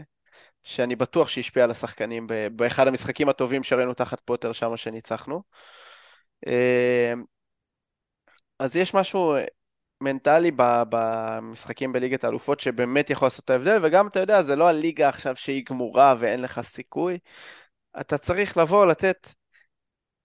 שאני 0.64 0.96
בטוח 0.96 1.28
שהשפיע 1.28 1.64
על 1.64 1.72
השחקנים 1.72 2.28
באחד 2.56 2.88
המשחקים 2.88 3.30
הטובים 3.30 3.64
שראינו 3.64 3.94
תחת 3.94 4.20
פוטר 4.20 4.52
שם 4.54 4.78
שניצחנו. 4.78 5.42
אה, 6.48 7.14
אז 8.60 8.76
יש 8.76 8.94
משהו 8.94 9.36
מנטלי 10.02 10.52
במשחקים 10.90 11.94
בליגת 11.94 12.24
האלופות 12.24 12.60
שבאמת 12.60 13.10
יכול 13.10 13.26
לעשות 13.26 13.46
את 13.46 13.50
ההבדל, 13.50 13.80
וגם 13.84 14.08
אתה 14.08 14.20
יודע, 14.20 14.42
זה 14.42 14.56
לא 14.56 14.68
הליגה 14.68 15.10
עכשיו 15.10 15.36
שהיא 15.36 15.64
גמורה 15.70 16.16
ואין 16.20 16.42
לך 16.42 16.62
סיכוי. 16.62 17.18
אתה 18.00 18.18
צריך 18.18 18.58
לבוא, 18.58 18.86
לתת 18.86 19.28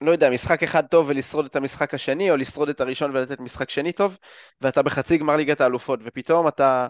לא 0.00 0.10
יודע, 0.10 0.30
משחק 0.30 0.62
אחד 0.62 0.86
טוב 0.86 1.08
ולשרוד 1.08 1.44
את 1.44 1.56
המשחק 1.56 1.94
השני, 1.94 2.30
או 2.30 2.36
לשרוד 2.36 2.68
את 2.68 2.80
הראשון 2.80 3.10
ולתת 3.16 3.40
משחק 3.40 3.70
שני 3.70 3.92
טוב, 3.92 4.18
ואתה 4.60 4.82
בחצי 4.82 5.18
גמר 5.18 5.36
ליגת 5.36 5.60
האלופות, 5.60 6.00
ופתאום 6.02 6.48
אתה 6.48 6.86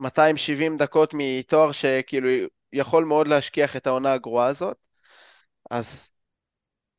270 0.00 0.76
דקות 0.76 1.10
מתואר 1.14 1.72
שכאילו 1.72 2.28
יכול 2.72 3.04
מאוד 3.04 3.28
להשכיח 3.28 3.76
את 3.76 3.86
העונה 3.86 4.12
הגרועה 4.12 4.46
הזאת. 4.46 4.76
אז 5.70 6.11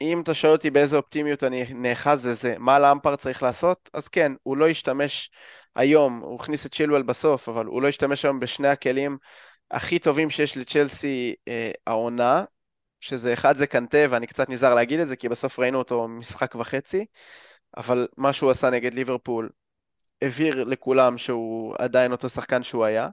אם 0.01 0.21
אתה 0.21 0.33
שואל 0.33 0.51
אותי 0.51 0.69
באיזה 0.69 0.97
אופטימיות 0.97 1.43
אני 1.43 1.73
נאחז 1.73 2.21
זה 2.21 2.33
זה, 2.33 2.55
מה 2.57 2.79
לאמפר 2.79 3.15
צריך 3.15 3.43
לעשות? 3.43 3.89
אז 3.93 4.07
כן, 4.07 4.31
הוא 4.43 4.57
לא 4.57 4.69
ישתמש 4.69 5.31
היום, 5.75 6.19
הוא 6.19 6.35
הכניס 6.35 6.65
את 6.65 6.73
שילואל 6.73 7.01
בסוף, 7.01 7.49
אבל 7.49 7.65
הוא 7.65 7.81
לא 7.81 7.87
ישתמש 7.87 8.25
היום 8.25 8.39
בשני 8.39 8.67
הכלים 8.67 9.17
הכי 9.71 9.99
טובים 9.99 10.29
שיש 10.29 10.57
לצ'לסי 10.57 11.35
אה, 11.47 11.71
העונה, 11.87 12.43
שזה 12.99 13.33
אחד 13.33 13.55
זה 13.55 13.67
קנטה, 13.67 13.97
ואני 14.09 14.27
קצת 14.27 14.49
נזהר 14.49 14.73
להגיד 14.73 14.99
את 14.99 15.07
זה, 15.07 15.15
כי 15.15 15.29
בסוף 15.29 15.59
ראינו 15.59 15.77
אותו 15.77 16.07
משחק 16.07 16.55
וחצי, 16.55 17.05
אבל 17.77 18.07
מה 18.17 18.33
שהוא 18.33 18.51
עשה 18.51 18.69
נגד 18.69 18.93
ליברפול 18.93 19.49
הבהיר 20.21 20.63
לכולם 20.63 21.17
שהוא 21.17 21.75
עדיין 21.79 22.11
אותו 22.11 22.29
שחקן 22.29 22.63
שהוא 22.63 22.85
היה. 22.85 23.09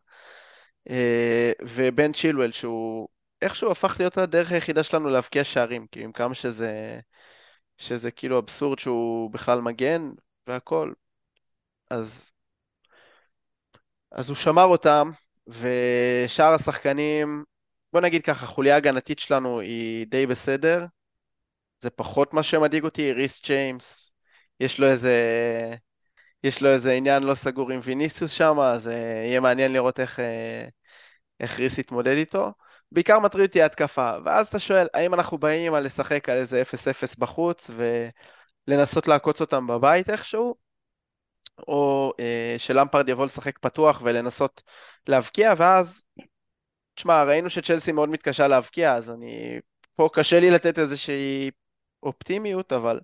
אה, 0.91 1.53
ובן 1.63 2.13
צ'ילואל, 2.13 2.53
שהוא 2.53 3.09
איכשהו 3.43 3.71
הפך 3.71 3.97
להיות 3.99 4.19
הדרך 4.19 4.53
היחידה 4.53 4.83
שלנו 4.83 5.09
להבקיע 5.09 5.45
שערים, 5.45 5.87
כי 5.93 6.05
עם 6.05 6.13
כמה 6.13 6.35
שזה, 6.35 7.01
שזה 7.79 8.11
כאילו 8.11 8.39
אבסורד 8.39 8.79
שהוא 8.79 9.31
בכלל 9.31 9.61
מגן 9.61 10.11
והכל. 10.47 10.93
אז, 11.91 12.33
אז 14.13 14.29
הוא 14.29 14.37
שמר 14.37 14.65
אותם, 14.65 15.11
ושאר 15.47 16.55
השחקנים 16.55 17.45
בוא 17.93 18.01
נגיד 18.01 18.23
ככה, 18.23 18.47
חוליה 18.47 18.77
הגנתית 18.77 19.19
שלנו 19.19 19.61
היא 19.61 20.07
די 20.07 20.27
בסדר. 20.27 20.87
זה 21.81 21.91
פחות 21.91 22.35
מה 22.35 22.43
שמדאיג 22.43 22.85
אותי, 22.85 23.13
ריס 23.13 23.43
ג'יימס, 23.45 24.13
יש 24.61 24.81
לו 24.81 24.87
איזה... 24.87 25.15
יש 26.45 26.63
לו 26.63 26.69
איזה 26.69 26.93
עניין 26.93 27.23
לא 27.23 27.35
סגור 27.35 27.71
עם 27.71 27.81
ויניסיוס 27.85 28.33
שם, 28.33 28.61
אז 28.61 28.87
uh, 28.89 28.91
יהיה 29.27 29.41
מעניין 29.41 29.73
לראות 29.73 30.01
איך, 30.01 30.19
uh, 30.19 30.23
איך 31.41 31.61
ריס 31.61 31.79
יתמודד 31.79 32.17
איתו. 32.17 32.53
בעיקר 32.93 33.19
מטריד 33.19 33.49
אותי 33.49 33.63
ההתקפה, 33.63 34.13
ואז 34.25 34.49
אתה 34.49 34.59
שואל, 34.59 34.87
האם 34.95 35.15
אנחנו 35.15 35.39
באים 35.39 35.75
על 35.75 35.85
לשחק 35.85 36.29
על 36.29 36.37
איזה 36.37 36.63
0-0 36.63 37.17
בחוץ 37.19 37.71
ולנסות 38.69 39.09
לעקוץ 39.09 39.41
אותם 39.41 39.67
בבית 39.67 40.11
איכשהו, 40.11 40.55
או 41.69 42.13
אה, 42.21 42.55
שלמפרד 42.59 43.09
יבוא 43.09 43.25
לשחק 43.25 43.59
פתוח 43.59 44.01
ולנסות 44.05 44.63
להבקיע, 45.09 45.55
ואז, 45.57 46.05
תשמע, 46.95 47.25
ראינו 47.25 47.51
שצ'לסי 47.51 47.93
מאוד 47.93 48.09
מתקשה 48.09 48.49
להבקיע, 48.49 48.95
אז 48.95 49.11
אני, 49.11 49.61
פה 49.95 50.09
קשה 50.13 50.41
לי 50.41 50.51
לתת 50.51 50.79
איזושהי 50.79 51.51
אופטימיות, 52.03 52.73
אבל, 52.73 53.01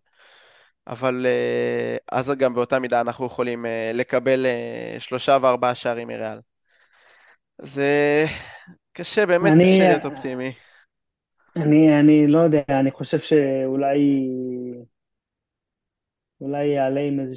אבל 0.87 1.27
אה, 1.27 1.97
אז 2.13 2.31
גם 2.31 2.55
באותה 2.55 2.79
מידה 2.79 3.01
אנחנו 3.01 3.27
יכולים 3.27 3.67
אה, 3.67 3.91
לקבל 3.95 4.47
אה, 4.47 4.97
שלושה 5.01 5.39
וארבעה 5.43 5.75
שערים 5.75 6.09
מריאל. 6.09 6.39
זה 7.63 8.27
קשה, 8.97 9.27
באמת 9.27 9.53
אני, 9.53 9.65
קשה 9.65 9.89
להיות 9.89 10.05
אופטימי. 10.05 10.53
אני, 11.57 12.01
אני 12.01 12.27
לא 12.27 12.39
יודע, 12.39 12.63
אני 12.69 12.91
חושב 12.91 13.19
שאולי 13.19 14.29
אולי 16.41 16.67
יעלה 16.67 17.01
עם 17.01 17.21
איזה 17.21 17.37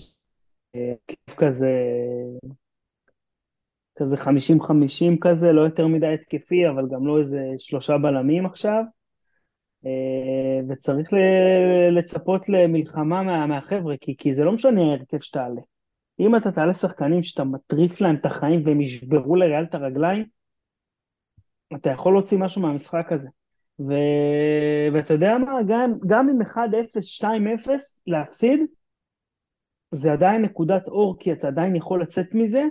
כיף 1.08 1.36
כזה, 1.38 1.72
כזה 3.96 4.16
50-50 4.16 4.28
כזה, 5.22 5.52
לא 5.52 5.62
יותר 5.62 5.88
מדי 5.88 6.14
התקפי, 6.14 6.70
אבל 6.70 6.84
גם 6.92 7.08
לא 7.08 7.20
איזה 7.20 7.40
שלושה 7.58 7.98
בלמים 7.98 8.46
עכשיו. 8.46 8.84
אה, 9.86 10.60
וצריך 10.70 11.10
לצפות 11.92 12.50
למלחמה 12.50 13.24
מה, 13.24 13.48
מהחבר'ה, 13.48 13.96
כי, 14.02 14.18
כי 14.18 14.34
זה 14.34 14.44
לא 14.44 14.52
משנה 14.52 14.82
ההרכב 14.82 15.20
שתעלה. 15.20 15.62
אם 16.20 16.36
אתה 16.36 16.52
תעלה 16.52 16.74
שחקנים 16.74 17.24
שאתה 17.24 17.44
מטריף 17.44 18.02
להם 18.02 18.16
את 18.16 18.26
החיים 18.26 18.62
והם 18.66 18.82
ישברו 18.82 19.36
לריאל 19.36 19.64
את 19.64 19.76
הרגליים, 19.76 20.39
אתה 21.76 21.90
יכול 21.90 22.14
להוציא 22.14 22.38
משהו 22.38 22.62
מהמשחק 22.62 23.12
הזה. 23.12 23.28
ו... 23.80 23.94
ואתה 24.94 25.14
יודע 25.14 25.38
מה, 25.38 25.52
גם, 25.68 25.94
גם 26.08 26.30
עם 26.30 26.42
1-0, 26.42 26.58
2-0, 27.04 27.70
להפסיד, 28.08 28.60
זה 29.92 30.14
עדיין 30.14 30.42
נקודת 30.42 30.88
אור, 30.88 31.20
כי 31.20 31.32
אתה 31.34 31.48
עדיין 31.48 31.76
יכול 31.76 32.02
לצאת 32.02 32.34
מזה. 32.34 32.64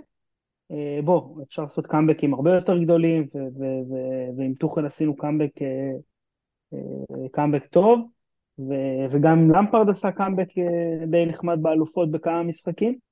אה, 0.71 0.99
בוא, 1.03 1.43
אפשר 1.43 1.61
לעשות 1.61 1.87
קאמבקים 1.87 2.33
הרבה 2.33 2.55
יותר 2.55 2.77
גדולים, 2.83 3.27
ו- 3.35 3.37
ו- 3.37 3.93
ו- 3.93 4.37
ועם 4.37 4.53
טוחל 4.53 4.85
עשינו 4.85 5.15
קאמבק, 5.15 5.61
אה, 5.61 5.91
אה, 6.73 7.29
קאמבק 7.31 7.65
טוב, 7.65 7.99
ו- 8.59 9.05
וגם 9.11 9.51
למפרד 9.51 9.89
עשה 9.89 10.11
קאמבק 10.11 10.47
די 11.07 11.25
נחמד 11.25 11.59
באלופות 11.61 12.11
בכמה 12.11 12.43
משחקים. 12.43 13.08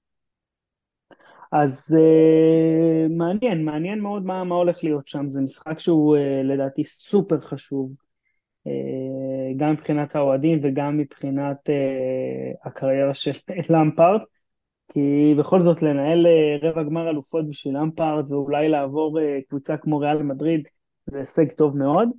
אז 1.51 1.95
uh, 1.97 3.11
מעניין, 3.11 3.65
מעניין 3.65 3.99
מאוד 3.99 4.25
מה, 4.25 4.43
מה 4.43 4.55
הולך 4.55 4.83
להיות 4.83 5.07
שם. 5.07 5.29
זה 5.29 5.41
משחק 5.41 5.79
שהוא 5.79 6.17
uh, 6.17 6.19
לדעתי 6.43 6.83
סופר 6.83 7.41
חשוב, 7.41 7.91
uh, 8.67 8.71
גם 9.57 9.71
מבחינת 9.71 10.15
האוהדים 10.15 10.59
וגם 10.63 10.97
מבחינת 10.97 11.69
uh, 11.69 12.67
הקריירה 12.67 13.13
של 13.13 13.31
למפארד, 13.69 14.19
כי 14.93 15.35
בכל 15.39 15.61
זאת 15.61 15.81
לנהל 15.81 16.25
uh, 16.25 16.65
רבע 16.65 16.83
גמר 16.83 17.09
אלופות 17.09 17.49
בשביל 17.49 17.77
למפארד 17.77 18.31
ואולי 18.31 18.69
לעבור 18.69 19.19
uh, 19.19 19.21
קבוצה 19.49 19.77
כמו 19.77 19.97
ריאל 19.97 20.23
מדריד 20.23 20.67
זה 21.05 21.19
הישג 21.19 21.51
טוב 21.51 21.77
מאוד. 21.77 22.09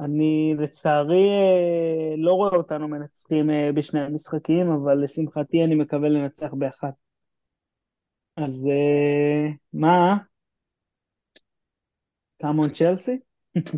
אני 0.00 0.54
לצערי 0.58 1.28
uh, 1.28 2.20
לא 2.20 2.32
רואה 2.32 2.56
אותנו 2.56 2.88
מנצחים 2.88 3.50
uh, 3.50 3.52
בשני 3.74 4.00
המשחקים, 4.00 4.70
אבל 4.70 5.04
לשמחתי 5.04 5.64
אני 5.64 5.74
מקווה 5.74 6.08
לנצח 6.08 6.54
באחת. 6.54 7.07
אז 8.44 8.66
uh, 8.66 9.56
מה? 9.72 10.16
קאמון 12.42 12.72
צ'לסי? 12.72 13.18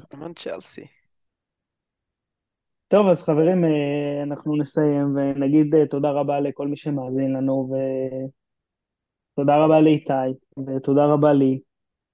קאמון 0.09 0.35
צ'לסי. 0.35 0.87
טוב, 2.89 3.09
אז 3.09 3.23
חברים, 3.23 3.65
uh, 3.65 4.23
אנחנו 4.23 4.57
נסיים 4.57 5.17
ונגיד 5.17 5.75
uh, 5.75 5.89
תודה 5.91 6.11
רבה 6.11 6.41
לכל 6.41 6.69
מי 6.69 6.77
שמאזין 6.77 7.33
לנו, 7.33 7.71
ותודה 9.35 9.65
רבה 9.65 9.81
לאיתי, 9.81 10.13
ותודה 10.67 11.07
רבה 11.07 11.33
לי, 11.33 11.61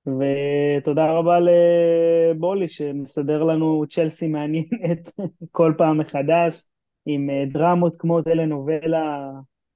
ותודה 0.06 1.12
רבה 1.12 1.38
לבולי 1.40 2.68
שמסדר 2.68 3.42
לנו 3.42 3.84
צ'לסי 3.90 4.26
מעניינת 4.28 5.10
כל 5.52 5.74
פעם 5.78 5.98
מחדש, 5.98 6.62
עם 7.06 7.28
דרמות 7.52 7.94
כמו 7.98 8.22
טלנובלה 8.22 9.30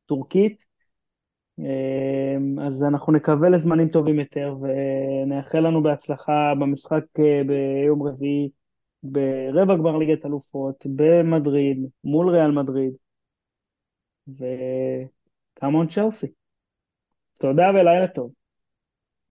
טורקית. 0.07 0.70
אמ, 1.61 2.59
אז 2.59 2.85
אנחנו 2.85 3.13
נקווה 3.13 3.49
לזמנים 3.49 3.89
טובים 3.89 4.19
יותר 4.21 4.55
ונאחל 4.61 5.61
לנו 5.61 5.83
בהצלחה 5.83 6.53
במשחק 6.61 7.05
אה, 7.19 7.43
ביום 7.47 8.03
רביעי 8.03 8.51
ברבע 9.03 9.77
גמר 9.77 9.97
ליגת 9.97 10.27
אלופות 10.27 10.87
במדריד 10.97 11.87
מול 12.05 12.31
ריאל 12.31 12.51
מדריד 12.51 12.93
וקאמון 14.29 15.89
צ'לסי. 15.89 16.27
תודה 17.39 17.71
ולילה 17.71 18.09
טוב. 18.09 18.40